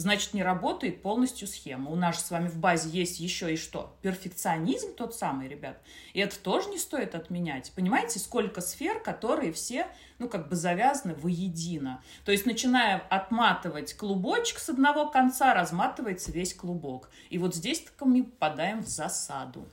значит, 0.00 0.34
не 0.34 0.42
работает 0.42 1.02
полностью 1.02 1.46
схема. 1.46 1.90
У 1.90 1.96
нас 1.96 2.24
с 2.24 2.30
вами 2.30 2.48
в 2.48 2.58
базе 2.58 2.88
есть 2.88 3.20
еще 3.20 3.52
и 3.52 3.56
что? 3.56 3.94
Перфекционизм 4.02 4.94
тот 4.94 5.14
самый, 5.14 5.48
ребят. 5.48 5.80
И 6.14 6.20
это 6.20 6.38
тоже 6.38 6.70
не 6.70 6.78
стоит 6.78 7.14
отменять. 7.14 7.70
Понимаете, 7.76 8.18
сколько 8.18 8.60
сфер, 8.60 9.00
которые 9.00 9.52
все, 9.52 9.86
ну, 10.18 10.28
как 10.28 10.48
бы 10.48 10.56
завязаны 10.56 11.14
воедино. 11.14 12.02
То 12.24 12.32
есть, 12.32 12.46
начиная 12.46 12.98
отматывать 13.10 13.94
клубочек 13.94 14.58
с 14.58 14.70
одного 14.70 15.08
конца, 15.08 15.54
разматывается 15.54 16.32
весь 16.32 16.54
клубок. 16.54 17.10
И 17.28 17.38
вот 17.38 17.54
здесь 17.54 17.80
только 17.80 18.06
мы 18.06 18.24
попадаем 18.24 18.82
в 18.82 18.88
засаду. 18.88 19.68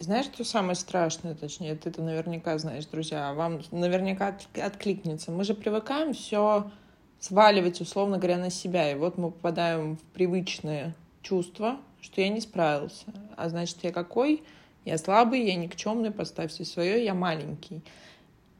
Знаешь, 0.00 0.26
что 0.26 0.44
самое 0.44 0.74
страшное, 0.74 1.34
точнее, 1.34 1.76
ты 1.76 1.88
это 1.88 2.02
наверняка 2.02 2.58
знаешь, 2.58 2.84
друзья, 2.86 3.32
вам 3.32 3.62
наверняка 3.70 4.36
откликнется. 4.60 5.30
Мы 5.30 5.44
же 5.44 5.54
привыкаем 5.54 6.12
все 6.12 6.70
сваливать, 7.24 7.80
условно 7.80 8.18
говоря, 8.18 8.36
на 8.36 8.50
себя. 8.50 8.92
И 8.92 8.94
вот 8.94 9.16
мы 9.16 9.30
попадаем 9.30 9.96
в 9.96 10.02
привычное 10.12 10.94
чувство, 11.22 11.78
что 12.02 12.20
я 12.20 12.28
не 12.28 12.40
справился. 12.40 13.06
А 13.36 13.48
значит, 13.48 13.78
я 13.82 13.92
какой? 13.92 14.42
Я 14.84 14.98
слабый, 14.98 15.46
я 15.46 15.54
никчемный, 15.54 16.10
поставьте 16.10 16.66
свое, 16.66 17.02
я 17.02 17.14
маленький. 17.14 17.80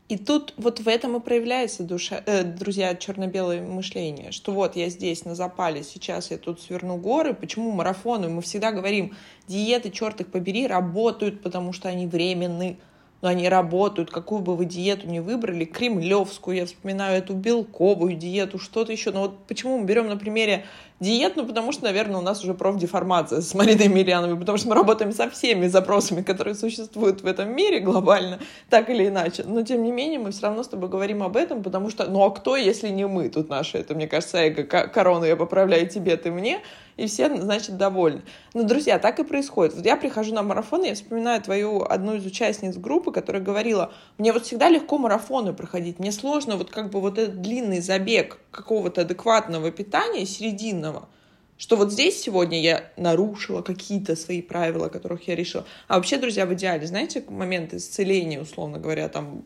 И 0.08 0.16
тут 0.16 0.54
вот 0.56 0.80
в 0.80 0.88
этом 0.88 1.16
и 1.16 1.20
проявляется 1.20 1.82
душа, 1.82 2.22
э, 2.24 2.42
друзья, 2.42 2.94
черно-белое 2.94 3.60
мышление, 3.62 4.32
что 4.32 4.52
вот 4.52 4.76
я 4.76 4.88
здесь 4.88 5.26
на 5.26 5.34
запале, 5.34 5.82
сейчас 5.82 6.30
я 6.30 6.38
тут 6.38 6.60
сверну 6.60 6.96
горы. 6.96 7.34
Почему 7.34 7.70
марафоны? 7.70 8.28
Мы 8.28 8.40
всегда 8.40 8.72
говорим, 8.72 9.14
диеты, 9.46 9.90
черт 9.90 10.22
их 10.22 10.30
побери, 10.30 10.66
работают, 10.66 11.42
потому 11.42 11.74
что 11.74 11.88
они 11.90 12.06
временные 12.06 12.76
но 13.24 13.30
они 13.30 13.48
работают, 13.48 14.10
какую 14.10 14.42
бы 14.42 14.54
вы 14.54 14.66
диету 14.66 15.08
ни 15.08 15.18
выбрали, 15.18 15.64
кремлевскую, 15.64 16.58
я 16.58 16.66
вспоминаю 16.66 17.16
эту 17.16 17.32
белковую 17.32 18.16
диету, 18.16 18.58
что-то 18.58 18.92
еще. 18.92 19.12
Но 19.12 19.22
вот 19.22 19.46
почему 19.46 19.78
мы 19.78 19.86
берем 19.86 20.08
на 20.08 20.18
примере 20.18 20.66
диет, 21.00 21.34
ну, 21.36 21.46
потому 21.46 21.72
что, 21.72 21.84
наверное, 21.84 22.18
у 22.18 22.22
нас 22.22 22.44
уже 22.44 22.52
профдеформация 22.52 23.40
с 23.40 23.54
Мариной 23.54 23.84
Емельяновой, 23.84 24.38
потому 24.38 24.58
что 24.58 24.68
мы 24.68 24.74
работаем 24.74 25.10
со 25.12 25.30
всеми 25.30 25.68
запросами, 25.68 26.20
которые 26.20 26.54
существуют 26.54 27.22
в 27.22 27.26
этом 27.26 27.50
мире 27.56 27.80
глобально, 27.80 28.40
так 28.68 28.90
или 28.90 29.08
иначе. 29.08 29.44
Но, 29.44 29.62
тем 29.62 29.82
не 29.82 29.90
менее, 29.90 30.18
мы 30.18 30.30
все 30.30 30.42
равно 30.42 30.62
с 30.62 30.68
тобой 30.68 30.90
говорим 30.90 31.22
об 31.22 31.38
этом, 31.38 31.62
потому 31.62 31.88
что, 31.88 32.04
ну, 32.04 32.22
а 32.24 32.30
кто, 32.30 32.56
если 32.56 32.90
не 32.90 33.06
мы? 33.06 33.30
Тут 33.30 33.48
наше, 33.48 33.78
это, 33.78 33.94
мне 33.94 34.06
кажется, 34.06 34.36
эго, 34.36 34.64
корону 34.64 35.24
я 35.24 35.36
поправляю 35.36 35.88
тебе, 35.88 36.18
ты 36.18 36.30
мне, 36.30 36.60
и 36.96 37.06
все, 37.06 37.34
значит, 37.40 37.76
довольны. 37.76 38.22
Но, 38.52 38.62
друзья, 38.62 38.98
так 38.98 39.18
и 39.18 39.24
происходит. 39.24 39.74
Вот 39.74 39.84
я 39.84 39.96
прихожу 39.96 40.34
на 40.34 40.42
марафон, 40.42 40.84
и 40.84 40.88
я 40.88 40.94
вспоминаю 40.94 41.42
твою 41.42 41.82
одну 41.82 42.14
из 42.14 42.24
участниц 42.24 42.76
группы, 42.76 43.12
которая 43.12 43.42
говорила, 43.42 43.92
мне 44.18 44.32
вот 44.32 44.44
всегда 44.44 44.68
легко 44.68 44.98
марафоны 44.98 45.52
проходить, 45.52 45.98
мне 45.98 46.12
сложно 46.12 46.56
вот 46.56 46.70
как 46.70 46.90
бы 46.90 47.00
вот 47.00 47.18
этот 47.18 47.40
длинный 47.40 47.80
забег 47.80 48.38
какого-то 48.50 49.02
адекватного 49.02 49.70
питания, 49.70 50.26
серединного, 50.26 51.08
что 51.56 51.76
вот 51.76 51.92
здесь 51.92 52.20
сегодня 52.20 52.60
я 52.60 52.90
нарушила 52.96 53.62
какие-то 53.62 54.16
свои 54.16 54.42
правила, 54.42 54.88
которых 54.88 55.26
я 55.28 55.36
решила. 55.36 55.64
А 55.88 55.96
вообще, 55.96 56.18
друзья, 56.18 56.46
в 56.46 56.54
идеале, 56.54 56.86
знаете, 56.86 57.24
момент 57.28 57.74
исцеления, 57.74 58.40
условно 58.40 58.78
говоря, 58.78 59.08
там, 59.08 59.44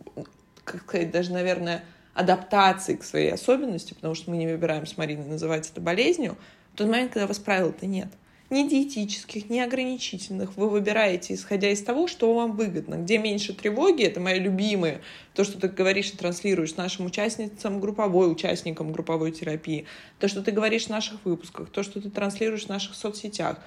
как 0.64 0.82
сказать, 0.82 1.10
даже, 1.10 1.32
наверное, 1.32 1.84
адаптации 2.14 2.96
к 2.96 3.04
своей 3.04 3.32
особенности, 3.32 3.94
потому 3.94 4.14
что 4.14 4.30
мы 4.30 4.38
не 4.38 4.48
выбираем 4.48 4.86
с 4.86 4.96
Мариной 4.96 5.26
называть 5.26 5.70
это 5.70 5.80
болезнью, 5.80 6.36
тот 6.78 6.86
момент, 6.86 7.12
когда 7.12 7.26
вас 7.26 7.40
правил-то 7.40 7.86
нет. 7.86 8.08
Ни 8.50 8.66
диетических, 8.66 9.50
ни 9.50 9.58
ограничительных. 9.58 10.56
Вы 10.56 10.70
выбираете, 10.70 11.34
исходя 11.34 11.70
из 11.70 11.82
того, 11.82 12.06
что 12.06 12.32
вам 12.32 12.52
выгодно. 12.52 12.94
Где 12.94 13.18
меньше 13.18 13.52
тревоги, 13.52 14.04
это 14.04 14.20
мои 14.20 14.38
любимые, 14.38 15.02
то, 15.34 15.44
что 15.44 15.60
ты 15.60 15.68
говоришь 15.68 16.10
и 16.10 16.16
транслируешь 16.16 16.76
нашим 16.76 17.06
участницам 17.06 17.80
групповой, 17.80 18.32
участникам 18.32 18.92
групповой 18.92 19.32
терапии, 19.32 19.84
то, 20.18 20.28
что 20.28 20.40
ты 20.40 20.52
говоришь 20.52 20.86
в 20.86 20.90
наших 20.90 21.22
выпусках, 21.24 21.68
то, 21.68 21.82
что 21.82 22.00
ты 22.00 22.08
транслируешь 22.08 22.66
в 22.66 22.68
наших 22.68 22.94
соцсетях. 22.94 23.58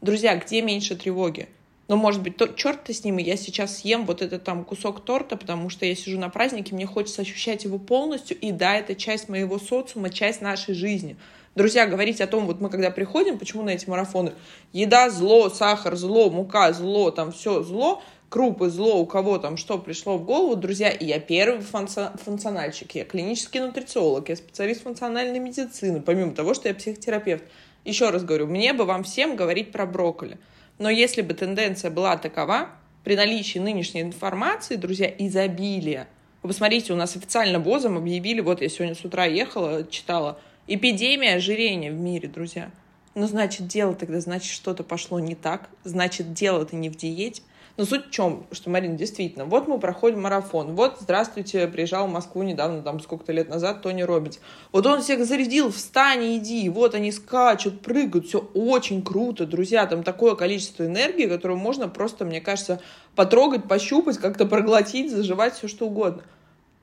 Друзья, 0.00 0.36
где 0.36 0.62
меньше 0.62 0.96
тревоги? 0.96 1.48
Ну, 1.88 1.96
может 1.96 2.22
быть, 2.22 2.36
то, 2.36 2.46
черт 2.46 2.84
ты 2.84 2.94
с 2.94 3.04
ним, 3.04 3.18
и 3.18 3.22
я 3.22 3.36
сейчас 3.36 3.78
съем 3.78 4.06
вот 4.06 4.22
этот 4.22 4.44
там 4.44 4.64
кусок 4.64 5.04
торта, 5.04 5.36
потому 5.36 5.68
что 5.68 5.84
я 5.84 5.94
сижу 5.94 6.18
на 6.18 6.30
празднике, 6.30 6.74
мне 6.74 6.86
хочется 6.86 7.22
ощущать 7.22 7.64
его 7.64 7.78
полностью, 7.78 8.38
и 8.38 8.52
да, 8.52 8.76
это 8.76 8.94
часть 8.94 9.28
моего 9.28 9.58
социума, 9.58 10.08
часть 10.08 10.40
нашей 10.40 10.74
жизни. 10.74 11.16
Друзья, 11.54 11.86
говорить 11.86 12.22
о 12.22 12.26
том, 12.26 12.46
вот 12.46 12.62
мы 12.62 12.70
когда 12.70 12.90
приходим, 12.90 13.38
почему 13.38 13.62
на 13.62 13.70
эти 13.70 13.86
марафоны, 13.86 14.32
еда 14.72 15.10
зло, 15.10 15.50
сахар 15.50 15.96
зло, 15.96 16.30
мука 16.30 16.72
зло, 16.72 17.10
там 17.10 17.30
все 17.30 17.62
зло, 17.62 18.02
крупы 18.30 18.70
зло, 18.70 18.98
у 18.98 19.04
кого 19.04 19.36
там 19.36 19.58
что 19.58 19.76
пришло 19.76 20.16
в 20.16 20.24
голову, 20.24 20.56
друзья, 20.56 20.88
и 20.88 21.04
я 21.04 21.20
первый 21.20 21.60
функциональщик, 21.60 22.94
я 22.94 23.04
клинический 23.04 23.60
нутрициолог, 23.60 24.30
я 24.30 24.36
специалист 24.36 24.82
функциональной 24.82 25.40
медицины, 25.40 26.00
помимо 26.00 26.32
того, 26.32 26.54
что 26.54 26.68
я 26.68 26.74
психотерапевт. 26.74 27.44
Еще 27.84 28.08
раз 28.08 28.24
говорю, 28.24 28.46
мне 28.46 28.72
бы 28.72 28.86
вам 28.86 29.04
всем 29.04 29.36
говорить 29.36 29.72
про 29.72 29.84
брокколи. 29.84 30.38
Но 30.78 30.88
если 30.88 31.20
бы 31.20 31.34
тенденция 31.34 31.90
была 31.90 32.16
такова, 32.16 32.70
при 33.04 33.14
наличии 33.14 33.58
нынешней 33.58 34.00
информации, 34.00 34.76
друзья, 34.76 35.12
изобилия, 35.18 36.08
Вы 36.42 36.48
посмотрите, 36.48 36.94
у 36.94 36.96
нас 36.96 37.14
официально 37.14 37.58
ВОЗом 37.58 37.98
объявили, 37.98 38.40
вот 38.40 38.62
я 38.62 38.68
сегодня 38.70 38.94
с 38.94 39.04
утра 39.04 39.26
ехала, 39.26 39.84
читала, 39.84 40.38
эпидемия 40.66 41.34
ожирения 41.34 41.90
в 41.90 41.98
мире, 41.98 42.28
друзья. 42.28 42.70
Ну, 43.14 43.26
значит, 43.26 43.66
дело 43.66 43.94
тогда, 43.94 44.20
значит, 44.20 44.52
что-то 44.52 44.84
пошло 44.84 45.20
не 45.20 45.34
так, 45.34 45.68
значит, 45.84 46.32
дело-то 46.32 46.76
не 46.76 46.88
в 46.88 46.96
диете, 46.96 47.42
но 47.76 47.84
суть 47.84 48.06
в 48.06 48.10
чем, 48.10 48.46
что, 48.52 48.70
Марина, 48.70 48.96
действительно, 48.96 49.44
вот 49.44 49.66
мы 49.66 49.78
проходим 49.78 50.22
марафон, 50.22 50.74
вот, 50.74 50.96
здравствуйте, 51.00 51.66
приезжал 51.68 52.06
в 52.06 52.10
Москву 52.10 52.42
недавно, 52.42 52.82
там, 52.82 53.00
сколько-то 53.00 53.32
лет 53.32 53.48
назад, 53.48 53.82
Тони 53.82 54.02
Робинс. 54.02 54.40
Вот 54.72 54.86
он 54.86 55.02
всех 55.02 55.24
зарядил, 55.26 55.70
встань, 55.70 56.38
иди, 56.38 56.68
вот 56.70 56.94
они 56.94 57.12
скачут, 57.12 57.80
прыгают, 57.80 58.26
все 58.26 58.38
очень 58.54 59.02
круто, 59.02 59.46
друзья, 59.46 59.86
там 59.86 60.02
такое 60.02 60.34
количество 60.34 60.86
энергии, 60.86 61.26
которую 61.26 61.58
можно 61.58 61.88
просто, 61.88 62.24
мне 62.24 62.40
кажется, 62.40 62.80
потрогать, 63.14 63.68
пощупать, 63.68 64.18
как-то 64.18 64.46
проглотить, 64.46 65.10
заживать, 65.10 65.54
все 65.54 65.68
что 65.68 65.86
угодно. 65.86 66.22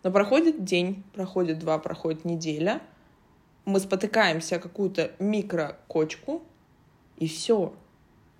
Но 0.03 0.11
проходит 0.11 0.63
день, 0.63 1.03
проходит 1.13 1.59
два, 1.59 1.77
проходит 1.79 2.23
неделя, 2.25 2.81
мы 3.69 3.79
спотыкаемся 3.79 4.59
какую-то 4.59 5.11
микрокочку, 5.19 6.43
и 7.17 7.27
все. 7.27 7.73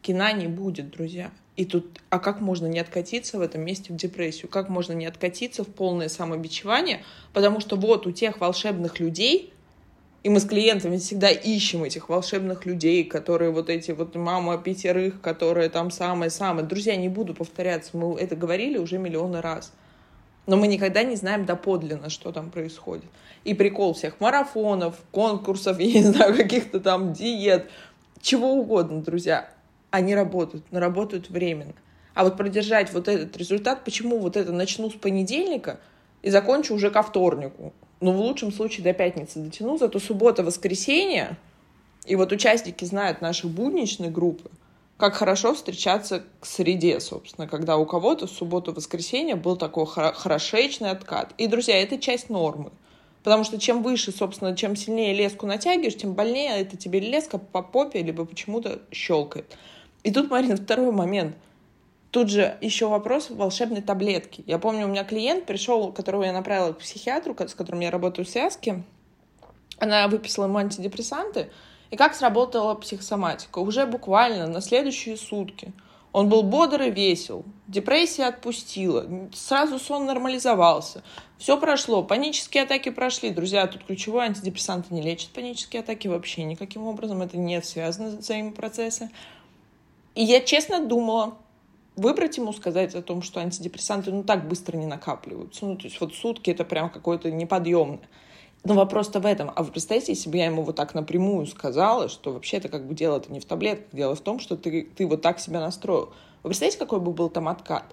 Кина 0.02 0.34
не 0.34 0.48
будет, 0.48 0.90
друзья. 0.90 1.32
И 1.56 1.66
тут, 1.66 2.00
а 2.10 2.20
как 2.20 2.40
можно 2.40 2.68
не 2.68 2.80
откатиться 2.80 3.38
в 3.38 3.42
этом 3.42 3.62
месте 3.62 3.92
в 3.92 3.98
депрессию? 3.98 4.50
Как 4.50 4.70
можно 4.70 4.94
не 4.94 5.06
откатиться 5.06 5.64
в 5.64 5.68
полное 5.68 6.08
самобичевание? 6.08 7.04
Потому 7.34 7.60
что 7.60 7.76
вот 7.76 8.08
у 8.08 8.12
тех 8.12 8.40
волшебных 8.40 9.00
людей, 9.02 9.54
и 10.24 10.30
мы 10.30 10.40
с 10.40 10.46
клиентами 10.46 10.98
всегда 10.98 11.30
ищем 11.30 11.84
этих 11.84 12.08
волшебных 12.08 12.66
людей, 12.66 13.04
которые 13.04 13.52
вот 13.52 13.70
эти 13.70 13.92
вот 13.92 14.16
мама 14.16 14.58
пятерых, 14.58 15.20
которые 15.20 15.70
там 15.70 15.92
самые-самые. 15.92 16.66
Друзья, 16.66 16.96
не 16.96 17.10
буду 17.10 17.34
повторяться, 17.34 17.98
мы 17.98 18.18
это 18.18 18.38
говорили 18.38 18.78
уже 18.78 18.98
миллионы 18.98 19.42
раз. 19.42 19.74
Но 20.48 20.58
мы 20.58 20.68
никогда 20.68 21.04
не 21.04 21.16
знаем 21.16 21.46
доподлинно, 21.46 22.10
что 22.10 22.32
там 22.32 22.50
происходит. 22.50 23.10
И 23.44 23.54
прикол 23.54 23.94
всех 23.94 24.20
марафонов, 24.20 24.96
конкурсов, 25.12 25.80
я 25.80 26.02
не 26.02 26.04
знаю, 26.04 26.36
каких-то 26.36 26.80
там 26.80 27.14
диет, 27.14 27.70
чего 28.22 28.54
угодно, 28.54 29.02
друзья 29.02 29.50
они 29.92 30.16
работают, 30.16 30.66
но 30.72 30.80
работают 30.80 31.30
временно. 31.30 31.74
А 32.14 32.24
вот 32.24 32.38
продержать 32.38 32.92
вот 32.94 33.08
этот 33.08 33.36
результат, 33.38 33.84
почему 33.84 34.20
вот 34.20 34.36
это 34.38 34.52
начну 34.52 34.90
с 34.90 34.94
понедельника 34.94 35.80
и 36.22 36.30
закончу 36.30 36.76
уже 36.76 36.92
ко 36.92 37.02
вторнику? 37.02 37.74
Ну, 38.02 38.12
в 38.12 38.18
лучшем 38.18 38.52
случае 38.52 38.84
до 38.84 38.94
пятницы 38.94 39.40
дотяну, 39.40 39.78
зато 39.78 40.00
суббота, 40.00 40.44
воскресенье, 40.44 41.38
и 42.06 42.16
вот 42.16 42.32
участники 42.32 42.86
знают 42.86 43.22
нашей 43.22 43.50
будничной 43.50 44.10
группы, 44.10 44.50
как 45.00 45.14
хорошо 45.14 45.54
встречаться 45.54 46.24
к 46.42 46.46
среде, 46.46 47.00
собственно, 47.00 47.48
когда 47.48 47.78
у 47.78 47.86
кого-то 47.86 48.28
субботу-воскресенье 48.28 49.38
был 49.38 49.56
такой 49.56 49.86
хорошечный 49.86 50.90
откат. 50.90 51.34
И, 51.38 51.48
друзья, 51.48 51.82
это 51.82 51.98
часть 51.98 52.30
нормы. 52.30 52.72
Потому 53.24 53.46
что 53.46 53.58
чем 53.58 53.82
выше, 53.82 54.12
собственно, 54.12 54.58
чем 54.58 54.76
сильнее 54.76 55.14
леску 55.14 55.46
натягиваешь, 55.46 55.96
тем 55.96 56.16
больнее 56.16 56.60
это 56.60 56.76
тебе 56.76 57.00
леска 57.00 57.38
по 57.38 57.62
попе 57.62 58.04
либо 58.04 58.26
почему-то 58.26 58.82
щелкает. 58.92 59.58
И 60.04 60.12
тут, 60.12 60.30
Марина, 60.30 60.58
второй 60.58 60.92
момент. 60.92 61.38
Тут 62.12 62.30
же 62.30 62.58
еще 62.60 62.90
вопрос 62.90 63.30
волшебной 63.30 63.82
таблетки. 63.82 64.44
Я 64.48 64.60
помню, 64.60 64.86
у 64.86 64.90
меня 64.90 65.06
клиент 65.06 65.46
пришел, 65.46 65.94
которого 65.94 66.24
я 66.24 66.34
направила 66.34 66.74
к 66.74 66.80
психиатру, 66.80 67.38
с 67.40 67.56
которым 67.56 67.80
я 67.80 67.90
работаю 67.90 68.26
в 68.26 68.30
связке. 68.30 68.84
Она 69.78 70.10
выписала 70.10 70.46
ему 70.46 70.58
антидепрессанты. 70.58 71.52
И 71.92 71.96
как 71.96 72.14
сработала 72.14 72.76
психосоматика? 72.76 73.60
Уже 73.60 73.86
буквально 73.86 74.48
на 74.48 74.62
следующие 74.62 75.18
сутки 75.18 75.74
он 76.12 76.28
был 76.28 76.42
бодр 76.42 76.82
и 76.84 76.90
весел, 76.90 77.46
депрессия 77.68 78.26
отпустила, 78.26 79.08
сразу 79.32 79.78
сон 79.78 80.08
нормализовался, 80.08 81.04
все 81.38 81.60
прошло, 81.60 82.04
панические 82.04 82.64
атаки 82.64 82.90
прошли. 82.90 83.30
Друзья, 83.30 83.68
тут 83.68 83.84
ключевой 83.86 84.26
антидепрессанты 84.26 84.94
не 84.94 85.02
лечат 85.02 85.30
панические 85.30 85.82
атаки 85.82 86.08
вообще 86.08 86.44
никаким 86.44 86.88
образом, 86.88 87.22
это 87.22 87.38
не 87.38 87.62
связано 87.62 88.18
взаимопроцессы. 88.18 89.12
И 90.16 90.24
я 90.24 90.42
честно 90.42 90.84
думала, 90.84 91.38
выбрать 91.96 92.38
ему 92.38 92.54
сказать 92.54 92.96
о 92.96 93.02
том, 93.02 93.22
что 93.22 93.40
антидепрессанты 93.40 94.12
ну 94.12 94.24
так 94.24 94.48
быстро 94.48 94.78
не 94.78 94.88
накапливаются. 94.88 95.66
Ну, 95.66 95.76
то 95.78 95.86
есть 95.86 96.02
вот 96.02 96.16
сутки 96.16 96.50
это 96.50 96.64
прям 96.64 96.90
какое-то 96.90 97.30
неподъемное. 97.30 98.10
Но 98.64 98.74
вопрос-то 98.74 99.20
в 99.20 99.26
этом. 99.26 99.52
А 99.56 99.64
вы 99.64 99.72
представляете, 99.72 100.14
если 100.14 100.30
бы 100.30 100.38
я 100.38 100.46
ему 100.46 100.64
вот 100.64 100.76
так 100.76 100.94
напрямую 100.94 101.48
сказала, 101.48 102.10
что 102.10 102.34
вообще 102.34 102.58
это 102.58 102.68
как 102.68 102.86
бы 102.86 102.94
дело-то 102.94 103.32
не 103.32 103.40
в 103.40 103.46
таблетках, 103.46 103.88
дело 103.94 104.16
в 104.16 104.22
том, 104.22 104.40
что 104.40 104.58
ты, 104.58 104.84
ты 104.84 105.08
вот 105.08 105.22
так 105.22 105.40
себя 105.40 105.62
настроил. 105.62 106.12
Вы 106.44 106.50
представляете, 106.50 106.78
какой 106.80 107.00
бы 107.00 107.12
был 107.12 107.30
там 107.30 107.48
откат? 107.48 107.86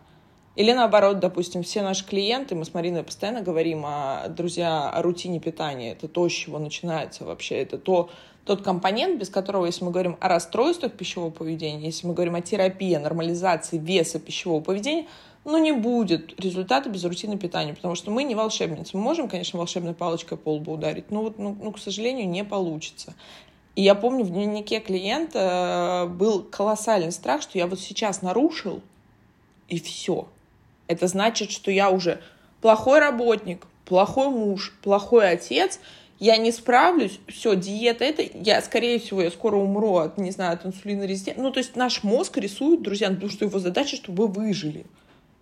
Или 0.56 0.72
наоборот, 0.72 1.20
допустим, 1.20 1.62
все 1.62 1.82
наши 1.82 2.04
клиенты, 2.04 2.54
мы 2.54 2.64
с 2.64 2.72
Мариной 2.72 3.04
постоянно 3.04 3.42
говорим 3.42 3.84
о, 3.84 4.26
друзья, 4.28 4.88
о 4.88 5.02
рутине 5.02 5.38
питания. 5.38 5.92
Это 5.92 6.08
то, 6.08 6.26
с 6.28 6.32
чего 6.32 6.58
начинается 6.58 7.24
вообще. 7.24 7.56
Это 7.56 7.76
то, 7.76 8.08
тот 8.46 8.62
компонент, 8.62 9.20
без 9.20 9.28
которого, 9.28 9.66
если 9.66 9.84
мы 9.84 9.90
говорим 9.90 10.16
о 10.18 10.28
расстройствах 10.28 10.92
пищевого 10.92 11.30
поведения, 11.30 11.84
если 11.84 12.06
мы 12.06 12.14
говорим 12.14 12.36
о 12.36 12.40
терапии, 12.40 12.94
о 12.94 13.00
нормализации 13.00 13.76
веса 13.76 14.18
пищевого 14.18 14.62
поведения, 14.62 15.06
ну, 15.46 15.58
не 15.58 15.70
будет 15.70 16.38
результата 16.40 16.88
без 16.90 17.04
рутины 17.04 17.38
питания, 17.38 17.72
потому 17.72 17.94
что 17.94 18.10
мы 18.10 18.24
не 18.24 18.34
волшебницы. 18.34 18.96
Мы 18.96 19.00
можем, 19.02 19.28
конечно, 19.28 19.58
волшебной 19.58 19.94
палочкой 19.94 20.36
по 20.36 20.54
лбу 20.54 20.72
ударить, 20.72 21.12
но, 21.12 21.22
вот, 21.22 21.38
ну, 21.38 21.56
ну, 21.62 21.70
к 21.70 21.78
сожалению, 21.78 22.28
не 22.28 22.44
получится. 22.44 23.14
И 23.76 23.82
я 23.82 23.94
помню, 23.94 24.24
в 24.24 24.30
дневнике 24.30 24.80
клиента 24.80 26.06
э, 26.06 26.12
был 26.12 26.42
колоссальный 26.42 27.12
страх, 27.12 27.42
что 27.42 27.58
я 27.58 27.68
вот 27.68 27.78
сейчас 27.78 28.22
нарушил, 28.22 28.82
и 29.68 29.78
все. 29.78 30.26
Это 30.88 31.06
значит, 31.06 31.52
что 31.52 31.70
я 31.70 31.90
уже 31.90 32.20
плохой 32.60 32.98
работник, 32.98 33.66
плохой 33.84 34.30
муж, 34.30 34.74
плохой 34.82 35.30
отец, 35.30 35.78
я 36.18 36.38
не 36.38 36.50
справлюсь, 36.50 37.20
все, 37.28 37.54
диета 37.54 38.04
это, 38.04 38.24
я, 38.34 38.60
скорее 38.62 38.98
всего, 38.98 39.22
я 39.22 39.30
скоро 39.30 39.56
умру 39.56 39.98
от, 39.98 40.18
не 40.18 40.32
знаю, 40.32 40.54
от 40.54 40.66
инсулинорезистенции. 40.66 41.40
Ну, 41.40 41.52
то 41.52 41.58
есть 41.58 41.76
наш 41.76 42.02
мозг 42.02 42.36
рисует, 42.38 42.82
друзья, 42.82 43.10
потому 43.10 43.30
что 43.30 43.44
его 43.44 43.58
задача, 43.60 43.94
чтобы 43.94 44.26
вы 44.26 44.46
выжили. 44.46 44.86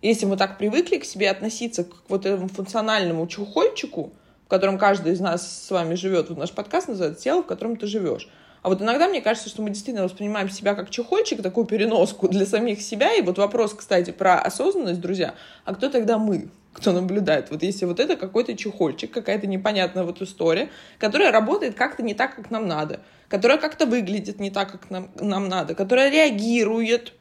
Если 0.01 0.25
мы 0.25 0.37
так 0.37 0.57
привыкли 0.57 0.97
к 0.97 1.05
себе 1.05 1.29
относиться, 1.29 1.83
к 1.83 1.93
вот 2.09 2.25
этому 2.25 2.47
функциональному 2.47 3.25
чухольчику, 3.27 4.13
в 4.45 4.47
котором 4.47 4.77
каждый 4.77 5.13
из 5.13 5.19
нас 5.19 5.65
с 5.65 5.71
вами 5.71 5.95
живет, 5.95 6.29
вот 6.29 6.37
наш 6.37 6.51
подкаст 6.51 6.87
называется 6.87 7.23
«Тело, 7.23 7.41
в 7.41 7.47
котором 7.47 7.77
ты 7.77 7.87
живешь», 7.87 8.29
а 8.61 8.69
вот 8.69 8.81
иногда 8.81 9.07
мне 9.07 9.21
кажется, 9.21 9.47
что 9.47 9.61
мы 9.61 9.69
действительно 9.69 10.05
воспринимаем 10.05 10.49
себя 10.49 10.73
как 10.73 10.89
чехольчик, 10.89 11.43
такую 11.43 11.67
переноску 11.67 12.27
для 12.27 12.47
самих 12.47 12.81
себя. 12.81 13.13
И 13.13 13.21
вот 13.21 13.37
вопрос, 13.37 13.75
кстати, 13.75 14.09
про 14.09 14.39
осознанность, 14.39 14.99
друзья. 15.01 15.35
А 15.65 15.75
кто 15.75 15.87
тогда 15.87 16.17
мы? 16.17 16.49
кто 16.75 16.91
наблюдает. 16.91 17.51
Вот 17.51 17.63
если 17.63 17.85
вот 17.85 18.01
это 18.01 18.17
какой-то 18.17 18.55
чехольчик, 18.55 19.09
какая-то 19.11 19.47
непонятная 19.47 20.03
вот 20.03 20.21
история, 20.21 20.69
которая 20.99 21.31
работает 21.31 21.75
как-то 21.75 22.03
не 22.03 22.13
так, 22.13 22.35
как 22.35 22.51
нам 22.51 22.67
надо, 22.67 22.99
которая 23.29 23.57
как-то 23.57 23.85
выглядит 23.85 24.39
не 24.41 24.51
так, 24.51 24.73
как 24.73 24.89
нам, 24.89 25.09
нам 25.19 25.47
надо, 25.47 25.73
которая 25.73 26.11
реагирует 26.11 27.13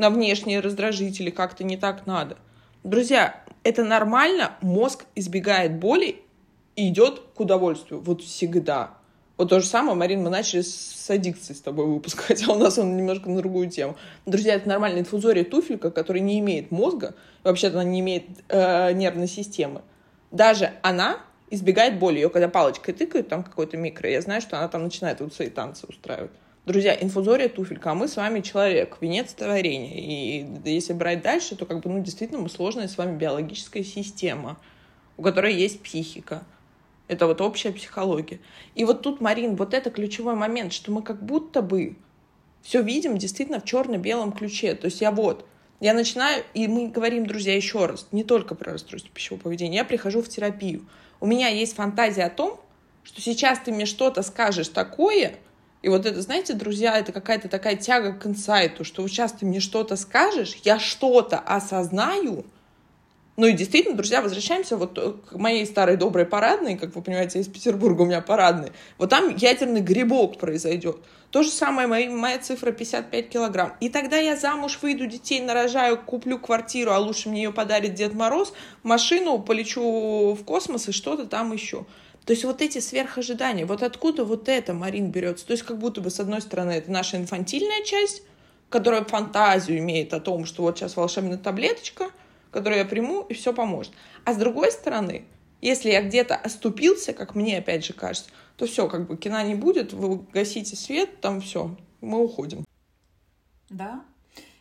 на 0.00 0.08
внешние 0.08 0.60
раздражители 0.60 1.28
как-то 1.28 1.62
не 1.62 1.76
так 1.76 2.06
надо. 2.06 2.38
Друзья, 2.84 3.38
это 3.64 3.84
нормально, 3.84 4.52
мозг 4.62 5.04
избегает 5.14 5.78
боли 5.78 6.22
и 6.74 6.88
идет 6.88 7.20
к 7.34 7.40
удовольствию. 7.40 8.00
Вот 8.00 8.22
всегда. 8.22 8.92
Вот 9.36 9.50
то 9.50 9.60
же 9.60 9.66
самое, 9.66 9.94
Марин, 9.94 10.22
мы 10.22 10.30
начали 10.30 10.62
с 10.62 11.04
аддикцией 11.10 11.54
с 11.54 11.60
тобой 11.60 11.84
выпуск, 11.84 12.18
хотя 12.26 12.50
у 12.52 12.58
нас 12.58 12.78
он 12.78 12.96
немножко 12.96 13.28
на 13.28 13.36
другую 13.36 13.68
тему. 13.68 13.94
Друзья, 14.24 14.54
это 14.54 14.66
нормальная 14.66 15.00
инфузория 15.00 15.44
туфелька, 15.44 15.90
которая 15.90 16.22
не 16.22 16.38
имеет 16.38 16.70
мозга, 16.70 17.14
вообще-то 17.44 17.78
она 17.78 17.84
не 17.84 18.00
имеет 18.00 18.24
э, 18.48 18.92
нервной 18.94 19.28
системы. 19.28 19.82
Даже 20.30 20.72
она 20.80 21.20
избегает 21.50 21.98
боли. 21.98 22.20
Ее 22.20 22.30
когда 22.30 22.48
палочкой 22.48 22.94
тыкают, 22.94 23.28
там 23.28 23.42
какой-то 23.42 23.76
микро, 23.76 24.08
я 24.08 24.22
знаю, 24.22 24.40
что 24.40 24.56
она 24.56 24.68
там 24.68 24.82
начинает 24.82 25.20
вот 25.20 25.34
свои 25.34 25.50
танцы 25.50 25.84
устраивать. 25.86 26.30
Друзья, 26.66 26.94
инфузория 27.00 27.48
туфелька, 27.48 27.92
а 27.92 27.94
мы 27.94 28.06
с 28.06 28.16
вами 28.16 28.42
человек, 28.42 28.98
венец 29.00 29.32
творения. 29.32 29.94
И 29.94 30.46
если 30.66 30.92
брать 30.92 31.22
дальше, 31.22 31.56
то 31.56 31.64
как 31.64 31.80
бы, 31.80 31.88
ну, 31.88 32.02
действительно, 32.02 32.38
мы 32.38 32.50
сложная 32.50 32.86
с 32.86 32.98
вами 32.98 33.16
биологическая 33.16 33.82
система, 33.82 34.58
у 35.16 35.22
которой 35.22 35.54
есть 35.54 35.82
психика. 35.82 36.44
Это 37.08 37.26
вот 37.26 37.40
общая 37.40 37.72
психология. 37.72 38.40
И 38.74 38.84
вот 38.84 39.00
тут, 39.00 39.22
Марин, 39.22 39.56
вот 39.56 39.72
это 39.72 39.90
ключевой 39.90 40.34
момент, 40.34 40.74
что 40.74 40.92
мы 40.92 41.02
как 41.02 41.24
будто 41.24 41.62
бы 41.62 41.96
все 42.60 42.82
видим 42.82 43.16
действительно 43.16 43.60
в 43.60 43.64
черно-белом 43.64 44.30
ключе. 44.30 44.74
То 44.74 44.84
есть 44.84 45.00
я 45.00 45.12
вот, 45.12 45.46
я 45.80 45.94
начинаю, 45.94 46.44
и 46.52 46.68
мы 46.68 46.88
говорим, 46.88 47.26
друзья, 47.26 47.56
еще 47.56 47.86
раз, 47.86 48.06
не 48.12 48.22
только 48.22 48.54
про 48.54 48.72
расстройство 48.72 49.10
пищевого 49.10 49.44
поведения, 49.44 49.78
я 49.78 49.84
прихожу 49.84 50.20
в 50.20 50.28
терапию. 50.28 50.84
У 51.20 51.26
меня 51.26 51.48
есть 51.48 51.74
фантазия 51.74 52.24
о 52.24 52.30
том, 52.30 52.60
что 53.02 53.22
сейчас 53.22 53.60
ты 53.60 53.72
мне 53.72 53.86
что-то 53.86 54.22
скажешь 54.22 54.68
такое, 54.68 55.36
и 55.82 55.88
вот 55.88 56.04
это, 56.04 56.20
знаете, 56.20 56.52
друзья, 56.52 56.98
это 56.98 57.10
какая-то 57.12 57.48
такая 57.48 57.76
тяга 57.76 58.12
к 58.12 58.26
инсайту, 58.26 58.84
что 58.84 59.02
вот 59.02 59.10
сейчас 59.10 59.32
ты 59.32 59.46
мне 59.46 59.60
что-то 59.60 59.96
скажешь, 59.96 60.56
я 60.64 60.78
что-то 60.78 61.38
осознаю, 61.38 62.44
Ну 63.36 63.46
и 63.46 63.52
действительно, 63.52 63.96
друзья, 63.96 64.20
возвращаемся 64.20 64.76
вот 64.76 65.22
к 65.30 65.34
моей 65.36 65.64
старой 65.64 65.96
доброй 65.96 66.26
парадной, 66.26 66.76
как 66.76 66.94
вы 66.94 67.00
понимаете, 67.00 67.40
из 67.40 67.48
Петербурга 67.48 68.02
у 68.02 68.04
меня 68.04 68.20
парадный. 68.20 68.72
Вот 68.98 69.08
там 69.08 69.34
ядерный 69.34 69.80
грибок 69.80 70.36
произойдет. 70.38 70.98
То 71.30 71.42
же 71.42 71.48
самое 71.48 71.88
моя, 71.88 72.10
моя 72.10 72.38
цифра 72.38 72.72
55 72.72 73.28
килограмм. 73.30 73.72
И 73.80 73.88
тогда 73.88 74.18
я 74.18 74.36
замуж 74.36 74.78
выйду, 74.82 75.06
детей 75.06 75.40
нарожаю, 75.40 75.96
куплю 75.96 76.38
квартиру, 76.38 76.90
а 76.90 76.98
лучше 76.98 77.30
мне 77.30 77.44
ее 77.44 77.52
подарит 77.52 77.94
Дед 77.94 78.12
Мороз, 78.12 78.52
машину, 78.82 79.38
полечу 79.38 80.34
в 80.34 80.44
космос 80.44 80.88
и 80.88 80.92
что-то 80.92 81.24
там 81.24 81.52
еще. 81.52 81.86
То 82.24 82.32
есть 82.32 82.44
вот 82.44 82.62
эти 82.62 82.78
сверхожидания, 82.78 83.66
вот 83.66 83.82
откуда 83.82 84.24
вот 84.24 84.48
это, 84.48 84.74
Марин, 84.74 85.10
берется? 85.10 85.46
То 85.46 85.52
есть 85.52 85.64
как 85.64 85.78
будто 85.78 86.00
бы, 86.00 86.10
с 86.10 86.20
одной 86.20 86.40
стороны, 86.40 86.72
это 86.72 86.90
наша 86.90 87.16
инфантильная 87.16 87.82
часть, 87.84 88.22
которая 88.68 89.04
фантазию 89.04 89.78
имеет 89.78 90.14
о 90.14 90.20
том, 90.20 90.44
что 90.44 90.62
вот 90.62 90.78
сейчас 90.78 90.96
волшебная 90.96 91.38
таблеточка, 91.38 92.10
которую 92.50 92.78
я 92.78 92.84
приму, 92.84 93.22
и 93.22 93.34
все 93.34 93.52
поможет. 93.52 93.92
А 94.24 94.32
с 94.32 94.36
другой 94.36 94.70
стороны, 94.70 95.24
если 95.60 95.90
я 95.90 96.02
где-то 96.02 96.36
оступился, 96.36 97.12
как 97.12 97.34
мне 97.34 97.58
опять 97.58 97.84
же 97.84 97.92
кажется, 97.92 98.30
то 98.56 98.66
все, 98.66 98.88
как 98.88 99.06
бы 99.06 99.16
кино 99.16 99.40
не 99.42 99.54
будет, 99.54 99.92
вы 99.92 100.18
гасите 100.32 100.76
свет, 100.76 101.20
там 101.20 101.40
все, 101.40 101.76
мы 102.00 102.22
уходим. 102.22 102.64
Да, 103.68 104.04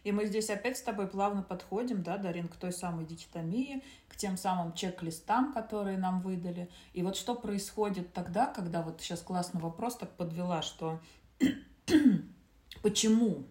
и 0.03 0.11
мы 0.11 0.25
здесь 0.25 0.49
опять 0.49 0.77
с 0.77 0.81
тобой 0.81 1.07
плавно 1.07 1.43
подходим, 1.43 2.03
да, 2.03 2.17
Дарин, 2.17 2.47
к 2.47 2.55
той 2.55 2.71
самой 2.71 3.05
дихотомии, 3.05 3.83
к 4.07 4.15
тем 4.15 4.37
самым 4.37 4.73
чек-листам, 4.73 5.53
которые 5.53 5.97
нам 5.97 6.21
выдали. 6.21 6.69
И 6.93 7.03
вот 7.03 7.15
что 7.15 7.35
происходит 7.35 8.13
тогда, 8.13 8.45
когда 8.45 8.81
вот 8.81 9.01
сейчас 9.01 9.21
классный 9.21 9.61
вопрос 9.61 9.97
так 9.97 10.11
подвела, 10.15 10.61
что 10.61 10.99
почему 12.81 13.45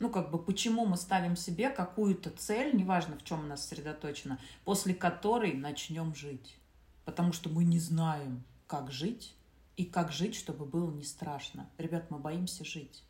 ну, 0.00 0.08
как 0.08 0.30
бы, 0.30 0.38
почему 0.42 0.86
мы 0.86 0.96
ставим 0.96 1.36
себе 1.36 1.68
какую-то 1.68 2.30
цель, 2.30 2.74
неважно, 2.74 3.18
в 3.18 3.22
чем 3.22 3.40
она 3.40 3.58
сосредоточена, 3.58 4.40
после 4.64 4.94
которой 4.94 5.52
начнем 5.52 6.14
жить. 6.14 6.56
Потому 7.04 7.34
что 7.34 7.50
мы 7.50 7.64
не 7.64 7.78
знаем, 7.78 8.42
как 8.66 8.90
жить, 8.90 9.34
и 9.76 9.84
как 9.86 10.12
жить, 10.12 10.34
чтобы 10.34 10.66
было 10.66 10.90
не 10.90 11.04
страшно. 11.04 11.68
Ребят, 11.78 12.10
мы 12.10 12.18
боимся 12.18 12.64
жить. 12.64 13.02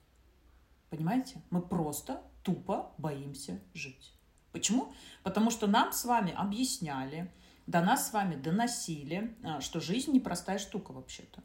Понимаете? 0.89 1.43
Мы 1.51 1.63
просто 1.63 2.23
тупо 2.43 2.93
боимся 2.99 3.61
жить. 3.75 4.13
Почему? 4.53 4.93
Потому 5.23 5.51
что 5.51 5.67
нам 5.67 5.93
с 5.93 6.05
вами 6.05 6.33
объясняли, 6.33 7.31
до 7.67 7.81
нас 7.81 8.09
с 8.09 8.13
вами 8.13 8.35
доносили, 8.35 9.37
а, 9.45 9.61
что 9.61 9.81
жизнь 9.81 10.13
непростая 10.13 10.59
штука 10.59 10.93
вообще-то. 10.93 11.43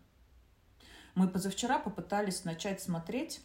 Мы 1.13 1.27
позавчера 1.27 1.79
попытались 1.79 2.43
начать 2.43 2.81
смотреть 2.81 3.41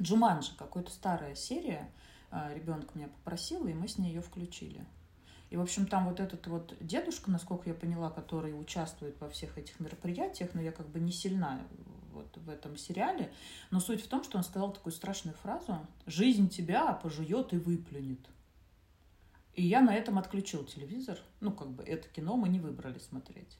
Джуманджи, 0.00 0.54
какая-то 0.56 0.90
старая 0.90 1.34
серия. 1.34 1.90
А, 2.30 2.52
Ребенок 2.52 2.94
меня 2.94 3.08
попросил, 3.08 3.66
и 3.66 3.72
мы 3.72 3.88
с 3.88 3.98
ней 3.98 4.12
ее 4.12 4.20
включили. 4.20 4.84
И, 5.50 5.56
в 5.56 5.60
общем, 5.60 5.86
там 5.86 6.08
вот 6.08 6.18
этот 6.18 6.46
вот 6.46 6.74
дедушка, 6.80 7.30
насколько 7.30 7.68
я 7.68 7.74
поняла, 7.74 8.10
который 8.10 8.58
участвует 8.58 9.20
во 9.20 9.28
всех 9.28 9.58
этих 9.58 9.80
мероприятиях, 9.80 10.50
но 10.54 10.62
я 10.62 10.72
как 10.72 10.88
бы 10.88 10.98
не 10.98 11.12
сильна 11.12 11.60
вот 12.12 12.36
в 12.36 12.48
этом 12.48 12.76
сериале. 12.76 13.32
Но 13.70 13.80
суть 13.80 14.02
в 14.02 14.08
том, 14.08 14.22
что 14.22 14.38
он 14.38 14.44
сказал 14.44 14.72
такую 14.72 14.92
страшную 14.92 15.36
фразу 15.36 15.78
«Жизнь 16.06 16.48
тебя 16.48 16.92
пожует 16.92 17.52
и 17.52 17.56
выплюнет». 17.56 18.20
И 19.54 19.62
я 19.62 19.80
на 19.80 19.94
этом 19.94 20.18
отключил 20.18 20.64
телевизор. 20.64 21.18
Ну, 21.40 21.52
как 21.52 21.70
бы 21.70 21.82
это 21.82 22.08
кино 22.08 22.36
мы 22.36 22.48
не 22.48 22.60
выбрали 22.60 22.98
смотреть. 22.98 23.58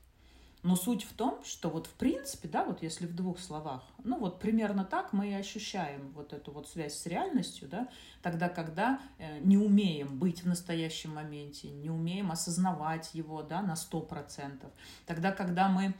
Но 0.62 0.76
суть 0.76 1.02
в 1.02 1.12
том, 1.12 1.42
что 1.44 1.68
вот 1.70 1.88
в 1.88 1.92
принципе, 1.94 2.46
да, 2.46 2.64
вот 2.64 2.82
если 2.82 3.06
в 3.06 3.16
двух 3.16 3.40
словах, 3.40 3.82
ну 4.04 4.18
вот 4.18 4.38
примерно 4.38 4.84
так 4.84 5.12
мы 5.12 5.30
и 5.30 5.34
ощущаем 5.34 6.12
вот 6.14 6.32
эту 6.32 6.52
вот 6.52 6.68
связь 6.68 6.94
с 6.94 7.06
реальностью, 7.06 7.68
да, 7.68 7.88
тогда, 8.22 8.48
когда 8.48 9.00
э, 9.18 9.40
не 9.40 9.58
умеем 9.58 10.18
быть 10.18 10.44
в 10.44 10.46
настоящем 10.46 11.14
моменте, 11.14 11.68
не 11.68 11.90
умеем 11.90 12.30
осознавать 12.30 13.12
его, 13.12 13.42
да, 13.42 13.60
на 13.60 13.74
сто 13.74 14.00
процентов, 14.00 14.70
тогда, 15.04 15.32
когда 15.32 15.68
мы 15.68 15.94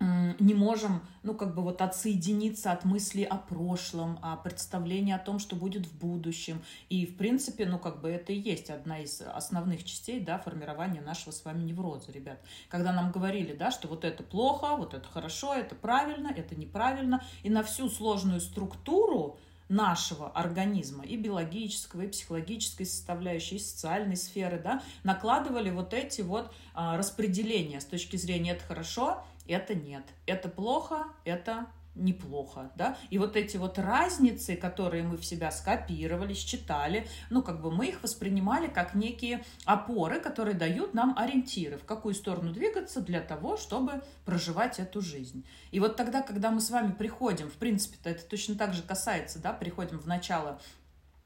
не 0.00 0.54
можем, 0.54 1.02
ну, 1.22 1.34
как 1.34 1.54
бы 1.54 1.62
вот 1.62 1.82
отсоединиться 1.82 2.72
от 2.72 2.84
мысли 2.84 3.22
о 3.22 3.36
прошлом, 3.36 4.18
о 4.22 4.36
представлении 4.36 5.12
о 5.12 5.18
том, 5.18 5.38
что 5.38 5.56
будет 5.56 5.86
в 5.86 5.98
будущем. 5.98 6.62
И, 6.88 7.04
в 7.04 7.16
принципе, 7.16 7.66
ну, 7.66 7.78
как 7.78 8.00
бы 8.00 8.08
это 8.08 8.32
и 8.32 8.40
есть 8.40 8.70
одна 8.70 9.00
из 9.00 9.20
основных 9.20 9.84
частей, 9.84 10.20
да, 10.20 10.38
формирования 10.38 11.02
нашего 11.02 11.32
с 11.32 11.44
вами 11.44 11.62
невроза, 11.64 12.12
ребят. 12.12 12.40
Когда 12.68 12.92
нам 12.92 13.12
говорили, 13.12 13.54
да, 13.54 13.70
что 13.70 13.88
вот 13.88 14.04
это 14.04 14.22
плохо, 14.22 14.76
вот 14.76 14.94
это 14.94 15.06
хорошо, 15.06 15.54
это 15.54 15.74
правильно, 15.74 16.32
это 16.34 16.54
неправильно, 16.54 17.22
и 17.42 17.50
на 17.50 17.62
всю 17.62 17.90
сложную 17.90 18.40
структуру 18.40 19.38
нашего 19.70 20.30
организма, 20.30 21.04
и 21.04 21.16
биологического, 21.16 22.02
и 22.02 22.08
психологической 22.08 22.84
составляющей, 22.84 23.56
и 23.56 23.60
социальной 23.60 24.16
сферы, 24.16 24.58
да, 24.58 24.82
накладывали 25.04 25.70
вот 25.70 25.94
эти 25.94 26.22
вот 26.22 26.52
а, 26.74 26.96
распределения 26.96 27.80
с 27.80 27.84
точки 27.84 28.16
зрения 28.16 28.52
«это 28.52 28.64
хорошо», 28.64 29.22
это 29.50 29.74
нет. 29.74 30.04
Это 30.26 30.48
плохо, 30.48 31.06
это 31.24 31.66
неплохо, 31.94 32.70
да, 32.76 32.96
и 33.10 33.18
вот 33.18 33.36
эти 33.36 33.56
вот 33.56 33.78
разницы, 33.78 34.56
которые 34.56 35.02
мы 35.02 35.16
в 35.16 35.24
себя 35.24 35.50
скопировали, 35.50 36.34
считали, 36.34 37.06
ну, 37.30 37.42
как 37.42 37.60
бы 37.60 37.70
мы 37.70 37.86
их 37.86 38.02
воспринимали 38.02 38.68
как 38.68 38.94
некие 38.94 39.44
опоры, 39.64 40.20
которые 40.20 40.54
дают 40.54 40.94
нам 40.94 41.18
ориентиры, 41.18 41.78
в 41.78 41.84
какую 41.84 42.14
сторону 42.14 42.52
двигаться 42.52 43.00
для 43.00 43.20
того, 43.20 43.56
чтобы 43.56 44.02
проживать 44.24 44.78
эту 44.78 45.00
жизнь. 45.00 45.44
И 45.72 45.80
вот 45.80 45.96
тогда, 45.96 46.22
когда 46.22 46.50
мы 46.50 46.60
с 46.60 46.70
вами 46.70 46.92
приходим, 46.92 47.48
в 47.48 47.54
принципе, 47.54 47.98
это 48.04 48.24
точно 48.24 48.54
так 48.54 48.72
же 48.72 48.82
касается, 48.82 49.40
да, 49.40 49.52
приходим 49.52 49.98
в 49.98 50.06
начало 50.06 50.60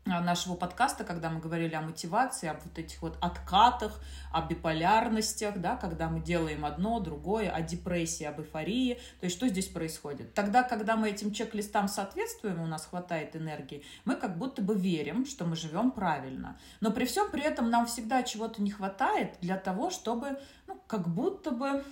нашего 0.07 0.55
подкаста, 0.55 1.05
когда 1.05 1.31
мы 1.31 1.41
говорили 1.41 1.75
о 1.75 1.81
мотивации, 1.81 2.49
об 2.49 2.59
вот 2.63 2.79
этих 2.79 3.01
вот 3.01 3.17
откатах, 3.21 4.01
о 4.33 4.43
биполярностях, 4.43 5.59
да, 5.59 5.77
когда 5.77 6.09
мы 6.09 6.21
делаем 6.21 6.65
одно, 6.65 7.01
другое, 7.01 7.51
о 7.51 7.63
депрессии, 7.63 8.25
об 8.25 8.41
эйфории. 8.41 8.95
То 9.21 9.25
есть 9.25 9.37
что 9.37 9.49
здесь 9.49 9.67
происходит? 9.67 10.35
Тогда, 10.35 10.63
когда 10.63 10.97
мы 10.97 11.11
этим 11.11 11.33
чек-листам 11.33 11.89
соответствуем, 11.89 12.61
у 12.61 12.67
нас 12.67 12.87
хватает 12.87 13.35
энергии, 13.35 13.83
мы 14.05 14.17
как 14.17 14.37
будто 14.37 14.61
бы 14.61 14.75
верим, 14.75 15.25
что 15.25 15.47
мы 15.47 15.57
живем 15.57 15.91
правильно. 15.91 16.59
Но 16.81 16.91
при 16.91 17.07
всем 17.07 17.31
при 17.31 17.43
этом 17.43 17.71
нам 17.71 17.87
всегда 17.87 18.23
чего-то 18.23 18.61
не 18.61 18.71
хватает 18.71 19.37
для 19.41 19.57
того, 19.57 19.91
чтобы, 19.91 20.39
ну, 20.67 20.81
как 20.87 21.09
будто 21.09 21.51
бы 21.51 21.83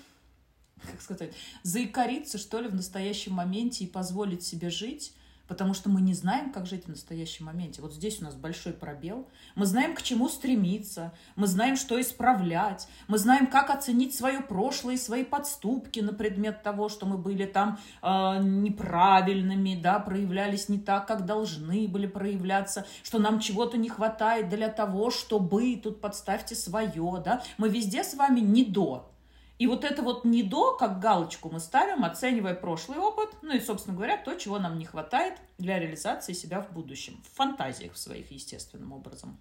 как 0.90 1.01
сказать, 1.01 1.33
заикариться, 1.62 2.38
что 2.38 2.61
ли, 2.61 2.68
в 2.68 2.75
настоящем 2.75 3.35
моменте 3.35 3.85
и 3.85 3.87
позволить 3.87 4.42
себе 4.42 4.68
жить 4.68 5.14
потому 5.52 5.74
что 5.74 5.90
мы 5.90 6.00
не 6.00 6.14
знаем, 6.14 6.50
как 6.50 6.64
жить 6.64 6.86
в 6.86 6.88
настоящем 6.88 7.44
моменте. 7.44 7.82
Вот 7.82 7.92
здесь 7.92 8.22
у 8.22 8.24
нас 8.24 8.34
большой 8.34 8.72
пробел. 8.72 9.28
Мы 9.54 9.66
знаем, 9.66 9.94
к 9.94 10.00
чему 10.00 10.30
стремиться, 10.30 11.12
мы 11.36 11.46
знаем, 11.46 11.76
что 11.76 12.00
исправлять, 12.00 12.88
мы 13.06 13.18
знаем, 13.18 13.46
как 13.46 13.68
оценить 13.68 14.14
свое 14.14 14.40
прошлое 14.40 14.94
и 14.94 14.96
свои 14.96 15.24
подступки 15.24 16.00
на 16.00 16.14
предмет 16.14 16.62
того, 16.62 16.88
что 16.88 17.04
мы 17.04 17.18
были 17.18 17.44
там 17.44 17.78
э, 18.00 18.38
неправильными, 18.42 19.78
да, 19.78 19.98
проявлялись 19.98 20.70
не 20.70 20.78
так, 20.78 21.06
как 21.06 21.26
должны 21.26 21.86
были 21.86 22.06
проявляться, 22.06 22.86
что 23.02 23.18
нам 23.18 23.38
чего-то 23.38 23.76
не 23.76 23.90
хватает 23.90 24.48
для 24.48 24.70
того, 24.70 25.10
чтобы, 25.10 25.76
тут 25.76 26.00
подставьте 26.00 26.54
свое, 26.54 27.22
да, 27.22 27.42
мы 27.58 27.68
везде 27.68 28.04
с 28.04 28.14
вами 28.14 28.40
не 28.40 28.64
до, 28.64 29.12
и 29.58 29.66
вот 29.66 29.84
это 29.84 30.02
вот 30.02 30.24
не 30.24 30.42
до, 30.42 30.76
как 30.76 30.98
галочку 30.98 31.50
мы 31.50 31.60
ставим, 31.60 32.04
оценивая 32.04 32.54
прошлый 32.54 32.98
опыт, 32.98 33.30
ну 33.42 33.54
и, 33.54 33.60
собственно 33.60 33.96
говоря, 33.96 34.16
то, 34.16 34.34
чего 34.34 34.58
нам 34.58 34.78
не 34.78 34.84
хватает 34.84 35.34
для 35.58 35.78
реализации 35.78 36.32
себя 36.32 36.60
в 36.60 36.72
будущем, 36.72 37.22
в 37.24 37.36
фантазиях 37.36 37.96
своих, 37.96 38.30
естественным 38.30 38.92
образом. 38.92 39.38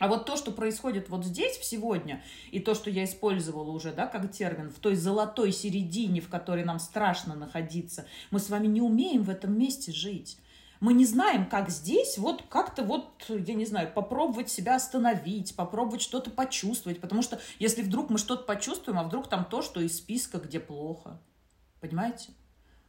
А 0.00 0.08
вот 0.08 0.24
то, 0.24 0.36
что 0.36 0.50
происходит 0.50 1.10
вот 1.10 1.26
здесь, 1.26 1.58
сегодня, 1.62 2.22
и 2.50 2.58
то, 2.58 2.74
что 2.74 2.88
я 2.88 3.04
использовала 3.04 3.70
уже, 3.70 3.92
да, 3.92 4.06
как 4.06 4.32
термин, 4.32 4.70
в 4.70 4.78
той 4.78 4.96
золотой 4.96 5.52
середине, 5.52 6.22
в 6.22 6.28
которой 6.30 6.64
нам 6.64 6.78
страшно 6.80 7.34
находиться, 7.34 8.06
мы 8.30 8.40
с 8.40 8.48
вами 8.48 8.66
не 8.66 8.80
умеем 8.80 9.22
в 9.22 9.30
этом 9.30 9.56
месте 9.58 9.92
жить 9.92 10.38
мы 10.80 10.94
не 10.94 11.04
знаем, 11.04 11.46
как 11.46 11.68
здесь 11.68 12.16
вот 12.16 12.42
как-то 12.48 12.82
вот, 12.82 13.24
я 13.28 13.54
не 13.54 13.66
знаю, 13.66 13.92
попробовать 13.92 14.50
себя 14.50 14.76
остановить, 14.76 15.54
попробовать 15.54 16.00
что-то 16.00 16.30
почувствовать, 16.30 17.00
потому 17.00 17.22
что 17.22 17.38
если 17.58 17.82
вдруг 17.82 18.08
мы 18.08 18.18
что-то 18.18 18.44
почувствуем, 18.44 18.98
а 18.98 19.04
вдруг 19.04 19.28
там 19.28 19.44
то, 19.44 19.60
что 19.60 19.80
из 19.80 19.98
списка, 19.98 20.38
где 20.38 20.58
плохо, 20.58 21.20
понимаете? 21.80 22.32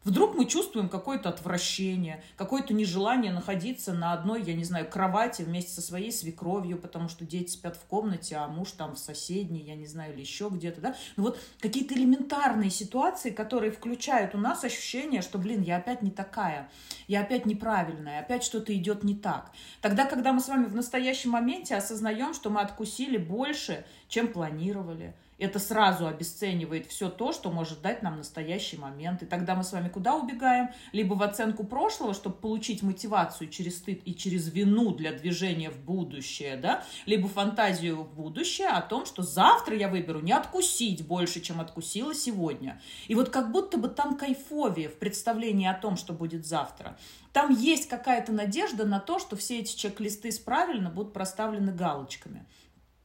Вдруг 0.03 0.33
мы 0.33 0.45
чувствуем 0.45 0.89
какое-то 0.89 1.29
отвращение, 1.29 2.23
какое-то 2.35 2.73
нежелание 2.73 3.31
находиться 3.31 3.93
на 3.93 4.13
одной, 4.13 4.41
я 4.41 4.55
не 4.55 4.63
знаю, 4.63 4.89
кровати 4.89 5.43
вместе 5.43 5.71
со 5.71 5.81
своей 5.81 6.11
свекровью, 6.11 6.79
потому 6.79 7.07
что 7.07 7.23
дети 7.23 7.51
спят 7.51 7.77
в 7.77 7.85
комнате, 7.85 8.35
а 8.35 8.47
муж 8.47 8.71
там 8.71 8.95
в 8.95 8.99
соседней, 8.99 9.61
я 9.61 9.75
не 9.75 9.85
знаю, 9.85 10.13
или 10.13 10.21
еще 10.21 10.49
где-то, 10.49 10.81
да. 10.81 10.95
Ну 11.17 11.23
вот 11.23 11.39
какие-то 11.59 11.93
элементарные 11.93 12.71
ситуации, 12.71 13.29
которые 13.29 13.71
включают 13.71 14.33
у 14.33 14.39
нас 14.39 14.63
ощущение, 14.63 15.21
что, 15.21 15.37
блин, 15.37 15.61
я 15.61 15.77
опять 15.77 16.01
не 16.01 16.09
такая, 16.09 16.69
я 17.07 17.21
опять 17.21 17.45
неправильная, 17.45 18.21
опять 18.21 18.43
что-то 18.43 18.75
идет 18.75 19.03
не 19.03 19.15
так. 19.15 19.51
Тогда, 19.81 20.05
когда 20.05 20.33
мы 20.33 20.41
с 20.41 20.47
вами 20.47 20.65
в 20.65 20.75
настоящем 20.75 21.29
моменте 21.29 21.75
осознаем, 21.75 22.33
что 22.33 22.49
мы 22.49 22.61
откусили 22.61 23.17
больше, 23.17 23.85
чем 24.07 24.29
планировали, 24.29 25.15
Это 25.41 25.57
сразу 25.57 26.05
обесценивает 26.05 26.85
все 26.85 27.09
то, 27.09 27.31
что 27.33 27.49
может 27.49 27.81
дать 27.81 28.03
нам 28.03 28.17
настоящий 28.17 28.77
момент. 28.77 29.23
И 29.23 29.25
тогда 29.25 29.55
мы 29.55 29.63
с 29.63 29.71
вами 29.71 29.89
куда 29.89 30.15
убегаем? 30.15 30.69
Либо 30.91 31.15
в 31.15 31.23
оценку 31.23 31.63
прошлого, 31.63 32.13
чтобы 32.13 32.35
получить 32.35 32.83
мотивацию 32.83 33.49
через 33.49 33.79
стыд 33.79 34.01
и 34.05 34.13
через 34.13 34.53
вину 34.53 34.93
для 34.93 35.11
движения 35.13 35.71
в 35.71 35.79
будущее, 35.83 36.57
да? 36.57 36.83
Либо 37.07 37.27
фантазию 37.27 38.03
в 38.03 38.13
будущее 38.13 38.67
о 38.67 38.81
том, 38.81 39.07
что 39.07 39.23
завтра 39.23 39.75
я 39.75 39.87
выберу 39.87 40.19
не 40.19 40.31
откусить 40.31 41.07
больше, 41.07 41.41
чем 41.41 41.59
откусила 41.59 42.13
сегодня. 42.13 42.79
И 43.07 43.15
вот 43.15 43.29
как 43.29 43.51
будто 43.51 43.79
бы 43.79 43.87
там 43.87 44.17
кайфовее 44.17 44.89
в 44.89 44.99
представлении 44.99 45.67
о 45.67 45.73
том, 45.73 45.97
что 45.97 46.13
будет 46.13 46.45
завтра. 46.45 46.95
Там 47.33 47.49
есть 47.51 47.87
какая-то 47.87 48.31
надежда 48.31 48.85
на 48.85 48.99
то, 48.99 49.17
что 49.17 49.35
все 49.35 49.59
эти 49.59 49.75
чек-листы 49.75 50.29
правильно 50.45 50.91
будут 50.91 51.13
проставлены 51.13 51.71
галочками. 51.71 52.45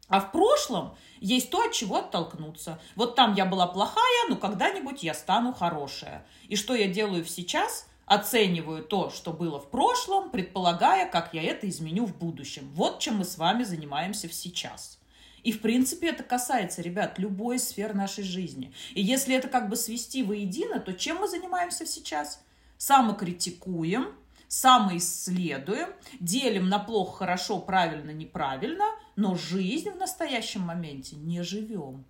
А 0.08 0.20
в 0.20 0.30
прошлом 0.30 0.94
есть 1.20 1.50
то, 1.50 1.64
от 1.64 1.72
чего 1.72 1.96
оттолкнуться. 1.96 2.80
Вот 2.94 3.16
там 3.16 3.34
я 3.34 3.44
была 3.44 3.66
плохая, 3.66 4.28
но 4.28 4.36
когда-нибудь 4.36 5.02
я 5.02 5.14
стану 5.14 5.52
хорошая. 5.52 6.26
И 6.48 6.56
что 6.56 6.74
я 6.74 6.88
делаю 6.88 7.24
сейчас? 7.24 7.88
Оцениваю 8.04 8.84
то, 8.84 9.10
что 9.10 9.32
было 9.32 9.58
в 9.58 9.68
прошлом, 9.68 10.30
предполагая, 10.30 11.10
как 11.10 11.34
я 11.34 11.42
это 11.42 11.68
изменю 11.68 12.06
в 12.06 12.16
будущем. 12.16 12.70
Вот 12.74 13.00
чем 13.00 13.16
мы 13.16 13.24
с 13.24 13.36
вами 13.36 13.64
занимаемся 13.64 14.28
сейчас. 14.32 15.00
И, 15.42 15.52
в 15.52 15.60
принципе, 15.60 16.08
это 16.08 16.22
касается, 16.22 16.82
ребят, 16.82 17.18
любой 17.18 17.58
сфер 17.58 17.94
нашей 17.94 18.24
жизни. 18.24 18.72
И 18.94 19.02
если 19.02 19.34
это 19.34 19.48
как 19.48 19.68
бы 19.68 19.76
свести 19.76 20.22
воедино, 20.22 20.80
то 20.80 20.92
чем 20.92 21.18
мы 21.18 21.28
занимаемся 21.28 21.86
сейчас? 21.86 22.44
Самокритикуем, 22.78 24.14
самоисследуем, 24.48 25.88
делим 26.20 26.68
на 26.68 26.78
плохо, 26.78 27.18
хорошо, 27.18 27.58
правильно, 27.58 28.10
неправильно, 28.10 28.84
но 29.16 29.34
жизнь 29.34 29.90
в 29.90 29.96
настоящем 29.96 30.60
моменте 30.60 31.16
не 31.16 31.42
живем. 31.42 32.04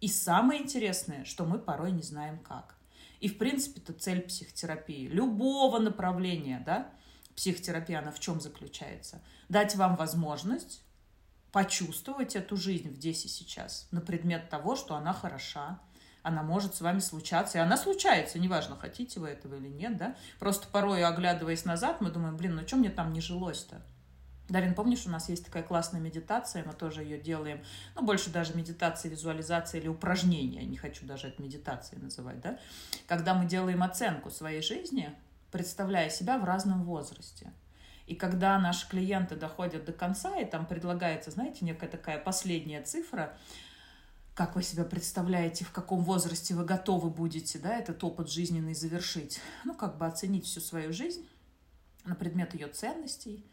И 0.00 0.08
самое 0.08 0.62
интересное, 0.62 1.24
что 1.24 1.44
мы 1.44 1.58
порой 1.58 1.92
не 1.92 2.02
знаем 2.02 2.38
как. 2.38 2.76
И, 3.20 3.28
в 3.28 3.36
принципе, 3.36 3.80
это 3.80 3.92
цель 3.92 4.22
психотерапии. 4.22 5.08
Любого 5.08 5.78
направления, 5.78 6.62
да, 6.64 6.90
психотерапия, 7.36 7.98
она 7.98 8.12
в 8.12 8.20
чем 8.20 8.40
заключается? 8.40 9.20
Дать 9.48 9.76
вам 9.76 9.96
возможность 9.96 10.82
почувствовать 11.52 12.36
эту 12.36 12.56
жизнь 12.56 12.94
здесь 12.94 13.24
и 13.24 13.28
сейчас 13.28 13.88
на 13.90 14.00
предмет 14.00 14.48
того, 14.50 14.76
что 14.76 14.94
она 14.94 15.12
хороша, 15.12 15.80
она 16.22 16.42
может 16.42 16.74
с 16.74 16.80
вами 16.80 17.00
случаться. 17.00 17.58
И 17.58 17.60
она 17.60 17.76
случается, 17.76 18.38
неважно, 18.38 18.76
хотите 18.76 19.18
вы 19.18 19.28
этого 19.28 19.54
или 19.54 19.68
нет, 19.68 19.96
да. 19.96 20.16
Просто 20.38 20.68
порой, 20.68 21.02
оглядываясь 21.04 21.64
назад, 21.64 22.00
мы 22.00 22.10
думаем, 22.10 22.36
блин, 22.36 22.56
ну 22.56 22.66
что 22.66 22.76
мне 22.76 22.90
там 22.90 23.12
не 23.12 23.20
жилось-то? 23.20 23.82
Дарин, 24.48 24.74
помнишь, 24.74 25.04
у 25.06 25.10
нас 25.10 25.28
есть 25.28 25.44
такая 25.44 25.62
классная 25.62 26.00
медитация, 26.00 26.64
мы 26.64 26.72
тоже 26.72 27.02
ее 27.02 27.18
делаем, 27.18 27.62
ну, 27.94 28.02
больше 28.02 28.30
даже 28.30 28.54
медитация, 28.54 29.10
визуализация 29.10 29.80
или 29.80 29.88
упражнения, 29.88 30.64
не 30.64 30.76
хочу 30.76 31.04
даже 31.04 31.28
это 31.28 31.42
медитацией 31.42 32.00
называть, 32.00 32.40
да, 32.40 32.58
когда 33.06 33.34
мы 33.34 33.46
делаем 33.46 33.82
оценку 33.82 34.30
своей 34.30 34.62
жизни, 34.62 35.14
представляя 35.50 36.08
себя 36.08 36.38
в 36.38 36.44
разном 36.44 36.84
возрасте. 36.84 37.52
И 38.06 38.14
когда 38.14 38.58
наши 38.58 38.88
клиенты 38.88 39.36
доходят 39.36 39.84
до 39.84 39.92
конца, 39.92 40.38
и 40.38 40.46
там 40.46 40.64
предлагается, 40.64 41.30
знаете, 41.30 41.58
некая 41.66 41.90
такая 41.90 42.18
последняя 42.18 42.82
цифра, 42.82 43.36
как 44.34 44.56
вы 44.56 44.62
себя 44.62 44.84
представляете, 44.84 45.66
в 45.66 45.72
каком 45.72 46.02
возрасте 46.04 46.54
вы 46.54 46.64
готовы 46.64 47.10
будете 47.10 47.58
да, 47.58 47.76
этот 47.76 48.02
опыт 48.02 48.30
жизненный 48.30 48.72
завершить. 48.72 49.40
Ну, 49.64 49.74
как 49.74 49.98
бы 49.98 50.06
оценить 50.06 50.46
всю 50.46 50.60
свою 50.60 50.92
жизнь 50.94 51.28
на 52.04 52.14
предмет 52.14 52.54
ее 52.54 52.68
ценностей, 52.68 53.44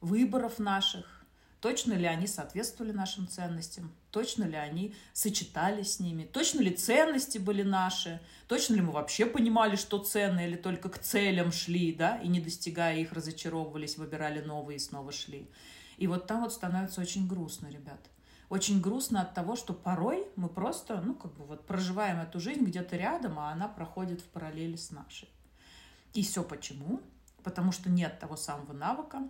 выборов 0.00 0.58
наших, 0.58 1.24
точно 1.60 1.94
ли 1.94 2.06
они 2.06 2.26
соответствовали 2.26 2.92
нашим 2.92 3.28
ценностям, 3.28 3.92
точно 4.10 4.44
ли 4.44 4.56
они 4.56 4.94
сочетались 5.12 5.94
с 5.94 6.00
ними, 6.00 6.24
точно 6.24 6.60
ли 6.60 6.70
ценности 6.70 7.38
были 7.38 7.62
наши, 7.62 8.20
точно 8.48 8.74
ли 8.74 8.80
мы 8.80 8.92
вообще 8.92 9.26
понимали, 9.26 9.76
что 9.76 9.98
ценно, 9.98 10.46
или 10.46 10.56
только 10.56 10.88
к 10.88 10.98
целям 10.98 11.52
шли, 11.52 11.92
да, 11.92 12.16
и 12.16 12.28
не 12.28 12.40
достигая 12.40 12.98
их, 12.98 13.12
разочаровывались, 13.12 13.98
выбирали 13.98 14.40
новые 14.40 14.76
и 14.76 14.80
снова 14.80 15.12
шли. 15.12 15.48
И 15.98 16.06
вот 16.06 16.26
там 16.26 16.42
вот 16.42 16.52
становится 16.52 17.00
очень 17.00 17.28
грустно, 17.28 17.68
ребят 17.68 18.00
очень 18.50 18.80
грустно 18.80 19.22
от 19.22 19.32
того, 19.32 19.56
что 19.56 19.72
порой 19.72 20.26
мы 20.34 20.48
просто, 20.48 21.00
ну, 21.00 21.14
как 21.14 21.32
бы 21.34 21.44
вот 21.44 21.66
проживаем 21.66 22.18
эту 22.18 22.40
жизнь 22.40 22.64
где-то 22.64 22.96
рядом, 22.96 23.38
а 23.38 23.52
она 23.52 23.68
проходит 23.68 24.20
в 24.20 24.24
параллели 24.24 24.74
с 24.74 24.90
нашей. 24.90 25.28
И 26.14 26.24
все 26.24 26.42
почему? 26.42 27.00
Потому 27.44 27.70
что 27.70 27.88
нет 27.88 28.18
того 28.18 28.36
самого 28.36 28.72
навыка 28.72 29.22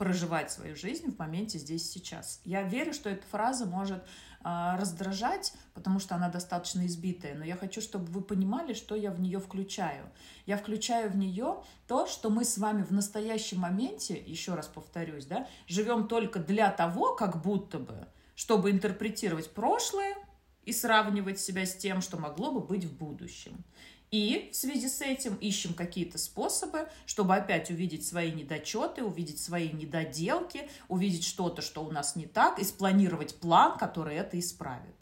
проживать 0.00 0.50
свою 0.50 0.74
жизнь 0.76 1.12
в 1.12 1.18
моменте 1.18 1.58
здесь 1.58 1.82
и 1.82 1.92
сейчас. 1.98 2.40
Я 2.46 2.62
верю, 2.62 2.94
что 2.94 3.10
эта 3.10 3.22
фраза 3.26 3.66
может 3.66 4.02
э, 4.42 4.76
раздражать, 4.78 5.52
потому 5.74 5.98
что 5.98 6.14
она 6.14 6.30
достаточно 6.30 6.86
избитая, 6.86 7.34
но 7.34 7.44
я 7.44 7.54
хочу, 7.54 7.82
чтобы 7.82 8.06
вы 8.06 8.22
понимали, 8.22 8.72
что 8.72 8.94
я 8.94 9.10
в 9.10 9.20
нее 9.20 9.38
включаю. 9.40 10.06
Я 10.46 10.56
включаю 10.56 11.10
в 11.10 11.18
нее 11.18 11.62
то, 11.86 12.06
что 12.06 12.30
мы 12.30 12.46
с 12.46 12.56
вами 12.56 12.82
в 12.82 12.92
настоящем 12.92 13.58
моменте, 13.58 14.16
еще 14.16 14.54
раз 14.54 14.68
повторюсь, 14.68 15.26
да, 15.26 15.46
живем 15.66 16.08
только 16.08 16.38
для 16.38 16.70
того, 16.70 17.14
как 17.14 17.42
будто 17.42 17.78
бы, 17.78 18.08
чтобы 18.34 18.70
интерпретировать 18.70 19.52
прошлое 19.52 20.16
и 20.64 20.72
сравнивать 20.72 21.38
себя 21.38 21.66
с 21.66 21.76
тем, 21.76 22.00
что 22.00 22.16
могло 22.16 22.52
бы 22.52 22.60
быть 22.60 22.86
в 22.86 22.96
будущем. 22.96 23.66
И 24.10 24.50
в 24.52 24.56
связи 24.56 24.88
с 24.88 25.00
этим 25.02 25.36
ищем 25.36 25.72
какие-то 25.72 26.18
способы, 26.18 26.88
чтобы 27.06 27.36
опять 27.36 27.70
увидеть 27.70 28.06
свои 28.06 28.32
недочеты, 28.32 29.04
увидеть 29.04 29.40
свои 29.40 29.70
недоделки, 29.70 30.68
увидеть 30.88 31.24
что-то, 31.24 31.62
что 31.62 31.84
у 31.84 31.92
нас 31.92 32.16
не 32.16 32.26
так, 32.26 32.58
и 32.58 32.64
спланировать 32.64 33.36
план, 33.36 33.78
который 33.78 34.16
это 34.16 34.38
исправит. 34.38 34.96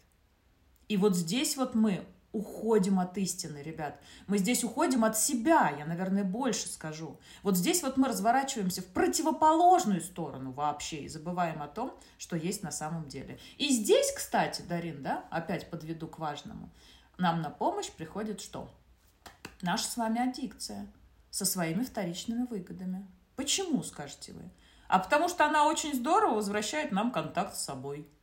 И 0.88 0.98
вот 0.98 1.16
здесь 1.16 1.56
вот 1.56 1.74
мы 1.74 2.04
уходим 2.32 3.00
от 3.00 3.16
истины, 3.16 3.62
ребят. 3.62 3.98
Мы 4.26 4.36
здесь 4.36 4.62
уходим 4.62 5.04
от 5.04 5.16
себя, 5.16 5.74
я, 5.78 5.86
наверное, 5.86 6.24
больше 6.24 6.68
скажу. 6.68 7.18
Вот 7.42 7.56
здесь 7.56 7.82
вот 7.82 7.96
мы 7.96 8.08
разворачиваемся 8.08 8.82
в 8.82 8.86
противоположную 8.86 10.02
сторону 10.02 10.52
вообще 10.52 10.98
и 10.98 11.08
забываем 11.08 11.62
о 11.62 11.68
том, 11.68 11.98
что 12.18 12.36
есть 12.36 12.62
на 12.62 12.70
самом 12.70 13.08
деле. 13.08 13.38
И 13.56 13.70
здесь, 13.70 14.12
кстати, 14.12 14.62
Дарин, 14.62 15.02
да, 15.02 15.24
опять 15.30 15.70
подведу 15.70 16.06
к 16.06 16.18
важному, 16.18 16.70
нам 17.16 17.40
на 17.40 17.50
помощь 17.50 17.90
приходит 17.90 18.42
что? 18.42 18.70
Наша 19.62 19.84
с 19.84 19.96
вами 19.96 20.20
аддикция 20.20 20.86
со 21.30 21.44
своими 21.44 21.84
вторичными 21.84 22.46
выгодами. 22.46 23.06
Почему, 23.36 23.82
скажете 23.82 24.32
вы? 24.32 24.42
А 24.88 24.98
потому 24.98 25.28
что 25.28 25.44
она 25.46 25.66
очень 25.66 25.94
здорово 25.94 26.36
возвращает 26.36 26.92
нам 26.92 27.10
контакт 27.10 27.54
с 27.56 27.64
собой– 27.64 28.08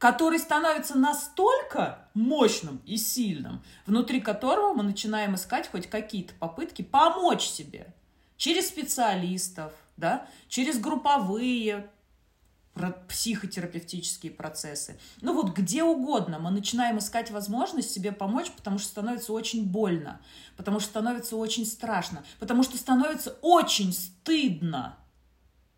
который 0.00 0.38
становится 0.38 0.96
настолько 0.96 2.08
мощным 2.14 2.80
и 2.86 2.96
сильным, 2.96 3.62
внутри 3.84 4.22
которого 4.22 4.72
мы 4.72 4.82
начинаем 4.82 5.34
искать 5.34 5.70
хоть 5.70 5.90
какие-то 5.90 6.32
попытки 6.40 6.80
помочь 6.80 7.42
себе 7.42 7.94
через 8.38 8.68
специалистов, 8.68 9.74
да, 9.98 10.26
через 10.48 10.80
групповые 10.80 11.90
психотерапевтические 13.08 14.32
процессы. 14.32 14.98
Ну 15.20 15.34
вот 15.34 15.54
где 15.56 15.82
угодно 15.82 16.38
мы 16.38 16.50
начинаем 16.50 16.98
искать 16.98 17.30
возможность 17.30 17.90
себе 17.90 18.12
помочь, 18.12 18.50
потому 18.52 18.78
что 18.78 18.88
становится 18.88 19.32
очень 19.32 19.66
больно, 19.68 20.20
потому 20.56 20.80
что 20.80 20.88
становится 20.88 21.36
очень 21.36 21.66
страшно, 21.66 22.24
потому 22.38 22.62
что 22.62 22.78
становится 22.78 23.36
очень 23.42 23.92
стыдно. 23.92 24.96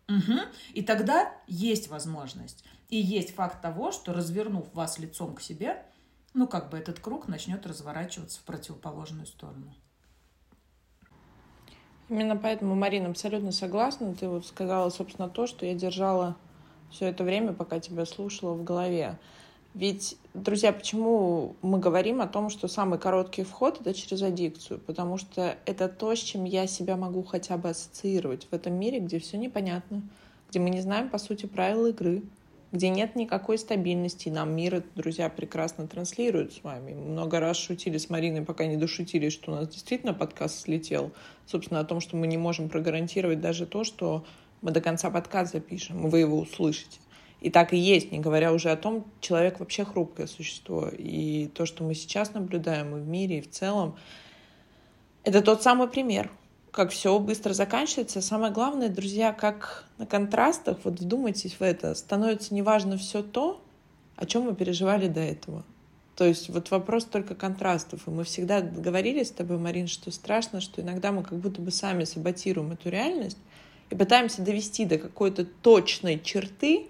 Угу. 0.07 0.39
И 0.73 0.81
тогда 0.81 1.33
есть 1.47 1.87
возможность. 1.87 2.63
И 2.89 2.97
есть 2.97 3.33
факт 3.33 3.61
того, 3.61 3.91
что 3.91 4.13
развернув 4.13 4.73
вас 4.73 4.99
лицом 4.99 5.35
к 5.35 5.41
себе, 5.41 5.83
ну, 6.33 6.47
как 6.47 6.69
бы 6.69 6.77
этот 6.77 6.99
круг 6.99 7.27
начнет 7.27 7.65
разворачиваться 7.65 8.39
в 8.39 8.43
противоположную 8.43 9.25
сторону. 9.25 9.73
Именно 12.09 12.37
поэтому, 12.37 12.75
Марина, 12.75 13.09
абсолютно 13.09 13.51
согласна. 13.51 14.13
Ты 14.13 14.27
вот 14.27 14.45
сказала, 14.45 14.89
собственно, 14.89 15.29
то, 15.29 15.47
что 15.47 15.65
я 15.65 15.73
держала 15.73 16.35
все 16.93 17.07
это 17.07 17.23
время, 17.23 17.53
пока 17.53 17.79
тебя 17.79 18.05
слушала 18.05 18.53
в 18.53 18.63
голове. 18.63 19.17
Ведь, 19.73 20.17
друзья, 20.35 20.71
почему 20.71 21.55
мы 21.63 21.79
говорим 21.79 22.21
о 22.21 22.27
том, 22.27 22.51
что 22.51 22.67
самый 22.67 22.99
короткий 22.99 23.43
вход— 23.43 23.79
это 23.81 23.93
через 23.95 24.21
аддикцию? 24.21 24.79
Потому 24.79 25.17
что 25.17 25.57
это 25.65 25.89
то, 25.89 26.13
с 26.15 26.19
чем 26.19 26.43
я 26.43 26.67
себя 26.67 26.95
могу 26.95 27.23
хотя 27.23 27.57
бы 27.57 27.69
ассоциировать 27.69 28.47
в 28.49 28.53
этом 28.53 28.75
мире, 28.75 28.99
где 28.99 29.17
все 29.17 29.37
непонятно, 29.37 30.03
где 30.49 30.59
мы 30.59 30.69
не 30.69 30.81
знаем, 30.81 31.09
по 31.09 31.17
сути, 31.17 31.47
правил 31.47 31.87
игры, 31.87 32.21
где 32.71 32.89
нет 32.89 33.15
никакой 33.15 33.57
стабильности. 33.57 34.29
Нам 34.29 34.55
мир, 34.55 34.83
друзья, 34.95 35.27
прекрасно 35.29 35.87
транслирует 35.87 36.53
с 36.53 36.63
вами. 36.63 36.93
Много 36.93 37.39
раз 37.39 37.57
шутили 37.57 37.97
с 37.97 38.11
Мариной, 38.11 38.43
пока 38.43 38.67
не 38.67 38.77
дошутили, 38.77 39.29
что 39.29 39.51
у 39.51 39.55
нас 39.55 39.67
действительно 39.69 40.13
подкаст 40.13 40.61
слетел. 40.61 41.11
Собственно, 41.47 41.79
о 41.79 41.83
том, 41.83 41.99
что 41.99 42.15
мы 42.15 42.27
не 42.27 42.37
можем 42.37 42.69
прогарантировать 42.69 43.41
даже 43.41 43.65
то, 43.65 43.83
что 43.83 44.23
мы 44.63 44.71
до 44.71 44.81
конца 44.81 45.11
подкаст 45.11 45.53
запишем, 45.53 46.09
вы 46.09 46.19
его 46.19 46.39
услышите. 46.39 46.99
И 47.41 47.51
так 47.51 47.73
и 47.73 47.77
есть, 47.77 48.11
не 48.11 48.19
говоря 48.19 48.51
уже 48.51 48.71
о 48.71 48.77
том, 48.77 49.05
человек 49.19 49.59
вообще 49.59 49.85
хрупкое 49.85 50.25
существо. 50.25 50.89
И 50.97 51.51
то, 51.53 51.67
что 51.67 51.83
мы 51.83 51.93
сейчас 51.93 52.33
наблюдаем 52.33 52.95
и 52.97 53.01
в 53.01 53.07
мире, 53.07 53.37
и 53.39 53.41
в 53.41 53.49
целом, 53.51 53.95
это 55.23 55.41
тот 55.41 55.61
самый 55.61 55.87
пример— 55.87 56.31
как 56.73 56.89
все 56.89 57.19
быстро 57.19 57.53
заканчивается. 57.53 58.19
Самое 58.19 58.51
главное, 58.51 58.89
друзья, 58.89 59.31
как 59.31 59.85
на 59.99 60.07
контрастах, 60.07 60.79
вот 60.83 60.99
вдумайтесь 60.99 61.53
в 61.53 61.61
это, 61.61 61.93
становится 61.93 62.55
неважно 62.55 62.97
все 62.97 63.21
то, 63.21 63.61
о 64.15 64.25
чем 64.25 64.43
мы 64.43 64.55
переживали 64.55 65.07
до 65.07 65.21
этого. 65.21 65.63
То 66.15 66.25
есть 66.25 66.49
вот 66.49 66.71
вопрос 66.71 67.05
только 67.05 67.35
контрастов. 67.35 68.07
И 68.07 68.09
мы 68.09 68.23
всегда 68.23 68.61
говорили 68.61 69.23
с 69.23 69.29
тобой, 69.29 69.59
Марин, 69.59 69.87
что 69.87 70.09
страшно, 70.11 70.61
что 70.61 70.81
иногда 70.81 71.11
мы 71.11 71.23
как 71.23 71.37
будто 71.37 71.61
бы 71.61 71.69
сами 71.69 72.05
саботируем 72.05 72.71
эту 72.71 72.89
реальность 72.89 73.37
и 73.93 73.95
пытаемся 73.95 74.41
довести 74.41 74.85
до 74.85 74.97
какой-то 74.97 75.45
точной 75.45 76.19
черты, 76.19 76.87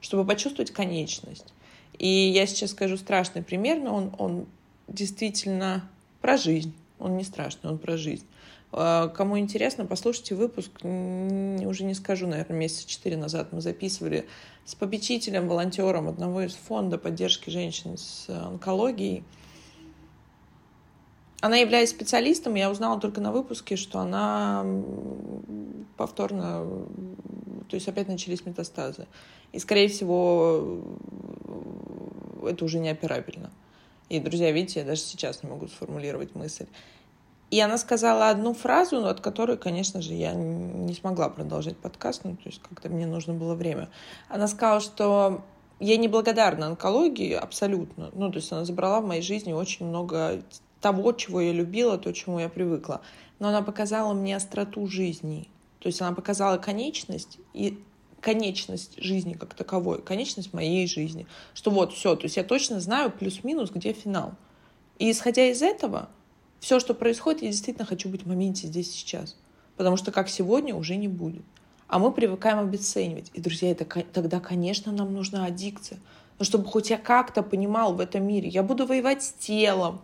чтобы 0.00 0.26
почувствовать 0.26 0.72
конечность. 0.72 1.54
И 1.96 2.08
я 2.08 2.44
сейчас 2.46 2.72
скажу 2.72 2.96
страшный 2.96 3.40
пример, 3.40 3.78
но 3.78 3.94
он, 3.94 4.12
он 4.18 4.46
действительно 4.88 5.88
про 6.20 6.36
жизнь. 6.36 6.74
Он 6.98 7.16
не 7.16 7.22
страшный, 7.22 7.70
он 7.70 7.78
про 7.78 7.96
жизнь. 7.96 8.26
А, 8.72 9.06
кому 9.06 9.38
интересно, 9.38 9.86
послушайте 9.86 10.34
выпуск, 10.34 10.72
уже 10.82 11.84
не 11.84 11.94
скажу, 11.94 12.26
наверное, 12.26 12.58
месяца 12.58 12.88
четыре 12.88 13.16
назад 13.16 13.52
мы 13.52 13.60
записывали 13.60 14.26
с 14.64 14.74
попечителем, 14.74 15.46
волонтером 15.46 16.08
одного 16.08 16.42
из 16.42 16.54
фонда 16.54 16.98
поддержки 16.98 17.50
женщин 17.50 17.96
с 17.96 18.28
онкологией. 18.28 19.22
Она, 21.44 21.58
являясь 21.58 21.90
специалистом, 21.90 22.54
я 22.54 22.70
узнала 22.70 22.98
только 22.98 23.20
на 23.20 23.30
выпуске, 23.30 23.76
что 23.76 23.98
она 23.98 24.64
повторно, 25.98 26.64
то 27.68 27.74
есть 27.74 27.86
опять 27.86 28.08
начались 28.08 28.46
метастазы. 28.46 29.06
И, 29.52 29.58
скорее 29.58 29.88
всего, 29.88 30.80
это 32.48 32.64
уже 32.64 32.78
не 32.78 32.88
операбельно. 32.88 33.50
И, 34.08 34.20
друзья, 34.20 34.52
видите, 34.52 34.80
я 34.80 34.86
даже 34.86 35.02
сейчас 35.02 35.42
не 35.42 35.50
могу 35.50 35.68
сформулировать 35.68 36.34
мысль. 36.34 36.64
И 37.50 37.60
она 37.60 37.76
сказала 37.76 38.30
одну 38.30 38.54
фразу, 38.54 39.04
от 39.06 39.20
которой, 39.20 39.58
конечно 39.58 40.00
же, 40.00 40.14
я 40.14 40.32
не 40.32 40.94
смогла 40.94 41.28
продолжать 41.28 41.76
подкаст, 41.76 42.24
ну, 42.24 42.36
то 42.36 42.46
есть 42.48 42.62
как-то 42.66 42.88
мне 42.88 43.06
нужно 43.06 43.34
было 43.34 43.54
время. 43.54 43.90
Она 44.30 44.48
сказала, 44.48 44.80
что 44.80 45.44
я 45.78 45.98
не 45.98 46.08
благодарна 46.08 46.68
онкологии 46.68 47.34
абсолютно. 47.34 48.08
Ну, 48.14 48.30
то 48.30 48.36
есть 48.36 48.50
она 48.50 48.64
забрала 48.64 49.02
в 49.02 49.06
моей 49.06 49.20
жизни 49.20 49.52
очень 49.52 49.84
много 49.84 50.42
того, 50.84 51.12
чего 51.12 51.40
я 51.40 51.52
любила, 51.52 51.96
то, 51.96 52.12
чему 52.12 52.38
я 52.40 52.50
привыкла. 52.50 53.00
Но 53.38 53.48
она 53.48 53.62
показала 53.62 54.12
мне 54.12 54.36
остроту 54.36 54.86
жизни. 54.86 55.48
То 55.78 55.86
есть 55.86 56.02
она 56.02 56.12
показала 56.14 56.58
конечность 56.58 57.38
и 57.54 57.82
конечность 58.20 59.02
жизни 59.02 59.32
как 59.32 59.54
таковой, 59.54 60.02
конечность 60.02 60.52
моей 60.52 60.86
жизни. 60.86 61.26
Что 61.54 61.70
вот 61.70 61.94
все, 61.94 62.16
то 62.16 62.24
есть 62.24 62.36
я 62.36 62.44
точно 62.44 62.80
знаю 62.80 63.10
плюс-минус, 63.10 63.70
где 63.70 63.94
финал. 63.94 64.34
И 64.98 65.10
исходя 65.10 65.46
из 65.46 65.62
этого, 65.62 66.10
все, 66.60 66.80
что 66.80 66.92
происходит, 66.92 67.40
я 67.40 67.48
действительно 67.48 67.86
хочу 67.86 68.10
быть 68.10 68.24
в 68.24 68.28
моменте 68.28 68.66
здесь 68.66 68.92
сейчас. 68.92 69.36
Потому 69.78 69.96
что 69.96 70.12
как 70.12 70.28
сегодня 70.28 70.74
уже 70.74 70.96
не 70.96 71.08
будет. 71.08 71.44
А 71.88 71.98
мы 71.98 72.12
привыкаем 72.12 72.58
обесценивать. 72.58 73.30
И, 73.32 73.40
друзья, 73.40 73.70
это, 73.70 73.86
тогда, 74.12 74.38
конечно, 74.38 74.92
нам 74.92 75.14
нужна 75.14 75.46
аддикция. 75.46 75.98
Но 76.38 76.44
чтобы 76.44 76.66
хоть 76.66 76.90
я 76.90 76.98
как-то 76.98 77.42
понимал 77.42 77.94
в 77.94 78.00
этом 78.00 78.26
мире, 78.26 78.48
я 78.48 78.62
буду 78.62 78.84
воевать 78.84 79.22
с 79.22 79.32
телом, 79.32 80.02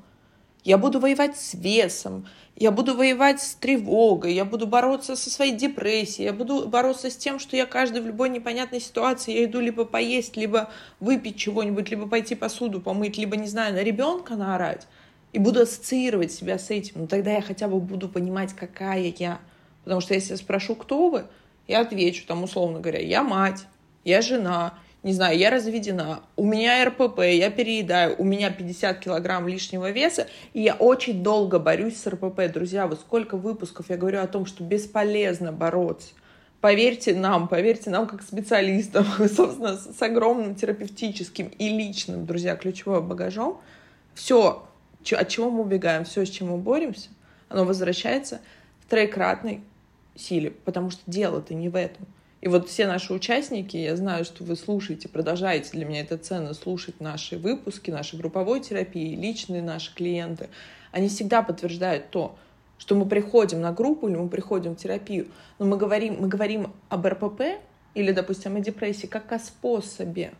я 0.65 0.79
буду 0.79 1.01
воевать 1.01 1.37
с 1.37 1.55
весом, 1.55 2.27
я 2.57 2.71
буду 2.71 2.95
воевать 2.97 3.41
с 3.41 3.55
тревогой, 3.55 4.35
я 4.35 4.45
буду 4.45 4.67
бороться 4.67 5.17
со 5.17 5.31
своей 5.31 5.53
депрессией, 5.53 6.27
я 6.27 6.33
буду 6.33 6.69
бороться 6.69 7.11
с 7.11 7.17
тем, 7.17 7.39
что 7.39 7.57
я 7.57 7.67
каждый 7.67 8.03
в 8.03 8.07
любой 8.07 8.29
непонятной 8.29 8.81
ситуации, 8.81 9.33
я 9.33 9.45
иду 9.45 9.61
либо 9.61 9.85
поесть, 9.85 10.37
либо 10.37 10.71
выпить 11.01 11.37
чего-нибудь, 11.37 11.91
либо 11.91 12.07
пойти 12.07 12.35
посуду 12.35 12.81
помыть, 12.81 13.17
либо, 13.17 13.37
не 13.37 13.49
знаю, 13.49 13.75
на 13.75 13.83
ребенка 13.83 14.37
наорать 14.37 14.87
и 15.33 15.39
буду 15.39 15.61
ассоциировать 15.63 16.33
себя 16.33 16.59
с 16.59 16.71
этим, 16.71 17.03
ну 17.03 17.07
тогда 17.07 17.33
я 17.33 17.41
хотя 17.41 17.69
бы 17.69 17.79
буду 17.81 18.09
понимать, 18.09 18.53
какая 18.53 19.15
я. 19.17 19.41
Потому 19.85 20.01
что 20.01 20.15
если 20.15 20.33
я 20.33 20.37
спрошу, 20.37 20.75
кто 20.75 21.09
вы, 21.09 21.25
я 21.69 21.81
отвечу, 21.81 22.27
там, 22.27 22.43
условно 22.43 22.81
говоря, 22.81 23.01
я 23.01 23.23
мать, 23.23 23.65
я 24.05 24.23
жена, 24.23 24.75
не 25.03 25.15
знаю, 25.15 25.39
я 25.39 25.51
разведена, 25.51 26.21
у 26.37 26.45
меня 26.45 26.85
РПП, 26.85 27.21
я 27.21 27.51
переедаю, 27.51 28.17
у 28.19 28.25
меня 28.25 28.51
50 28.51 29.01
килограмм 29.01 29.49
лишнего 29.49 29.91
веса, 29.91 30.27
и 30.53 30.61
я 30.61 30.75
очень 30.75 31.23
долго 31.23 31.59
борюсь 31.59 31.97
с 31.97 32.07
РПП. 32.07 32.53
Друзья, 32.53 32.87
вот 32.87 33.01
сколько 33.01 33.39
выпусков 33.39 33.89
я 33.89 33.97
говорю 33.97 34.21
о 34.21 34.27
том, 34.27 34.45
что 34.45 34.63
бесполезно 34.63 35.53
бороться. 35.53 36.13
Поверьте 36.61 37.15
нам, 37.15 37.49
поверьте 37.49 37.89
нам 37.89 38.07
как 38.07 38.21
специалистам, 38.23 39.07
собственно, 39.35 39.79
с 39.79 40.03
огромным 40.03 40.55
терапевтическим 40.55 41.47
и 41.47 41.69
личным, 41.71 42.27
друзья, 42.27 42.55
ключевым 42.55 43.09
багажом. 43.09 43.59
Все, 44.15 44.67
от 45.13 45.29
чего 45.29 45.51
мы 45.51 45.63
убегаем, 45.63 46.05
все, 46.05 46.27
с 46.27 46.29
чем 46.29 46.49
мы 46.49 46.59
боремся, 46.59 47.09
оно 47.49 47.65
возвращается 47.65 48.43
в 48.81 48.91
троекратной 48.91 49.63
силе, 50.15 50.51
потому 50.51 50.91
что 50.91 51.01
дело-то 51.07 51.55
не 51.55 51.71
в 51.71 51.77
этом. 51.77 52.07
И 52.41 52.49
вот 52.49 52.68
все 52.68 52.86
наши 52.86 53.12
участники, 53.12 53.76
я 53.76 53.97
знаю, 53.97 54.24
что 54.24 54.45
вы 54.45 54.57
слушаете, 54.57 55.09
продолжаете, 55.09 55.72
для 55.72 55.84
меня 55.84 56.01
это 56.01 56.16
ценно, 56.16 56.55
слушать 56.55 56.99
наши 57.01 57.36
выпуски, 57.36 57.91
наши 57.91 58.16
групповой 58.16 58.61
терапии, 58.61 59.14
личные 59.14 59.62
наши 59.62 59.95
клиенты, 59.95 60.49
они 60.91 61.09
всегда 61.09 61.43
подтверждают 61.43 62.11
то, 62.11 62.38
что 62.78 62.95
мы 62.95 63.07
приходим 63.07 63.61
на 63.61 63.72
группу 63.72 64.09
или 64.09 64.16
мы 64.16 64.28
приходим 64.28 64.74
в 64.74 64.78
терапию, 64.78 65.28
но 65.59 65.66
мы 65.66 65.76
говорим, 65.76 66.16
мы 66.18 66.28
говорим 66.28 66.72
об 66.88 67.07
РПП 67.07 67.43
или, 67.95 68.12
допустим, 68.12 68.57
о 68.57 68.61
депрессии 68.61 69.07
как 69.07 69.30
о 69.32 69.38
способе, 69.38 70.32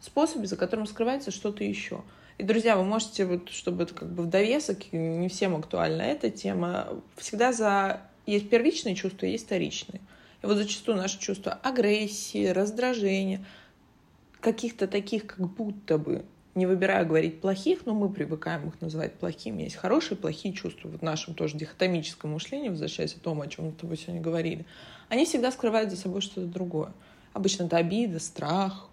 способе, 0.00 0.46
за 0.46 0.56
которым 0.56 0.88
скрывается 0.88 1.30
что-то 1.30 1.62
еще. 1.62 2.02
И, 2.36 2.42
друзья, 2.42 2.76
вы 2.76 2.82
можете, 2.82 3.26
вот, 3.26 3.48
чтобы 3.50 3.84
это 3.84 3.94
как 3.94 4.12
бы 4.12 4.24
в 4.24 4.26
довесок, 4.26 4.92
не 4.92 5.28
всем 5.28 5.54
актуальна 5.54 6.02
эта 6.02 6.30
тема, 6.30 6.88
всегда 7.16 7.52
за... 7.52 8.00
Есть 8.26 8.48
первичные 8.48 8.96
чувства, 8.96 9.26
есть 9.26 9.44
вторичные. 9.46 10.00
И 10.44 10.46
вот 10.46 10.58
зачастую 10.58 10.98
наши 10.98 11.18
чувства 11.18 11.58
агрессии, 11.62 12.48
раздражения, 12.48 13.42
каких-то 14.40 14.86
таких 14.86 15.26
как 15.26 15.40
будто 15.40 15.96
бы, 15.96 16.26
не 16.54 16.66
выбираю 16.66 17.06
говорить 17.06 17.40
плохих, 17.40 17.86
но 17.86 17.94
мы 17.94 18.10
привыкаем 18.10 18.68
их 18.68 18.78
называть 18.82 19.14
плохими. 19.14 19.62
Есть 19.62 19.76
хорошие 19.76 20.18
и 20.18 20.20
плохие 20.20 20.52
чувства. 20.52 20.88
Вот 20.88 21.00
в 21.00 21.02
нашем 21.02 21.32
тоже 21.32 21.56
дихотомическом 21.56 22.32
мышлении, 22.32 22.68
возвращаясь 22.68 23.14
к 23.14 23.20
тому, 23.20 23.40
о 23.40 23.46
чем 23.46 23.64
мы 23.64 23.72
с 23.72 23.76
тобой 23.76 23.96
сегодня 23.96 24.20
говорили, 24.20 24.66
они 25.08 25.24
всегда 25.24 25.50
скрывают 25.50 25.88
за 25.88 25.96
собой 25.96 26.20
что-то 26.20 26.46
другое. 26.46 26.92
Обычно 27.32 27.64
это 27.64 27.78
обида, 27.78 28.20
страх, 28.20 28.90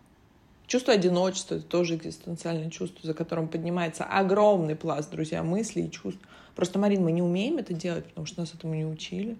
Чувство 0.67 0.93
одиночества— 0.93 1.55
это 1.55 1.65
тоже 1.65 1.95
экзистенциальное 1.95 2.69
чувство, 2.69 3.05
за 3.05 3.13
которым 3.13 3.49
поднимается 3.49 4.05
огромный 4.05 4.77
пласт, 4.77 5.11
друзья, 5.11 5.43
мыслей 5.43 5.87
и 5.87 5.91
чувств. 5.91 6.21
Просто, 6.55 6.79
Марин, 6.79 7.03
мы 7.03 7.11
не 7.11 7.21
умеем 7.21 7.57
это 7.57 7.73
делать, 7.73 8.05
потому 8.05 8.25
что 8.25 8.39
нас 8.39 8.53
этому 8.53 8.73
не 8.75 8.85
учили. 8.85 9.37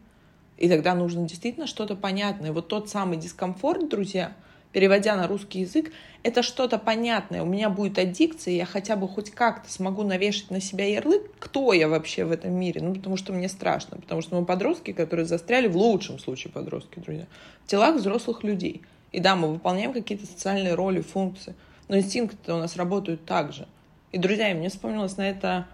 И 0.62 0.70
тогда 0.70 0.94
нужно 0.94 1.28
действительно 1.28 1.66
что-то 1.66 1.96
понятное. 1.96 2.52
Вот 2.52 2.68
тот 2.68 2.88
самый 2.88 3.18
дискомфорт, 3.18 3.90
друзья, 3.90 4.34
переводя 4.72 5.16
на 5.16 5.26
русский 5.28 5.62
язык, 5.62 5.92
это 6.22 6.44
что-то 6.44 6.78
понятное. 6.78 7.42
У 7.42 7.48
меня 7.48 7.72
будет 7.72 7.98
аддикция, 7.98 8.54
я 8.54 8.68
хотя 8.68 8.96
бы 8.96 9.08
хоть 9.08 9.32
как-то 9.32 9.72
смогу 9.72 10.04
навешать 10.04 10.52
на 10.52 10.62
себя 10.62 10.86
ярлык, 10.86 11.24
кто 11.40 11.74
я 11.74 11.88
вообще 11.88 12.26
в 12.26 12.32
этом 12.32 12.54
мире. 12.54 12.80
Ну, 12.80 12.94
потому 12.94 13.18
что 13.18 13.34
мне 13.34 13.50
страшно. 13.50 13.98
Потому 13.98 14.22
что 14.22 14.40
мы 14.40 14.46
подростки, 14.46 14.94
которые 14.94 15.26
застряли, 15.26 15.68
в 15.68 15.76
лучшем 15.76 16.20
случае 16.20 16.54
подростки, 16.54 17.00
друзья, 17.00 17.26
в 17.66 17.68
телах 17.68 17.96
взрослых 17.96 18.44
людей. 18.44 18.84
И 19.12 19.20
да, 19.20 19.36
мы 19.36 19.48
выполняем 19.52 19.94
какие-то 19.94 20.28
социальные 20.28 20.76
роли, 20.76 21.02
функции, 21.02 21.56
но 21.88 21.98
инстинкты 21.98 22.54
у 22.54 22.58
нас 22.58 22.76
работают 22.76 23.26
так 23.26 23.52
же. 23.52 23.68
И, 24.12 24.20
друзья, 24.20 24.54
мне 24.54 24.70
вспомнилась 24.70 25.18
на 25.18 25.28
это 25.28 25.66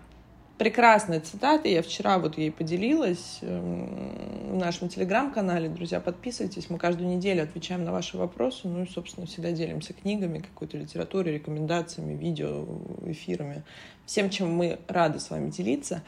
прекрасная 0.58 1.20
цитата, 1.20 1.68
я 1.68 1.82
вчера 1.82 2.18
вот 2.18 2.38
ей 2.38 2.52
поделилась 2.52 3.40
эм, 3.42 4.52
в 4.52 4.56
нашем 4.56 4.90
телеграм-канале. 4.90 5.70
Друзья, 5.70 6.00
подписывайтесь, 6.00 6.70
мы 6.70 6.78
каждую 6.78 7.10
неделю 7.10 7.44
отвечаем 7.44 7.84
на 7.86 7.92
ваши 7.92 8.18
вопросы, 8.18 8.68
ну 8.68 8.84
и, 8.84 8.88
собственно, 8.88 9.28
всегда 9.28 9.52
делимся 9.52 9.94
книгами, 9.94 10.40
какой-то 10.40 10.78
литературой, 10.78 11.36
рекомендациями, 11.36 12.14
видео, 12.14 12.66
эфирами, 13.06 13.64
всем, 14.06 14.30
чем 14.30 14.52
мы 14.52 14.80
рады 14.88 15.20
с 15.20 15.30
вами 15.30 15.50
делиться. 15.50 16.04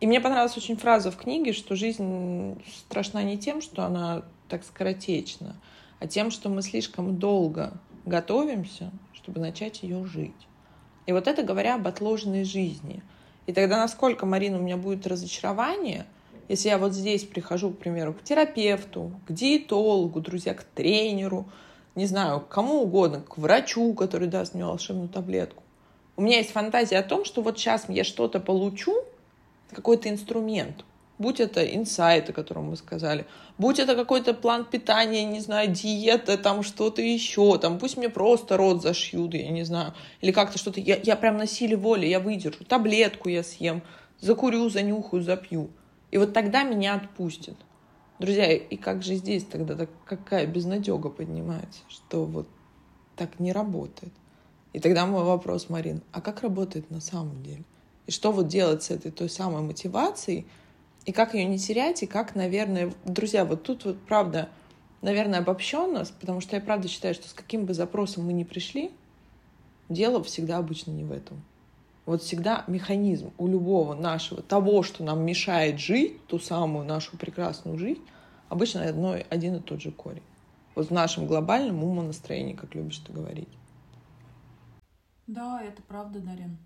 И 0.00 0.06
мне 0.06 0.20
понравилась 0.20 0.56
очень 0.56 0.76
фраза 0.76 1.10
в 1.10 1.16
книге, 1.16 1.52
что 1.52 1.76
жизнь 1.76 2.60
страшна 2.86 3.22
не 3.22 3.38
тем, 3.38 3.60
что 3.60 3.84
она 3.84 4.22
так 4.48 4.64
скоротечна, 4.64 5.56
а 5.98 6.06
тем, 6.06 6.30
что 6.30 6.48
мы 6.48 6.62
слишком 6.62 7.18
долго 7.18 7.72
готовимся, 8.04 8.90
чтобы 9.12 9.40
начать 9.40 9.82
ее 9.82 10.04
жить. 10.04 10.32
И 11.06 11.12
вот 11.12 11.26
это 11.26 11.42
говоря 11.42 11.76
об 11.76 11.86
отложенной 11.86 12.44
жизни. 12.44 13.02
И 13.46 13.52
тогда 13.52 13.78
насколько, 13.78 14.26
Марина, 14.26 14.58
у 14.58 14.62
меня 14.62 14.76
будет 14.76 15.06
разочарование, 15.06 16.06
если 16.48 16.68
я 16.68 16.78
вот 16.78 16.92
здесь 16.92 17.24
прихожу, 17.24 17.70
к 17.70 17.78
примеру, 17.78 18.12
к 18.12 18.22
терапевту, 18.22 19.12
к 19.26 19.32
диетологу, 19.32 20.20
друзья, 20.20 20.54
к 20.54 20.64
тренеру, 20.64 21.46
не 21.94 22.06
знаю, 22.06 22.40
к 22.40 22.48
кому 22.48 22.82
угодно, 22.82 23.20
к 23.20 23.38
врачу, 23.38 23.94
который 23.94 24.28
даст 24.28 24.54
мне 24.54 24.64
волшебную 24.64 25.08
таблетку. 25.08 25.62
У 26.16 26.22
меня 26.22 26.38
есть 26.38 26.52
фантазия 26.52 26.98
о 26.98 27.02
том, 27.02 27.24
что 27.24 27.42
вот 27.42 27.58
сейчас 27.58 27.88
я 27.88 28.04
что-то 28.04 28.38
получу, 28.38 28.94
какой-то 29.70 30.08
инструмент, 30.08 30.84
будь 31.18 31.40
это 31.40 31.64
инсайт, 31.64 32.30
о 32.30 32.32
котором 32.32 32.70
мы 32.70 32.76
сказали, 32.76 33.26
будь 33.58 33.78
это 33.78 33.94
какой-то 33.94 34.34
план 34.34 34.64
питания, 34.64 35.24
не 35.24 35.40
знаю, 35.40 35.70
диета, 35.70 36.36
там 36.36 36.62
что-то 36.62 37.02
еще, 37.02 37.58
там 37.58 37.78
пусть 37.78 37.96
мне 37.96 38.08
просто 38.08 38.56
рот 38.56 38.82
зашьют, 38.82 39.34
я 39.34 39.50
не 39.50 39.64
знаю, 39.64 39.94
или 40.20 40.32
как-то 40.32 40.58
что-то, 40.58 40.80
я, 40.80 40.96
я 40.96 41.16
прям 41.16 41.36
на 41.36 41.46
силе 41.46 41.76
воли, 41.76 42.06
я 42.06 42.20
выдержу, 42.20 42.64
таблетку 42.64 43.28
я 43.28 43.42
съем, 43.42 43.82
закурю, 44.20 44.68
занюхаю, 44.68 45.22
запью. 45.22 45.70
И 46.10 46.18
вот 46.18 46.32
тогда 46.32 46.62
меня 46.62 46.94
отпустят. 46.94 47.56
Друзья, 48.18 48.52
и 48.52 48.76
как 48.76 49.02
же 49.02 49.14
здесь 49.14 49.44
тогда 49.44 49.74
так, 49.74 49.90
какая 50.04 50.46
безнадега 50.46 51.08
поднимается, 51.08 51.80
что 51.88 52.24
вот 52.24 52.46
так 53.16 53.40
не 53.40 53.52
работает. 53.52 54.12
И 54.72 54.80
тогда 54.80 55.06
мой 55.06 55.24
вопрос, 55.24 55.68
Марин, 55.68 56.02
а 56.12 56.20
как 56.20 56.42
работает 56.42 56.90
на 56.90 57.00
самом 57.00 57.42
деле? 57.42 57.64
И 58.06 58.12
что 58.12 58.32
вот 58.32 58.48
делать 58.48 58.82
с 58.82 58.90
этой 58.90 59.10
той 59.10 59.28
самой 59.28 59.62
мотивацией, 59.62 60.46
и 61.04 61.12
как 61.12 61.34
ее 61.34 61.44
не 61.44 61.58
терять, 61.58 62.02
и 62.02 62.06
как, 62.06 62.34
наверное, 62.34 62.92
друзья, 63.04 63.44
вот 63.44 63.62
тут 63.62 63.84
вот 63.84 63.98
правда, 64.06 64.48
наверное, 65.00 65.40
обобщенно, 65.40 66.04
потому 66.20 66.40
что 66.40 66.56
я 66.56 66.62
правда 66.62 66.88
считаю, 66.88 67.14
что 67.14 67.28
с 67.28 67.32
каким 67.32 67.64
бы 67.66 67.74
запросом 67.74 68.26
мы 68.26 68.32
ни 68.32 68.44
пришли, 68.44 68.92
дело 69.88 70.22
всегда 70.22 70.58
обычно 70.58 70.92
не 70.92 71.04
в 71.04 71.12
этом. 71.12 71.42
Вот 72.04 72.22
всегда 72.22 72.64
механизм 72.66 73.32
у 73.38 73.46
любого 73.46 73.94
нашего, 73.94 74.42
того, 74.42 74.82
что 74.82 75.04
нам 75.04 75.24
мешает 75.24 75.78
жить, 75.78 76.24
ту 76.26 76.38
самую 76.38 76.84
нашу 76.84 77.16
прекрасную 77.16 77.78
жизнь, 77.78 78.02
обычно 78.48 78.84
одно, 78.84 79.16
один 79.30 79.56
и 79.56 79.60
тот 79.60 79.80
же 79.80 79.92
корень. 79.92 80.22
Вот 80.74 80.88
в 80.88 80.90
нашем 80.90 81.26
глобальном 81.26 81.84
умонастроении, 81.84 82.54
как 82.54 82.74
любишь 82.74 82.98
ты 82.98 83.12
говорить. 83.12 83.48
Да, 85.26 85.62
это 85.62 85.82
правда, 85.82 86.18
Дарин. 86.18 86.58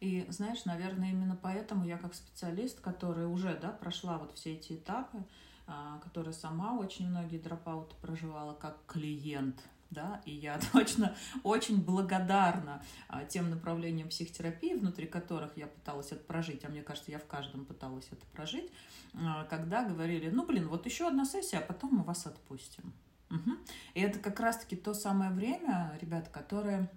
И 0.00 0.26
знаешь, 0.28 0.64
наверное, 0.64 1.10
именно 1.10 1.36
поэтому 1.40 1.84
я 1.84 1.98
как 1.98 2.14
специалист, 2.14 2.80
который 2.80 3.26
уже 3.26 3.58
да, 3.60 3.70
прошла 3.70 4.18
вот 4.18 4.36
все 4.36 4.54
эти 4.54 4.74
этапы, 4.74 5.24
а, 5.66 5.98
которая 5.98 6.32
сама 6.32 6.78
очень 6.78 7.08
многие 7.08 7.38
дропауты 7.38 7.94
проживала 8.00 8.54
как 8.54 8.78
клиент, 8.86 9.60
да, 9.90 10.22
и 10.24 10.32
я 10.32 10.60
точно 10.72 11.16
очень 11.42 11.82
благодарна 11.82 12.82
а, 13.08 13.24
тем 13.24 13.50
направлениям 13.50 14.08
психотерапии, 14.08 14.74
внутри 14.74 15.06
которых 15.06 15.56
я 15.56 15.66
пыталась 15.66 16.12
это 16.12 16.24
прожить, 16.24 16.64
а 16.64 16.68
мне 16.68 16.82
кажется, 16.82 17.10
я 17.10 17.18
в 17.18 17.26
каждом 17.26 17.64
пыталась 17.64 18.06
это 18.10 18.24
прожить, 18.26 18.70
а, 19.14 19.44
когда 19.44 19.84
говорили, 19.84 20.30
ну, 20.30 20.46
блин, 20.46 20.68
вот 20.68 20.86
еще 20.86 21.08
одна 21.08 21.24
сессия, 21.24 21.58
а 21.58 21.62
потом 21.62 21.94
мы 21.94 22.04
вас 22.04 22.24
отпустим. 22.26 22.92
Угу. 23.30 23.50
И 23.94 24.00
это 24.00 24.18
как 24.20 24.40
раз-таки 24.40 24.76
то 24.76 24.94
самое 24.94 25.30
время, 25.30 25.98
ребята, 26.00 26.30
которое 26.30 26.90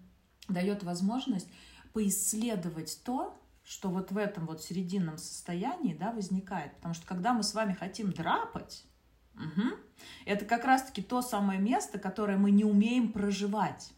дает 0.47 0.83
возможность 0.83 1.49
поисследовать 1.93 3.01
то, 3.03 3.37
что 3.63 3.89
вот 3.89 4.11
в 4.11 4.17
этом 4.17 4.47
вот 4.47 4.61
серединном 4.61 5.17
состоянии 5.17 5.93
да, 5.93 6.11
возникает. 6.11 6.75
Потому 6.75 6.93
что 6.93 7.05
когда 7.05 7.33
мы 7.33 7.43
с 7.43 7.53
вами 7.53 7.73
хотим 7.73 8.11
драпать, 8.11 8.85
угу, 9.35 9.77
это 10.25 10.45
как 10.45 10.65
раз-таки 10.65 11.01
то 11.01 11.21
самое 11.21 11.59
место, 11.59 11.99
которое 11.99 12.37
мы 12.37 12.51
не 12.51 12.65
умеем 12.65 13.11
проживать. 13.11 13.91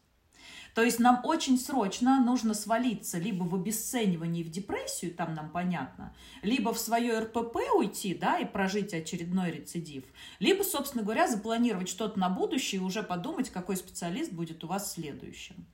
То 0.76 0.82
есть 0.82 1.00
нам 1.00 1.22
очень 1.24 1.60
срочно 1.60 2.24
нужно 2.24 2.56
свалиться 2.56 3.20
либо 3.20 3.44
в 3.44 3.54
обесценивание 3.54 4.44
и 4.44 4.48
в 4.48 4.50
депрессию, 4.50 5.14
там 5.14 5.36
нам 5.36 5.52
понятно, 5.52 6.16
либо 6.42 6.74
в 6.74 6.80
свое 6.80 7.20
РПП 7.20 7.58
уйти, 7.76 8.16
да, 8.16 8.40
и 8.40 8.46
прожить 8.46 8.94
очередной 8.94 9.52
рецидив, 9.52 10.04
либо, 10.40 10.64
собственно 10.64 11.04
говоря, 11.04 11.28
запланировать 11.28 11.90
что-то 11.90 12.20
на 12.20 12.30
будущее 12.30 12.82
и 12.82 12.84
уже 12.84 13.04
подумать, 13.04 13.52
какой 13.52 13.78
специалист 13.78 14.32
будет 14.32 14.64
у 14.64 14.68
вас 14.68 14.94
следующим. 14.94 15.68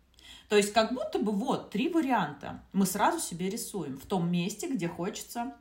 То 0.50 0.58
есть 0.58 0.74
как 0.74 0.93
будто 0.93 1.20
бы 1.20 1.32
вот 1.32 1.70
три 1.70 1.89
варианта 1.89 2.64
мы 2.74 2.86
сразу 2.86 3.20
себе 3.20 3.50
рисуем 3.50 3.97
в 3.97 4.06
том 4.06 4.30
месте, 4.32 4.68
где 4.68 4.88
хочется 4.88 5.56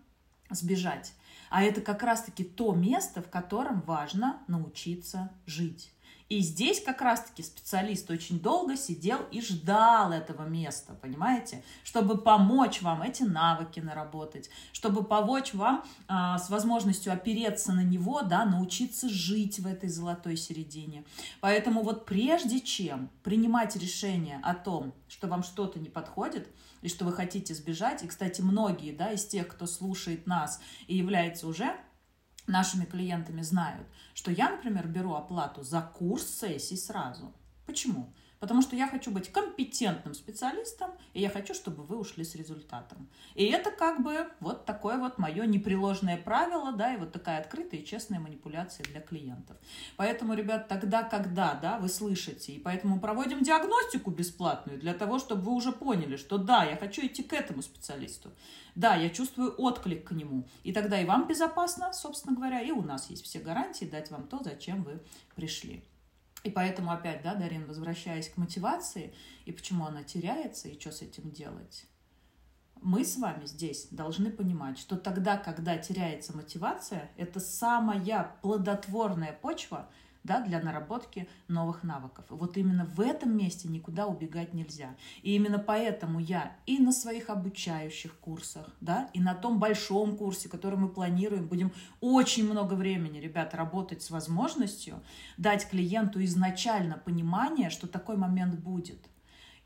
сбежать. 0.51 1.13
А 1.51 1.63
это 1.63 1.81
как 1.83 2.03
раз-таки 2.03 2.43
то 2.43 2.73
место, 2.73 3.23
в 3.23 3.31
котором 3.31 3.83
важно 3.83 4.43
научиться 4.49 5.31
жить. 5.47 5.93
И 6.29 6.41
здесь 6.41 6.83
как 6.83 7.01
раз-таки 7.01 7.43
специалист 7.43 8.11
очень 8.11 8.39
долго 8.39 8.77
сидел 8.77 9.21
и 9.31 9.41
ждал 9.41 10.13
этого 10.13 10.47
места, 10.47 10.93
понимаете, 10.93 11.65
чтобы 11.85 12.19
помочь 12.19 12.83
вам 12.83 13.01
эти 13.01 13.23
навыки 13.23 13.81
наработать, 13.81 14.51
чтобы 14.73 15.05
помочь 15.05 15.55
вам 15.55 15.85
а, 16.07 16.39
с 16.39 16.51
возможностью 16.51 17.15
опереться 17.15 17.73
на 17.73 17.83
него, 17.83 18.21
да, 18.21 18.45
научиться 18.45 19.09
жить 19.09 19.59
в 19.59 19.67
этой 19.67 19.89
золотой 19.89 20.37
середине. 20.37 21.05
Поэтому 21.41 21.83
вот 21.83 22.05
прежде 22.05 22.61
чем 22.61 23.09
принимать 23.23 23.75
решение 23.77 24.39
о 24.43 24.55
том, 24.55 24.93
что 25.09 25.29
вам 25.29 25.43
что-то 25.43 25.79
не 25.79 25.89
подходит, 25.89 26.49
и 26.83 26.89
что 26.89 27.05
вы 27.05 27.13
хотите 27.13 27.55
сбежать, 27.55 28.03
и, 28.03 28.07
кстати, 28.07 28.41
многие 28.41 28.93
да, 28.93 29.13
из 29.13 29.27
тех, 29.27 29.49
кто 29.49 29.67
слушает 29.67 30.27
нас 30.27 30.61
и 30.87 30.97
является 30.97 31.49
уже 31.49 31.75
нашими 32.49 32.85
клиентами 32.85 33.43
знают, 33.43 33.87
что 34.15 34.31
я, 34.31 34.51
например, 34.51 34.87
беру 34.89 35.15
оплату 35.15 35.63
за 35.63 35.81
курс 35.83 36.27
сессий 36.27 36.77
сразу. 36.77 37.33
Почему? 37.67 38.13
Потому 38.41 38.63
что 38.63 38.77
я 38.77 38.87
хочу 38.87 39.11
быть 39.11 39.31
компетентным 39.33 40.15
специалистом, 40.15 40.91
и 41.13 41.21
я 41.21 41.29
хочу, 41.29 41.55
чтобы 41.55 41.83
вы 41.83 41.99
ушли 41.99 42.25
с 42.25 42.35
результатом. 42.35 43.09
И 43.35 43.47
это 43.47 43.71
как 43.71 44.03
бы 44.03 44.29
вот 44.41 44.65
такое 44.65 44.99
вот 44.99 45.19
мое 45.19 45.45
непреложное 45.47 46.17
правило, 46.17 46.73
да, 46.73 46.95
и 46.95 46.97
вот 46.97 47.13
такая 47.13 47.41
открытая 47.41 47.81
и 47.81 47.85
честная 47.85 48.21
манипуляция 48.21 48.85
для 48.85 49.01
клиентов. 49.01 49.57
Поэтому, 49.97 50.35
ребят, 50.35 50.69
тогда, 50.69 51.03
когда, 51.03 51.55
да, 51.55 51.79
вы 51.79 51.89
слышите, 51.89 52.53
и 52.53 52.59
поэтому 52.59 53.01
проводим 53.01 53.43
диагностику 53.43 54.11
бесплатную 54.11 54.79
для 54.79 54.95
того, 54.95 55.19
чтобы 55.19 55.43
вы 55.43 55.53
уже 55.53 55.73
поняли, 55.73 56.17
что 56.17 56.39
да, 56.39 56.65
я 56.65 56.77
хочу 56.77 57.05
идти 57.05 57.23
к 57.23 57.33
этому 57.33 57.63
специалисту. 57.63 58.31
Да, 58.75 58.95
я 58.95 59.11
чувствую 59.11 59.55
отклик 59.59 60.07
к 60.09 60.13
нему. 60.13 60.47
И 60.63 60.73
тогда 60.73 61.01
и 61.01 61.05
вам 61.05 61.27
безопасно, 61.27 61.93
собственно 61.93 62.37
говоря, 62.37 62.61
и 62.61 62.71
у 62.71 62.83
нас 62.83 63.11
есть 63.11 63.25
все 63.25 63.41
гарантии 63.41 63.85
дать 63.85 64.11
вам 64.11 64.29
то, 64.29 64.41
зачем 64.45 64.85
вы 64.85 65.01
пришли. 65.35 65.83
И 66.45 66.51
поэтому 66.51 66.93
опять, 66.93 67.23
да, 67.23 67.35
Дарин, 67.35 67.67
возвращаясь 67.67 68.29
к 68.29 68.37
мотивации, 68.37 69.15
и 69.45 69.53
почему 69.53 69.87
она 69.87 70.05
теряется, 70.05 70.69
и 70.69 70.79
что 70.79 70.93
с 70.93 71.03
этим 71.03 71.31
делать, 71.31 71.87
мы 72.81 73.05
с 73.05 73.17
вами 73.17 73.45
здесь 73.47 73.89
должны 73.91 74.31
понимать, 74.31 74.79
что 74.79 74.97
тогда, 74.97 75.37
когда 75.37 75.77
теряется 75.79 76.37
мотивация, 76.37 77.11
это 77.17 77.41
самая 77.41 78.37
плодотворная 78.41 79.33
почва– 79.33 79.91
да, 80.25 80.41
для 80.41 80.61
наработки 80.61 81.29
новых 81.49 81.83
навыков. 81.83 82.27
Вот 82.29 82.57
именно 82.57 82.85
в 82.85 83.01
этом 83.01 83.37
месте 83.37 83.69
никуда 83.69 84.07
убегать 84.07 84.55
нельзя. 84.55 84.97
И 85.23 85.35
именно 85.35 85.59
поэтому 85.59 86.19
я 86.19 86.57
и 86.67 86.79
на 86.79 86.93
своих 86.93 87.31
обучающих 87.31 88.15
курсах, 88.19 88.67
да, 88.81 89.09
и 89.15 89.21
на 89.21 89.35
том 89.35 89.59
большом 89.59 90.17
курсе, 90.17 90.49
который 90.49 90.79
мы 90.79 90.89
планируем, 90.89 91.47
будем 91.47 91.73
очень 92.01 92.49
много 92.49 92.75
времени, 92.75 93.19
ребят, 93.19 93.55
работать 93.55 94.03
с 94.03 94.11
возможностью 94.11 95.03
дать 95.37 95.69
клиенту 95.69 96.23
изначально 96.25 96.99
понимание, 96.99 97.71
что 97.71 97.87
такой 97.87 98.17
момент 98.17 98.59
будет– 98.59 98.99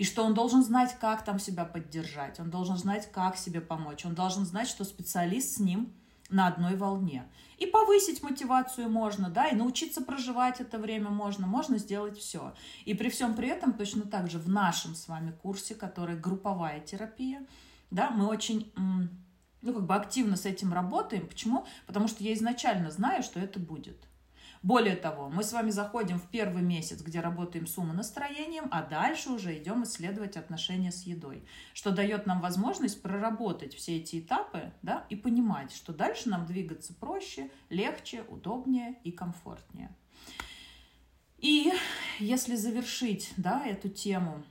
и 0.02 0.04
что 0.04 0.24
он 0.24 0.34
должен 0.34 0.64
знать, 0.64 0.96
как 0.98 1.24
там 1.24 1.38
себя 1.38 1.64
поддержать, 1.64 2.40
он 2.40 2.50
должен 2.50 2.76
знать, 2.76 3.08
как 3.12 3.36
себе 3.36 3.60
помочь, 3.60 4.04
он 4.04 4.16
должен 4.16 4.44
знать, 4.44 4.66
что 4.66 4.82
специалист 4.82 5.56
с 5.56 5.60
ним 5.60 5.92
на 6.32 6.48
одной 6.48 6.76
волне. 6.76 7.30
И 7.58 7.66
повысить 7.66 8.22
мотивацию 8.22 8.90
можно, 8.90 9.30
да, 9.30 9.48
и 9.48 9.54
научиться 9.54 10.02
проживать 10.02 10.60
это 10.60 10.78
время 10.78 11.10
можно, 11.10 11.46
можно 11.46 11.78
сделать 11.78 12.18
все. 12.18 12.54
И 12.84 12.94
при 12.94 13.08
всем 13.08 13.34
при 13.34 13.48
этом 13.48 13.72
точно 13.72 14.02
так 14.02 14.30
же 14.30 14.38
в 14.38 14.48
нашем 14.48 14.94
с 14.94 15.06
вами 15.08 15.32
курсе, 15.42 15.74
который 15.74 16.18
групповая 16.18 16.80
терапия, 16.80 17.46
да, 17.90 18.10
мы 18.10 18.26
очень 18.26 18.72
ну, 19.62 19.72
как 19.72 19.86
бы 19.86 19.94
активно 19.94 20.36
с 20.36 20.44
этим 20.44 20.72
работаем. 20.72 21.26
Почему? 21.28 21.66
Потому 21.86 22.08
что 22.08 22.24
я 22.24 22.32
изначально 22.34 22.90
знаю, 22.90 23.22
что 23.22 23.38
это 23.38 23.60
будет. 23.60 24.08
Более 24.62 24.94
того, 24.94 25.28
мы 25.28 25.42
с 25.42 25.52
вами 25.52 25.70
заходим 25.70 26.20
в 26.20 26.28
первый 26.28 26.62
месяц, 26.62 27.02
где 27.02 27.20
работаем 27.20 27.66
с 27.66 27.76
умонастроением, 27.78 28.68
а 28.70 28.82
дальше 28.82 29.30
уже 29.30 29.58
идем 29.58 29.82
исследовать 29.82 30.36
отношения 30.36 30.92
с 30.92 31.02
едой, 31.02 31.44
что 31.74 31.90
дает 31.90 32.26
нам 32.26 32.40
возможность 32.40 33.02
проработать 33.02 33.74
все 33.74 33.96
эти 33.96 34.20
этапы 34.20 34.72
да, 34.82 35.04
и 35.10 35.16
понимать, 35.16 35.72
что 35.72 35.92
дальше 35.92 36.28
нам 36.28 36.46
двигаться 36.46 36.94
проще, 36.94 37.50
легче, 37.70 38.22
удобнее 38.28 39.00
и 39.02 39.10
комфортнее. 39.10 39.90
И 41.38 41.72
если 42.20 42.54
завершить 42.54 43.32
да, 43.36 43.66
эту 43.66 43.88
тему 43.88 44.44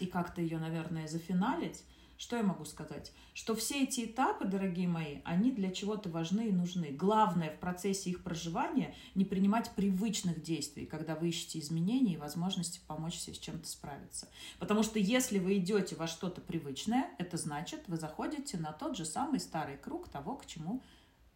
и 0.00 0.06
как-то 0.06 0.40
ее, 0.40 0.58
наверное, 0.58 1.06
зафиналить, 1.06 1.84
что 2.18 2.36
я 2.36 2.42
могу 2.42 2.64
сказать? 2.64 3.12
Что 3.32 3.54
все 3.54 3.84
эти 3.84 4.04
этапы, 4.04 4.44
дорогие 4.44 4.88
мои, 4.88 5.20
они 5.24 5.52
для 5.52 5.70
чего-то 5.70 6.08
важны 6.08 6.48
и 6.48 6.52
нужны. 6.52 6.90
Главное 6.90 7.54
в 7.54 7.60
процессе 7.60 8.10
их 8.10 8.24
проживания 8.24 8.92
не 9.14 9.24
принимать 9.24 9.70
привычных 9.76 10.42
действий, 10.42 10.84
когда 10.84 11.14
вы 11.14 11.28
ищете 11.28 11.60
изменения 11.60 12.14
и 12.14 12.18
возможности 12.18 12.80
помочь 12.88 13.14
себе 13.14 13.34
с 13.34 13.38
чем-то 13.38 13.68
справиться. 13.68 14.28
Потому 14.58 14.82
что 14.82 14.98
если 14.98 15.38
вы 15.38 15.58
идете 15.58 15.94
во 15.94 16.08
что-то 16.08 16.40
привычное, 16.40 17.08
это 17.18 17.36
значит, 17.36 17.84
вы 17.86 17.96
заходите 17.96 18.58
на 18.58 18.72
тот 18.72 18.96
же 18.96 19.04
самый 19.04 19.38
старый 19.38 19.76
круг 19.76 20.08
того, 20.08 20.34
к 20.36 20.46
чему 20.46 20.82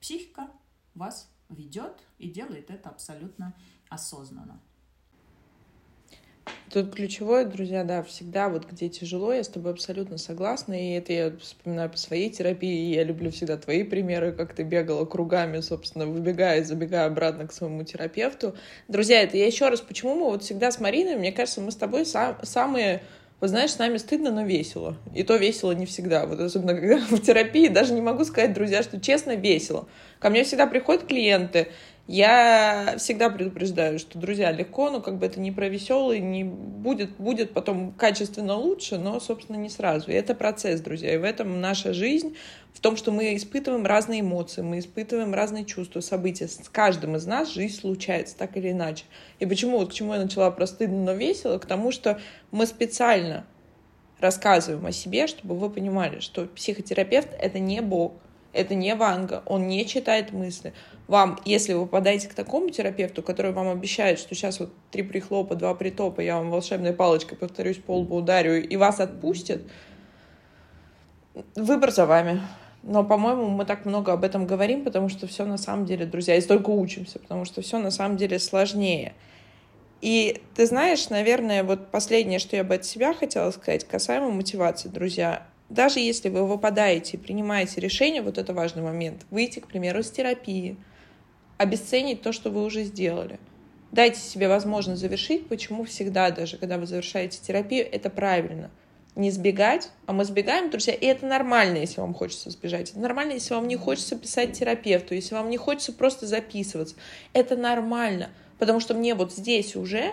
психика 0.00 0.50
вас 0.94 1.30
ведет 1.48 2.02
и 2.18 2.28
делает 2.28 2.70
это 2.70 2.90
абсолютно 2.90 3.54
осознанно. 3.88 4.60
Тут 6.72 6.94
ключевое, 6.94 7.44
друзья, 7.44 7.84
да, 7.84 8.02
всегда 8.02 8.48
вот 8.48 8.70
где 8.70 8.88
тяжело, 8.88 9.32
я 9.32 9.44
с 9.44 9.48
тобой 9.48 9.72
абсолютно 9.72 10.16
согласна, 10.16 10.72
и 10.72 10.94
это 10.94 11.12
я 11.12 11.32
вспоминаю 11.40 11.90
по 11.90 11.98
своей 11.98 12.30
терапии, 12.30 12.94
я 12.94 13.04
люблю 13.04 13.30
всегда 13.30 13.56
твои 13.58 13.82
примеры, 13.82 14.32
как 14.32 14.54
ты 14.54 14.62
бегала 14.62 15.04
кругами, 15.04 15.60
собственно, 15.60 16.06
выбегая, 16.06 16.64
забегая 16.64 17.06
обратно 17.06 17.46
к 17.46 17.52
своему 17.52 17.84
терапевту. 17.84 18.54
Друзья, 18.88 19.22
это 19.22 19.36
я 19.36 19.46
еще 19.46 19.68
раз, 19.68 19.80
почему 19.82 20.14
мы 20.14 20.24
вот 20.30 20.44
всегда 20.44 20.70
с 20.70 20.80
Мариной, 20.80 21.16
мне 21.16 21.32
кажется, 21.32 21.60
мы 21.60 21.72
с 21.72 21.76
тобой 21.76 22.06
сам, 22.06 22.38
самые 22.42 23.02
вот 23.42 23.50
знаешь, 23.50 23.72
с 23.72 23.78
нами 23.78 23.96
стыдно, 23.96 24.30
но 24.30 24.44
весело. 24.44 24.96
И 25.16 25.24
то 25.24 25.34
весело 25.34 25.72
не 25.72 25.84
всегда. 25.84 26.26
Вот 26.26 26.38
особенно 26.38 26.74
когда 26.74 26.98
в 27.10 27.20
терапии 27.20 27.66
даже 27.66 27.92
не 27.92 28.00
могу 28.00 28.24
сказать, 28.24 28.52
друзья, 28.52 28.84
что 28.84 29.00
честно 29.00 29.34
весело. 29.34 29.88
Ко 30.20 30.30
мне 30.30 30.44
всегда 30.44 30.68
приходят 30.68 31.08
клиенты, 31.08 31.66
Я 32.08 32.96
всегда 32.98 33.30
предупреждаю, 33.30 34.00
что, 34.00 34.18
друзья, 34.18 34.50
легко, 34.50 34.90
но 34.90 35.00
как 35.00 35.18
бы 35.18 35.26
это 35.26 35.38
не 35.38 35.52
про 35.52 35.68
веселый, 35.68 36.18
не 36.18 36.42
будет, 36.42 37.16
будет 37.16 37.52
потом 37.52 37.92
качественно 37.92 38.56
лучше, 38.56 38.98
но, 38.98 39.20
собственно, 39.20 39.56
не 39.56 39.68
сразу. 39.68 40.10
И 40.10 40.14
это 40.14 40.34
процесс, 40.34 40.80
друзья. 40.80 41.14
И 41.14 41.16
в 41.16 41.22
этом 41.22 41.60
наша 41.60 41.92
жизнь, 41.92 42.36
в 42.74 42.80
том, 42.80 42.96
что 42.96 43.12
мы 43.12 43.36
испытываем 43.36 43.86
разные 43.86 44.20
эмоции, 44.20 44.62
мы 44.62 44.80
испытываем 44.80 45.32
разные 45.32 45.64
чувства, 45.64 46.00
события. 46.00 46.48
С 46.48 46.68
каждым 46.68 47.14
из 47.14 47.24
нас 47.24 47.52
жизнь 47.52 47.80
случается, 47.80 48.36
так 48.36 48.56
или 48.56 48.72
иначе. 48.72 49.04
И 49.38 49.46
почему, 49.46 49.78
вот 49.78 49.90
к 49.90 49.94
чему 49.94 50.12
я 50.14 50.20
начала 50.20 50.50
про 50.50 50.66
стыдно, 50.66 51.04
но 51.04 51.12
весело? 51.12 51.58
К 51.58 51.66
тому, 51.66 51.92
что 51.92 52.20
мы 52.50 52.66
специально 52.66 53.46
рассказываем 54.18 54.84
о 54.86 54.92
себе, 54.92 55.28
чтобы 55.28 55.56
вы 55.56 55.70
понимали, 55.70 56.18
что 56.18 56.46
психотерапевт— 56.46 57.28
это 57.38 57.60
не 57.60 57.80
Бог, 57.80 58.14
это 58.52 58.74
не 58.74 58.94
Ванга, 58.94 59.42
он 59.46 59.66
не 59.66 59.86
читает 59.86 60.32
мысли. 60.32 60.74
Вам, 61.08 61.38
если 61.44 61.72
вы 61.72 61.86
попадаете 61.86 62.28
к 62.28 62.34
такому 62.34 62.70
терапевту, 62.70 63.22
который 63.22 63.52
вам 63.52 63.68
обещает, 63.68 64.18
что 64.18 64.34
сейчас 64.34 64.60
вот 64.60 64.72
три 64.90 65.02
прихлопа, 65.02 65.54
два 65.54 65.74
притопа, 65.74 66.20
я 66.20 66.36
вам 66.36 66.50
волшебной 66.50 66.92
палочкой, 66.92 67.38
повторюсь, 67.38 67.78
по 67.78 67.96
лбу 67.96 68.16
ударю, 68.16 68.62
и 68.62 68.76
вас 68.76 69.00
отпустят, 69.00 69.62
выбор 71.54 71.90
за 71.90 72.06
вами. 72.06 72.40
Но, 72.82 73.04
по-моему, 73.04 73.48
мы 73.48 73.64
так 73.64 73.84
много 73.84 74.12
об 74.12 74.24
этом 74.24 74.46
говорим, 74.46 74.84
потому 74.84 75.08
что 75.08 75.26
все 75.26 75.44
на 75.44 75.56
самом 75.56 75.86
деле, 75.86 76.04
друзья, 76.04 76.36
и 76.36 76.40
столько 76.40 76.70
учимся, 76.70 77.18
потому 77.20 77.44
что 77.44 77.62
все 77.62 77.78
на 77.78 77.90
самом 77.90 78.16
деле 78.16 78.38
сложнее. 78.38 79.14
И 80.00 80.42
ты 80.56 80.66
знаешь, 80.66 81.08
наверное, 81.10 81.62
вот 81.62 81.92
последнее, 81.92 82.40
что 82.40 82.56
я 82.56 82.64
бы 82.64 82.74
от 82.74 82.84
себя 82.84 83.14
хотела 83.14 83.52
сказать, 83.52 83.86
касаемо 83.86 84.30
мотивации, 84.30 84.88
друзья. 84.88 85.46
Даже 85.72 86.00
если 86.00 86.28
вы 86.28 86.46
выпадаете 86.46 87.16
и 87.16 87.20
принимаете 87.20 87.80
решение, 87.80 88.20
вот 88.20 88.36
это 88.36 88.52
важный 88.52 88.82
момент, 88.82 89.24
выйти, 89.30 89.58
к 89.58 89.68
примеру, 89.68 90.00
из 90.00 90.10
терапии, 90.10 90.76
обесценить 91.56 92.20
то, 92.20 92.30
что 92.32 92.50
вы 92.50 92.62
уже 92.62 92.82
сделали. 92.82 93.40
Дайте 93.90 94.20
себе 94.20 94.48
возможность 94.48 95.00
завершить, 95.00 95.48
почему 95.48 95.84
всегда, 95.84 96.30
даже 96.30 96.58
когда 96.58 96.76
вы 96.76 96.84
завершаете 96.84 97.40
терапию, 97.40 97.88
это 97.90 98.10
правильно. 98.10 98.70
Не 99.16 99.30
сбегать, 99.30 99.88
а 100.04 100.12
мы 100.12 100.26
сбегаем, 100.26 100.68
друзья, 100.68 100.92
и 100.92 101.06
это 101.06 101.24
нормально, 101.24 101.78
если 101.78 102.02
вам 102.02 102.12
хочется 102.12 102.50
сбежать. 102.50 102.90
Это 102.90 103.00
нормально, 103.00 103.32
если 103.32 103.54
вам 103.54 103.66
не 103.66 103.76
хочется 103.76 104.18
писать 104.18 104.52
терапевту, 104.52 105.14
если 105.14 105.34
вам 105.34 105.48
не 105.48 105.56
хочется 105.56 105.94
просто 105.94 106.26
записываться. 106.26 106.96
Это 107.32 107.56
нормально, 107.56 108.28
потому 108.58 108.78
что 108.78 108.92
мне 108.92 109.14
вот 109.14 109.32
здесь 109.32 109.74
уже 109.74 110.12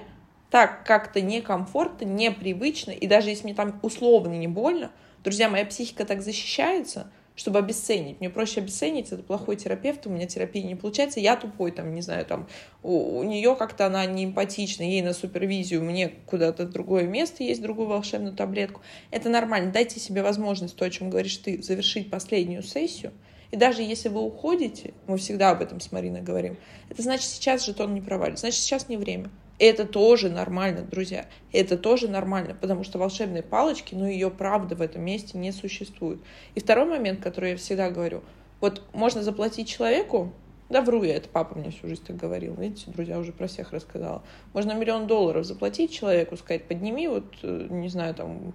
так 0.52 0.86
как-то 0.86 1.20
некомфортно, 1.20 2.06
непривычно, 2.06 2.92
и 2.92 3.08
даже 3.08 3.28
если 3.28 3.44
мне 3.44 3.56
там 3.56 3.78
условно 3.84 4.36
не 4.36 4.48
больно, 4.48 4.92
Друзья, 5.24 5.50
моя 5.50 5.66
психика 5.66 6.06
так 6.06 6.22
защищается, 6.22 7.12
чтобы 7.36 7.60
обесценить. 7.60 8.20
Мне 8.20 8.30
проще 8.30 8.62
обесценить, 8.62 9.12
это 9.12 9.22
плохой 9.22 9.56
терапевт, 9.58 10.08
у 10.08 10.10
меня 10.10 10.28
терапия 10.28 10.64
не 10.64 10.76
получается, 10.76 11.20
я 11.20 11.36
тупой, 11.36 11.72
там, 11.72 11.94
не 11.94 12.02
знаю, 12.02 12.26
там, 12.26 12.48
у, 12.84 13.18
у 13.20 13.24
нее 13.24 13.56
как-то 13.56 13.86
она 13.86 14.06
не 14.06 14.26
эмпатична, 14.26 14.84
ей 14.84 15.02
на 15.02 15.14
супервизию, 15.14 15.84
мне 15.84 16.10
куда-то 16.26 16.66
другое 16.66 17.04
место 17.04 17.44
есть, 17.44 17.62
другую 17.62 17.88
волшебную 17.88 18.36
таблетку. 18.36 18.82
Это 19.12 19.30
нормально, 19.30 19.72
дайте 19.72 20.00
себе 20.00 20.22
возможность, 20.22 20.76
то, 20.76 20.86
о 20.86 20.90
чем 20.90 21.10
говоришь 21.10 21.38
ты, 21.38 21.62
завершить 21.62 22.10
последнюю 22.10 22.64
сессию, 22.64 23.14
и 23.52 23.58
даже 23.58 23.82
если 23.82 24.10
вы 24.10 24.22
уходите, 24.22 24.94
мы 25.08 25.18
всегда 25.18 25.52
об 25.52 25.62
этом 25.62 25.80
с 25.80 25.92
Мариной 25.92 26.22
говорим, 26.22 26.58
это 26.90 27.02
значит, 27.02 27.26
сейчас 27.26 27.66
жетон 27.66 27.94
не 27.94 28.02
провалит, 28.02 28.40
значит, 28.40 28.60
сейчас 28.60 28.90
не 28.90 28.98
время. 28.98 29.30
Это 29.60 29.86
тоже 29.86 30.30
нормально, 30.30 30.84
друзья. 30.84 31.26
Это 31.52 31.78
тоже 31.78 32.08
нормально, 32.08 32.56
потому 32.60 32.86
что 32.86 32.98
волшебные 32.98 33.44
палочки, 33.44 33.94
ну, 33.94 34.06
ее 34.06 34.32
правда 34.32 34.76
в 34.76 34.82
этом 34.82 35.04
месте 35.04 35.38
не 35.38 35.52
существует. 35.52 36.20
И 36.56 36.62
второй 36.62 36.86
момент, 36.86 37.22
который 37.22 37.52
я 37.52 37.58
всегда 37.58 37.92
говорю. 37.92 38.24
Вот 38.62 38.82
можно 38.94 39.22
заплатить 39.22 39.68
человеку, 39.68 40.32
да 40.70 40.82
вру 40.82 41.04
я, 41.04 41.16
это 41.16 41.28
папа 41.28 41.58
мне 41.58 41.72
всю 41.72 41.90
жизнь 41.90 42.04
так 42.06 42.16
говорил. 42.16 42.54
Видите, 42.54 42.90
друзья, 42.90 43.20
уже 43.20 43.34
про 43.34 43.48
всех 43.48 43.74
рассказала. 43.74 44.24
Можно 44.54 44.74
миллион 44.74 45.08
долларов 45.08 45.46
заплатить 45.46 45.92
человеку, 45.92 46.38
сказать, 46.38 46.66
подними 46.66 47.10
вот, 47.10 47.26
э, 47.44 47.68
не 47.70 47.90
знаю, 47.90 48.16
там, 48.16 48.54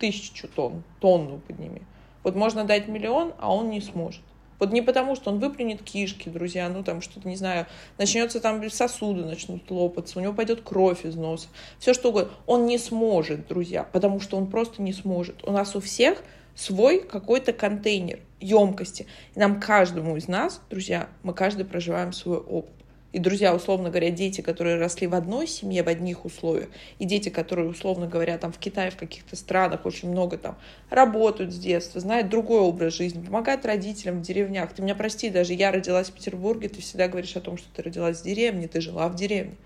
тысячу 0.00 0.48
тонн, 0.48 0.82
тонну 0.98 1.38
подними. 1.38 1.82
Вот 2.24 2.34
можно 2.34 2.64
дать 2.64 2.88
миллион, 2.88 3.34
а 3.38 3.54
он 3.54 3.70
не 3.70 3.80
сможет. 3.80 4.22
Вот 4.60 4.72
не 4.72 4.82
потому, 4.82 5.16
что 5.16 5.30
он 5.30 5.40
выплюнет 5.40 5.82
кишки, 5.82 6.28
друзья, 6.28 6.68
ну 6.68 6.84
там 6.84 7.00
что-то, 7.02 7.26
не 7.26 7.36
знаю, 7.36 7.66
начнется 7.98 8.38
там 8.40 8.70
сосуды 8.70 9.24
начнут 9.24 9.68
лопаться, 9.70 10.18
у 10.18 10.22
него 10.22 10.32
пойдет 10.32 10.60
кровь 10.60 11.04
из 11.04 11.16
носа, 11.16 11.48
все 11.78 11.94
что 11.94 12.10
угодно. 12.10 12.30
Он 12.46 12.66
не 12.66 12.78
сможет, 12.78 13.48
друзья, 13.48 13.82
потому 13.82 14.20
что 14.20 14.36
он 14.36 14.46
просто 14.46 14.82
не 14.82 14.92
сможет. 14.92 15.42
У 15.44 15.50
нас 15.50 15.74
у 15.74 15.80
всех 15.80 16.22
свой 16.54 17.00
какой-то 17.00 17.52
контейнер 17.52 18.20
емкости. 18.38 19.06
И 19.34 19.40
нам 19.40 19.60
каждому 19.60 20.16
из 20.16 20.28
нас, 20.28 20.60
друзья, 20.68 21.08
мы 21.22 21.32
каждый 21.32 21.64
проживаем 21.64 22.12
свой 22.12 22.38
опыт. 22.38 22.79
И, 23.12 23.18
друзья, 23.18 23.54
условно 23.54 23.90
говоря, 23.90 24.10
дети, 24.10 24.40
которые 24.40 24.76
росли 24.76 25.08
в 25.08 25.14
одной 25.14 25.48
семье, 25.48 25.82
в 25.82 25.88
одних 25.88 26.24
условиях, 26.24 26.68
и 27.00 27.04
дети, 27.04 27.28
которые, 27.28 27.68
условно 27.68 28.06
говоря, 28.06 28.38
там 28.38 28.52
в 28.52 28.58
Китае, 28.58 28.90
в 28.92 28.96
каких-то 28.96 29.34
странах 29.34 29.84
очень 29.84 30.10
много 30.10 30.38
там 30.38 30.56
работают 30.90 31.52
с 31.52 31.58
детства, 31.58 32.00
знают 32.00 32.28
другой 32.28 32.60
образ 32.60 32.94
жизни, 32.94 33.24
помогают 33.24 33.66
родителям 33.66 34.20
в 34.20 34.22
деревнях. 34.22 34.72
Ты 34.72 34.82
меня 34.82 34.94
прости, 34.94 35.28
даже 35.28 35.54
я 35.54 35.72
родилась 35.72 36.10
в 36.10 36.12
Петербурге, 36.12 36.68
ты 36.68 36.80
всегда 36.80 37.08
говоришь 37.08 37.34
о 37.34 37.40
том, 37.40 37.58
что 37.58 37.66
ты 37.74 37.82
родилась 37.82 38.20
в 38.20 38.24
деревне, 38.24 38.68
ты 38.68 38.80
жила 38.80 39.08
в 39.08 39.16
деревне. 39.16 39.56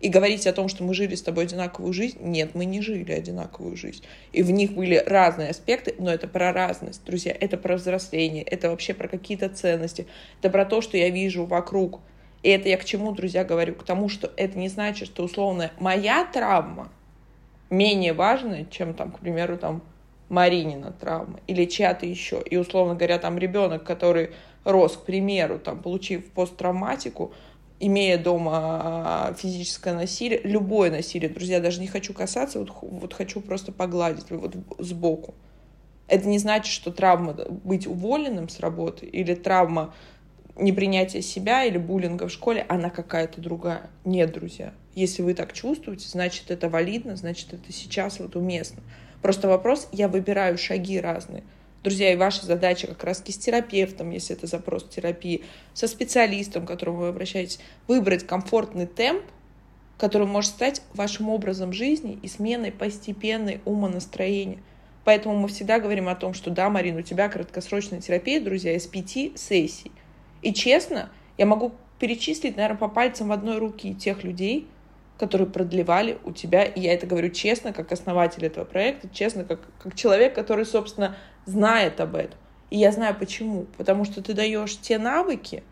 И 0.00 0.08
говорить 0.08 0.46
о 0.46 0.52
том, 0.54 0.68
что 0.68 0.82
мы 0.82 0.94
жили 0.94 1.14
с 1.14 1.22
тобой 1.22 1.44
одинаковую 1.44 1.92
жизнь, 1.92 2.18
нет, 2.22 2.54
мы 2.54 2.64
не 2.64 2.80
жили 2.80 3.12
одинаковую 3.12 3.76
жизнь. 3.76 4.02
И 4.32 4.42
в 4.42 4.50
них 4.50 4.72
были 4.72 4.96
разные 4.96 5.50
аспекты, 5.50 5.94
но 5.98 6.10
это 6.10 6.26
про 6.26 6.52
разность, 6.52 7.04
друзья, 7.04 7.36
это 7.38 7.58
про 7.58 7.76
взросление, 7.76 8.42
это 8.42 8.70
вообще 8.70 8.94
про 8.94 9.08
какие-то 9.08 9.50
ценности, 9.50 10.06
это 10.40 10.48
про 10.48 10.64
то, 10.64 10.80
что 10.80 10.96
я 10.96 11.10
вижу 11.10 11.44
вокруг, 11.44 12.00
и 12.42 12.48
это 12.48 12.68
я 12.68 12.76
к 12.76 12.84
чему, 12.84 13.12
друзья, 13.12 13.44
говорю? 13.44 13.74
К 13.74 13.82
тому, 13.82 14.08
что 14.08 14.30
это 14.36 14.58
не 14.58 14.68
значит, 14.68 15.08
что 15.08 15.24
условно 15.24 15.70
моя 15.78 16.24
травма 16.24 16.90
менее 17.68 18.12
важная, 18.12 18.66
чем 18.70 18.94
там, 18.94 19.12
к 19.12 19.20
примеру, 19.20 19.58
там 19.58 19.82
Маринина 20.28 20.92
травма 20.92 21.40
или 21.46 21.66
чья-то 21.66 22.06
еще. 22.06 22.40
И, 22.42 22.56
условно 22.56 22.94
говоря, 22.94 23.18
там 23.18 23.36
ребенок, 23.36 23.84
который 23.84 24.30
рос, 24.64 24.96
к 24.96 25.02
примеру, 25.02 25.58
там, 25.58 25.82
получив 25.82 26.30
посттравматику, 26.30 27.32
имея 27.80 28.18
дома 28.18 28.52
а, 28.54 29.34
физическое 29.34 29.94
насилие, 29.94 30.40
любое 30.44 30.90
насилие, 30.90 31.30
друзья, 31.30 31.60
даже 31.60 31.80
не 31.80 31.86
хочу 31.86 32.12
касаться, 32.12 32.58
вот, 32.58 32.70
вот 32.82 33.14
хочу 33.14 33.40
просто 33.40 33.72
погладить 33.72 34.30
вот 34.30 34.54
сбоку. 34.78 35.34
Это 36.06 36.28
не 36.28 36.38
значит, 36.38 36.72
что 36.72 36.90
травма 36.90 37.32
быть 37.32 37.86
уволенным 37.86 38.48
с 38.48 38.60
работы 38.60 39.06
или 39.06 39.34
травма 39.34 39.94
непринятие 40.60 41.22
себя 41.22 41.64
или 41.64 41.78
буллинга 41.78 42.28
в 42.28 42.32
школе, 42.32 42.64
она 42.68 42.90
какая-то 42.90 43.40
другая. 43.40 43.90
Нет, 44.04 44.32
друзья. 44.32 44.72
Если 44.94 45.22
вы 45.22 45.34
так 45.34 45.52
чувствуете, 45.52 46.08
значит, 46.08 46.50
это 46.50 46.68
валидно, 46.68 47.16
значит, 47.16 47.52
это 47.52 47.72
сейчас 47.72 48.20
вот 48.20 48.36
уместно. 48.36 48.82
Просто 49.22 49.48
вопрос, 49.48 49.88
я 49.92 50.08
выбираю 50.08 50.58
шаги 50.58 51.00
разные. 51.00 51.42
Друзья, 51.82 52.12
и 52.12 52.16
ваша 52.16 52.44
задача 52.44 52.86
как 52.86 53.04
раз 53.04 53.22
с 53.26 53.38
терапевтом, 53.38 54.10
если 54.10 54.36
это 54.36 54.46
запрос 54.46 54.86
терапии, 54.88 55.44
со 55.72 55.88
специалистом, 55.88 56.66
к 56.66 56.68
которому 56.68 56.98
вы 56.98 57.08
обращаетесь, 57.08 57.58
выбрать 57.88 58.26
комфортный 58.26 58.86
темп, 58.86 59.24
который 59.96 60.26
может 60.26 60.50
стать 60.50 60.82
вашим 60.94 61.30
образом 61.30 61.72
жизни 61.72 62.18
и 62.22 62.28
сменой 62.28 62.72
постепенной 62.72 63.60
умонастроения. 63.64 64.58
Поэтому 65.04 65.36
мы 65.36 65.48
всегда 65.48 65.78
говорим 65.78 66.08
о 66.08 66.14
том, 66.14 66.34
что 66.34 66.50
да, 66.50 66.68
Марин, 66.68 66.96
у 66.96 67.02
тебя 67.02 67.28
краткосрочная 67.28 68.00
терапия, 68.00 68.40
друзья, 68.40 68.74
из 68.74 68.86
пяти 68.86 69.32
сессий. 69.36 69.92
И 70.42 70.52
честно, 70.52 71.10
я 71.38 71.46
могу 71.46 71.72
перечислить, 71.98 72.56
наверное, 72.56 72.78
по 72.78 72.88
пальцам 72.88 73.28
в 73.28 73.32
одной 73.32 73.58
руки 73.58 73.94
тех 73.94 74.24
людей, 74.24 74.66
которые 75.18 75.48
продлевали 75.48 76.18
у 76.24 76.32
тебя, 76.32 76.64
и 76.64 76.80
я 76.80 76.94
это 76.94 77.06
говорю 77.06 77.28
честно, 77.28 77.74
как 77.74 77.92
основатель 77.92 78.44
этого 78.46 78.64
проекта, 78.64 79.08
честно, 79.12 79.44
как, 79.44 79.60
как 79.78 79.94
человек, 79.94 80.34
который, 80.34 80.64
собственно, 80.64 81.16
знает 81.44 82.00
об 82.00 82.16
этом. 82.16 82.38
И 82.70 82.78
я 82.78 82.90
знаю 82.92 83.14
почему. 83.18 83.66
Потому 83.76 84.04
что 84.04 84.22
ты 84.22 84.32
даешь 84.32 84.78
те 84.78 84.98
навыки, 84.98 85.62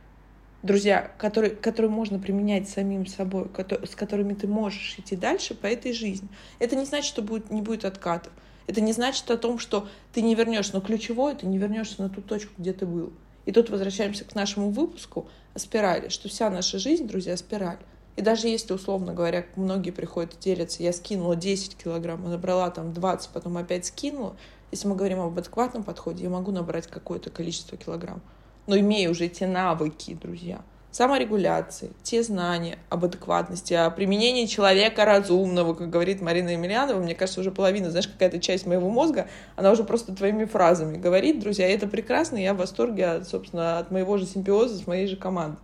друзья, 0.62 1.12
которые, 1.16 1.52
которые 1.52 1.90
можно 1.90 2.18
применять 2.18 2.68
самим 2.68 3.06
собой, 3.06 3.48
с 3.88 3.94
которыми 3.94 4.34
ты 4.34 4.46
можешь 4.46 4.96
идти 4.98 5.16
дальше 5.16 5.54
по 5.54 5.66
этой 5.66 5.92
жизни. 5.92 6.28
Это 6.58 6.76
не 6.76 6.84
значит, 6.84 7.06
что 7.06 7.22
будет, 7.22 7.50
не 7.50 7.62
будет 7.62 7.84
откатов. 7.84 8.32
Это 8.66 8.82
не 8.82 8.92
значит 8.92 9.30
о 9.30 9.38
том, 9.38 9.58
что 9.58 9.88
ты 10.12 10.20
не 10.20 10.34
вернешься. 10.34 10.74
Но 10.74 10.80
ключевое, 10.82 11.34
ты 11.34 11.46
не 11.46 11.56
вернешься 11.56 12.02
на 12.02 12.10
ту 12.10 12.20
точку, 12.20 12.52
где 12.58 12.72
ты 12.72 12.84
был. 12.84 13.12
И 13.46 13.52
тут 13.52 13.70
возвращаемся 13.70 14.24
к 14.24 14.34
нашему 14.34 14.70
выпуску 14.70 15.28
о 15.54 15.58
спирали, 15.58 16.08
что 16.08 16.28
вся 16.28 16.50
наша 16.50 16.78
жизнь, 16.78 17.06
друзья, 17.06 17.36
спираль. 17.36 17.78
И 18.16 18.20
даже 18.20 18.48
если, 18.48 18.72
условно 18.72 19.14
говоря, 19.14 19.46
многие 19.56 19.90
приходят 19.90 20.34
и 20.34 20.40
делятся, 20.40 20.82
я 20.82 20.92
скинула 20.92 21.36
10 21.36 21.76
килограмм, 21.76 22.28
набрала 22.28 22.68
там 22.70 22.92
20, 22.92 23.30
потом 23.30 23.56
опять 23.56 23.86
скинула, 23.86 24.36
если 24.70 24.88
мы 24.88 24.96
говорим 24.96 25.20
об 25.20 25.38
адекватном 25.38 25.82
подходе, 25.82 26.24
я 26.24 26.30
могу 26.30 26.50
набрать 26.50 26.88
какое-то 26.88 27.30
количество 27.30 27.78
килограмм. 27.78 28.20
Но 28.66 28.78
имея 28.78 29.08
уже 29.08 29.28
те 29.28 29.46
навыки, 29.46 30.18
друзья, 30.20 30.60
саморегуляции, 30.98 31.92
те 32.02 32.24
знания 32.24 32.76
об 32.88 33.04
адекватности, 33.04 33.72
о 33.72 33.88
применении 33.88 34.46
человека 34.46 35.04
разумного, 35.04 35.74
как 35.74 35.90
говорит 35.90 36.20
Марина 36.20 36.48
Емельянова, 36.48 36.98
мне 36.98 37.14
кажется, 37.14 37.40
уже 37.40 37.52
половина, 37.52 37.92
знаешь, 37.92 38.08
какая-то 38.08 38.40
часть 38.40 38.66
моего 38.66 38.90
мозга, 38.90 39.28
она 39.54 39.70
уже 39.70 39.84
просто 39.84 40.12
твоими 40.12 40.44
фразами 40.44 40.96
говорит, 40.96 41.38
друзья, 41.38 41.68
и 41.68 41.72
это 41.72 41.86
прекрасно, 41.86 42.36
я 42.36 42.52
в 42.52 42.56
восторге, 42.56 43.06
от, 43.06 43.28
собственно, 43.28 43.78
от 43.78 43.92
моего 43.92 44.18
же 44.18 44.26
симбиоза 44.26 44.76
с 44.76 44.88
моей 44.88 45.06
же 45.06 45.14
командой. 45.14 45.60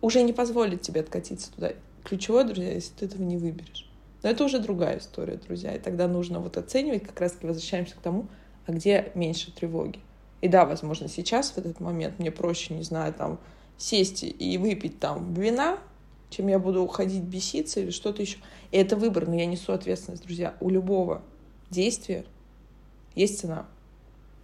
уже 0.00 0.20
не 0.22 0.32
позволит 0.32 0.82
тебе 0.82 1.02
откатиться 1.02 1.52
туда. 1.52 1.70
Ключевое, 2.02 2.42
друзья, 2.42 2.72
если 2.72 2.92
ты 2.94 3.04
этого 3.04 3.22
не 3.22 3.36
выберешь. 3.36 3.88
Но 4.24 4.30
это 4.30 4.42
уже 4.42 4.58
другая 4.58 4.98
история, 4.98 5.36
друзья. 5.36 5.76
И 5.76 5.78
тогда 5.78 6.08
нужно 6.08 6.40
вот 6.40 6.56
оценивать, 6.56 7.04
как 7.04 7.20
раз-таки 7.20 7.46
возвращаемся 7.46 7.94
к 7.94 8.00
тому, 8.00 8.26
а 8.66 8.72
где 8.72 9.12
меньше 9.14 9.52
тревоги. 9.52 10.00
И 10.40 10.48
да, 10.48 10.64
возможно, 10.64 11.06
сейчас, 11.06 11.52
в 11.52 11.58
этот 11.58 11.78
момент, 11.78 12.18
мне 12.18 12.32
проще, 12.32 12.74
не 12.74 12.82
знаю, 12.82 13.14
там, 13.14 13.38
сесть 13.80 14.22
и 14.22 14.58
выпить 14.58 15.00
там 15.00 15.32
вина, 15.34 15.78
чем 16.28 16.48
я 16.48 16.58
буду 16.58 16.82
уходить 16.82 17.22
беситься 17.22 17.80
или 17.80 17.90
что-то 17.90 18.22
еще. 18.22 18.38
И 18.70 18.76
это 18.76 18.94
выбор, 18.94 19.26
но 19.26 19.34
я 19.34 19.46
несу 19.46 19.72
ответственность, 19.72 20.22
друзья. 20.22 20.54
У 20.60 20.68
любого 20.68 21.22
действия 21.70 22.24
есть 23.14 23.40
цена. 23.40 23.66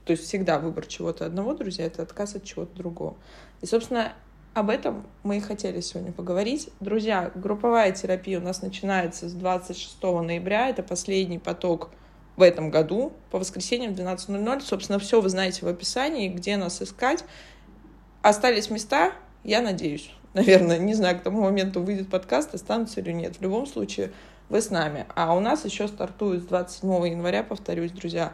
То 0.05 0.12
есть 0.12 0.24
всегда 0.24 0.59
выбор 0.59 0.87
чего-то 0.87 1.26
одного, 1.26 1.55
друзья, 1.55 1.84
это 1.84 2.03
отказ 2.03 2.34
от 2.34 2.45
чего-то 2.45 2.74
другого. 2.76 3.16
И, 3.61 3.66
собственно, 3.66 4.14
об 4.55 4.70
этом 4.70 5.07
мы 5.22 5.37
и 5.37 5.41
хотели 5.41 5.80
сегодня 5.80 6.12
поговорить. 6.12 6.70
Друзья, 6.80 7.30
групповая 7.34 7.93
терапия 7.93 8.41
у 8.41 8.43
нас 8.43 8.62
начинается 8.62 9.28
с 9.28 9.32
26 9.32 10.03
ноября. 10.03 10.70
Это 10.70 10.82
последний 10.82 11.39
поток 11.39 11.91
в 12.37 12.43
этом 12.43 12.70
году 12.70 13.12
по 13.30 13.39
воскресеньям 13.39 13.95
в 13.95 13.99
12.00. 13.99 14.61
Собственно, 14.61 14.99
все 14.99 15.20
вы 15.20 15.28
знаете 15.28 15.64
в 15.66 15.68
описании, 15.68 16.28
где 16.28 16.57
нас 16.57 16.80
искать. 16.80 17.24
Остались 18.22 18.70
места, 18.70 19.12
я 19.47 19.62
надеюсь, 19.62 20.11
наверное, 20.34 20.78
не 20.78 20.94
знаю, 20.94 21.18
к 21.18 21.22
тому 21.22 21.42
моменту 21.42 21.80
выйдет 21.80 22.11
подкаст, 22.11 22.55
останутся 22.55 23.01
или 23.01 23.12
нет. 23.12 23.36
В 23.36 23.42
любом 23.42 23.66
случае, 23.66 24.12
вы 24.49 24.61
с 24.61 24.70
нами. 24.70 25.07
А 25.14 25.34
у 25.36 25.40
нас 25.40 25.64
еще 25.64 25.88
стартует 25.88 26.42
с 26.42 26.47
27 26.47 27.09
января, 27.09 27.42
повторюсь, 27.42 27.92
друзья, 27.92 28.32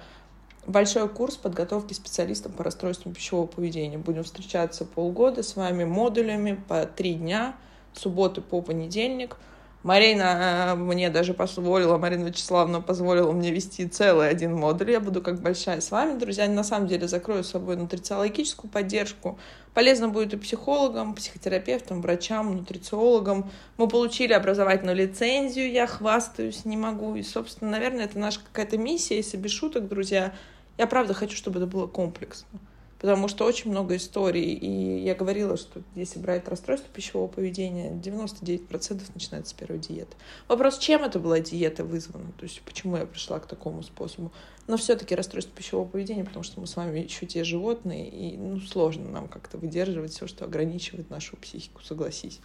большой 0.66 1.08
курс 1.08 1.36
подготовки 1.36 1.92
специалистам 1.92 2.52
по 2.52 2.64
расстройствам 2.64 3.14
пищевого 3.14 3.46
поведения. 3.46 3.98
Будем 3.98 4.24
встречаться 4.24 4.84
полгода 4.84 5.42
с 5.42 5.54
вами 5.54 5.84
модулями 5.84 6.58
по 6.66 6.86
три 6.86 7.14
дня, 7.14 7.56
субботы 7.92 8.40
по 8.40 8.62
понедельник. 8.62 9.36
Марина 9.82 10.72
э, 10.72 10.74
мне 10.76 11.10
даже 11.10 11.34
позволила, 11.34 11.98
Марина 11.98 12.28
Вячеславовна 12.28 12.80
позволила 12.80 13.32
мне 13.32 13.50
вести 13.50 13.88
целый 13.88 14.28
один 14.28 14.54
модуль. 14.54 14.92
Я 14.92 15.00
буду 15.00 15.20
как 15.20 15.40
большая 15.40 15.80
с 15.80 15.90
вами, 15.90 16.18
друзья. 16.18 16.48
На 16.48 16.62
самом 16.62 16.86
деле 16.86 17.08
закрою 17.08 17.42
с 17.42 17.50
собой 17.50 17.76
нутрициологическую 17.76 18.70
поддержку. 18.70 19.38
Полезно 19.74 20.08
будет 20.08 20.34
и 20.34 20.36
психологам, 20.36 21.14
психотерапевтам, 21.14 22.00
врачам, 22.00 22.56
нутрициологам. 22.56 23.50
Мы 23.76 23.88
получили 23.88 24.32
образовательную 24.32 24.96
лицензию, 24.96 25.72
я 25.72 25.88
хвастаюсь, 25.88 26.64
не 26.64 26.76
могу. 26.76 27.16
И, 27.16 27.22
собственно, 27.24 27.72
наверное, 27.72 28.04
это 28.04 28.18
наша 28.18 28.40
какая-то 28.40 28.78
миссия, 28.78 29.16
если 29.16 29.36
без 29.36 29.50
шуток, 29.50 29.88
друзья, 29.88 30.32
я 30.78 30.86
правда 30.86 31.12
хочу, 31.12 31.36
чтобы 31.36 31.58
это 31.58 31.66
было 31.66 31.88
комплексно. 31.88 32.60
Потому 33.02 33.26
что 33.26 33.44
очень 33.44 33.72
много 33.72 33.96
историй. 33.96 34.54
И 34.54 35.00
я 35.02 35.16
говорила, 35.16 35.56
что 35.56 35.82
если 35.96 36.20
брать 36.20 36.46
расстройство 36.46 36.88
пищевого 36.88 37.26
поведения, 37.26 37.90
99% 37.90 39.02
начинается 39.12 39.50
с 39.50 39.52
первой 39.52 39.80
диеты. 39.80 40.16
Вопрос, 40.46 40.78
чем 40.78 41.02
это 41.02 41.18
была 41.18 41.40
диета 41.40 41.84
вызвана? 41.84 42.30
То 42.38 42.44
есть 42.44 42.62
почему 42.62 42.96
я 42.96 43.04
пришла 43.04 43.40
к 43.40 43.46
такому 43.46 43.82
способу? 43.82 44.32
Но 44.68 44.76
все-таки 44.76 45.16
расстройство 45.16 45.52
пищевого 45.52 45.88
поведения, 45.88 46.22
потому 46.22 46.44
что 46.44 46.60
мы 46.60 46.68
с 46.68 46.76
вами 46.76 47.00
еще 47.00 47.26
те 47.26 47.42
животные, 47.42 48.08
и 48.08 48.36
ну, 48.36 48.60
сложно 48.60 49.10
нам 49.10 49.26
как-то 49.26 49.58
выдерживать 49.58 50.12
все, 50.12 50.28
что 50.28 50.44
ограничивает 50.44 51.10
нашу 51.10 51.36
психику, 51.36 51.82
согласись. 51.82 52.40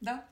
Да, 0.00 0.24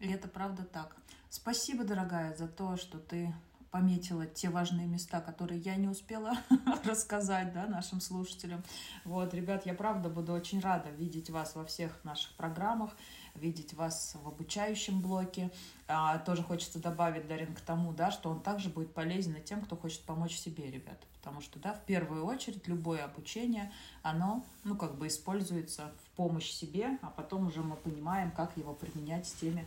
и 0.00 0.10
это 0.10 0.26
правда 0.28 0.64
так. 0.64 0.96
Спасибо, 1.28 1.84
дорогая, 1.84 2.34
за 2.34 2.48
то, 2.48 2.78
что 2.78 2.98
ты 2.98 3.34
пометила 3.72 4.26
те 4.26 4.50
важные 4.50 4.86
места, 4.86 5.20
которые 5.20 5.58
я 5.60 5.76
не 5.76 5.88
успела 5.88 6.36
рассказать 6.84 7.52
да, 7.54 7.66
нашим 7.66 8.00
слушателям. 8.00 8.62
Вот, 9.04 9.32
ребят, 9.32 9.64
я 9.66 9.72
правда 9.72 10.10
буду 10.10 10.34
очень 10.34 10.60
рада 10.60 10.90
видеть 10.90 11.30
вас 11.30 11.56
во 11.56 11.64
всех 11.64 12.04
наших 12.04 12.32
программах, 12.34 12.94
видеть 13.34 13.72
вас 13.72 14.14
в 14.22 14.28
обучающем 14.28 15.00
блоке. 15.00 15.50
А, 15.88 16.18
тоже 16.18 16.42
хочется 16.42 16.78
добавить, 16.80 17.26
Дарин, 17.26 17.54
к 17.54 17.60
тому, 17.62 17.94
да, 17.94 18.10
что 18.10 18.28
он 18.28 18.40
также 18.40 18.68
будет 18.68 18.92
полезен 18.92 19.34
и 19.36 19.40
тем, 19.42 19.62
кто 19.62 19.74
хочет 19.74 20.02
помочь 20.02 20.36
себе, 20.36 20.70
ребят. 20.70 21.02
Потому 21.18 21.40
что, 21.40 21.58
да, 21.58 21.72
в 21.72 21.82
первую 21.86 22.26
очередь 22.26 22.68
любое 22.68 23.02
обучение, 23.02 23.72
оно, 24.02 24.44
ну, 24.64 24.76
как 24.76 24.96
бы 24.96 25.06
используется 25.06 25.90
в 26.04 26.16
помощь 26.16 26.50
себе, 26.50 26.98
а 27.00 27.06
потом 27.06 27.46
уже 27.46 27.62
мы 27.62 27.76
понимаем, 27.76 28.32
как 28.32 28.54
его 28.58 28.74
применять 28.74 29.26
с 29.26 29.32
теми, 29.32 29.66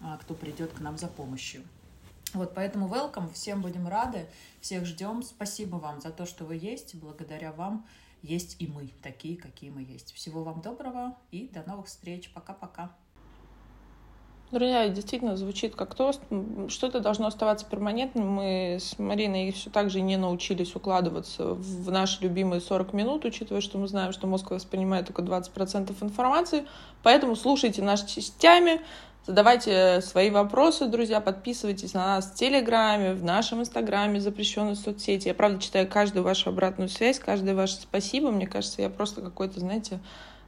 а, 0.00 0.16
кто 0.16 0.34
придет 0.34 0.72
к 0.72 0.80
нам 0.80 0.98
за 0.98 1.06
помощью. 1.06 1.62
Вот, 2.34 2.52
поэтому 2.52 2.88
welcome, 2.88 3.32
всем 3.32 3.62
будем 3.62 3.86
рады, 3.86 4.26
всех 4.60 4.84
ждем. 4.86 5.22
Спасибо 5.22 5.76
вам 5.76 6.00
за 6.00 6.10
то, 6.10 6.26
что 6.26 6.44
вы 6.44 6.56
есть. 6.56 6.96
Благодаря 6.96 7.52
вам 7.52 7.86
есть 8.22 8.56
и 8.58 8.66
мы, 8.66 8.90
такие, 9.02 9.36
какие 9.36 9.70
мы 9.70 9.82
есть. 9.82 10.12
Всего 10.12 10.42
вам 10.42 10.60
доброго 10.60 11.16
и 11.30 11.48
до 11.48 11.62
новых 11.62 11.86
встреч. 11.86 12.32
Пока-пока. 12.34 12.90
Друзья, 14.50 14.88
действительно 14.88 15.36
звучит 15.36 15.74
как 15.74 15.94
тост. 15.94 16.20
Что-то 16.68 17.00
должно 17.00 17.28
оставаться 17.28 17.66
перманентным. 17.66 18.28
Мы 18.28 18.78
с 18.80 18.98
Мариной 18.98 19.52
все 19.52 19.70
так 19.70 19.90
же 19.90 20.00
не 20.00 20.16
научились 20.16 20.74
укладываться 20.74 21.54
в 21.54 21.90
наши 21.90 22.22
любимые 22.22 22.60
40 22.60 22.92
минут, 22.92 23.24
учитывая, 23.24 23.60
что 23.60 23.78
мы 23.78 23.88
знаем, 23.88 24.12
что 24.12 24.26
мозг 24.26 24.50
воспринимает 24.50 25.06
только 25.06 25.22
20% 25.22 25.94
информации. 26.02 26.66
Поэтому 27.02 27.36
слушайте 27.36 27.82
нас 27.82 28.04
частями, 28.04 28.80
Задавайте 29.26 30.02
свои 30.02 30.28
вопросы, 30.28 30.84
друзья, 30.84 31.18
подписывайтесь 31.18 31.94
на 31.94 32.16
нас 32.16 32.26
в 32.26 32.34
Телеграме, 32.34 33.14
в 33.14 33.24
нашем 33.24 33.62
Инстаграме, 33.62 34.20
запрещенной 34.20 34.76
соцсети. 34.76 35.28
Я, 35.28 35.34
правда, 35.34 35.62
читаю 35.62 35.88
каждую 35.88 36.24
вашу 36.24 36.50
обратную 36.50 36.90
связь, 36.90 37.18
каждое 37.18 37.54
ваше 37.54 37.76
спасибо. 37.76 38.30
Мне 38.30 38.46
кажется, 38.46 38.82
я 38.82 38.90
просто 38.90 39.22
какой-то, 39.22 39.60
знаете, 39.60 39.98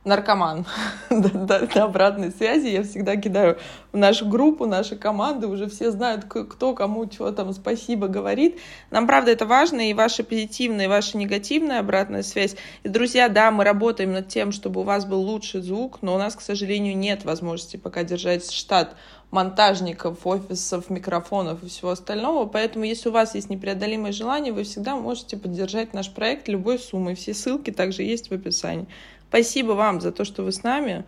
наркоман 0.06 0.64
до, 1.10 1.66
до 1.66 1.84
обратной 1.84 2.30
связи. 2.30 2.68
Я 2.68 2.82
всегда 2.84 3.16
кидаю 3.16 3.58
в 3.92 3.96
нашу 3.96 4.26
группу, 4.26 4.64
наши 4.64 4.96
команды, 4.96 5.48
уже 5.48 5.68
все 5.68 5.90
знают, 5.90 6.24
кто 6.24 6.74
кому 6.74 7.06
чего 7.06 7.30
там 7.32 7.52
спасибо 7.52 8.06
говорит. 8.06 8.58
Нам, 8.90 9.06
правда, 9.06 9.32
это 9.32 9.44
важно, 9.44 9.90
и 9.90 9.94
ваша 9.94 10.22
позитивная, 10.22 10.86
и 10.86 10.88
ваша 10.88 11.18
негативная 11.18 11.80
обратная 11.80 12.22
связь. 12.22 12.56
И, 12.84 12.88
друзья, 12.88 13.28
да, 13.28 13.50
мы 13.50 13.64
работаем 13.64 14.12
над 14.12 14.28
тем, 14.28 14.52
чтобы 14.52 14.80
у 14.80 14.84
вас 14.84 15.04
был 15.04 15.20
лучший 15.20 15.60
звук, 15.60 15.98
но 16.02 16.14
у 16.14 16.18
нас, 16.18 16.36
к 16.36 16.40
сожалению, 16.40 16.96
нет 16.96 17.24
возможности 17.24 17.76
пока 17.76 18.04
держать 18.04 18.50
штат 18.50 18.94
монтажников, 19.30 20.24
офисов, 20.24 20.88
микрофонов 20.88 21.62
и 21.62 21.68
всего 21.68 21.90
остального. 21.90 22.46
Поэтому, 22.46 22.84
если 22.84 23.08
у 23.08 23.12
вас 23.12 23.34
есть 23.34 23.50
непреодолимое 23.50 24.12
желание, 24.12 24.52
вы 24.52 24.62
всегда 24.62 24.94
можете 24.94 25.36
поддержать 25.36 25.94
наш 25.94 26.10
проект 26.10 26.48
любой 26.48 26.78
суммой. 26.78 27.16
Все 27.16 27.34
ссылки 27.34 27.72
также 27.72 28.02
есть 28.02 28.30
в 28.30 28.32
описании. 28.32 28.86
Спасибо 29.28 29.72
вам 29.72 30.00
за 30.00 30.12
то, 30.12 30.24
что 30.24 30.42
вы 30.42 30.52
с 30.52 30.62
нами. 30.62 31.04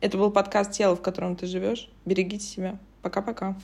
Это 0.00 0.18
был 0.18 0.30
подкаст 0.30 0.72
«Тело, 0.72 0.96
в 0.96 1.02
котором 1.02 1.36
ты 1.36 1.46
живешь». 1.46 1.88
Берегите 2.04 2.44
себя. 2.44 2.78
Пока-пока. 3.02 3.56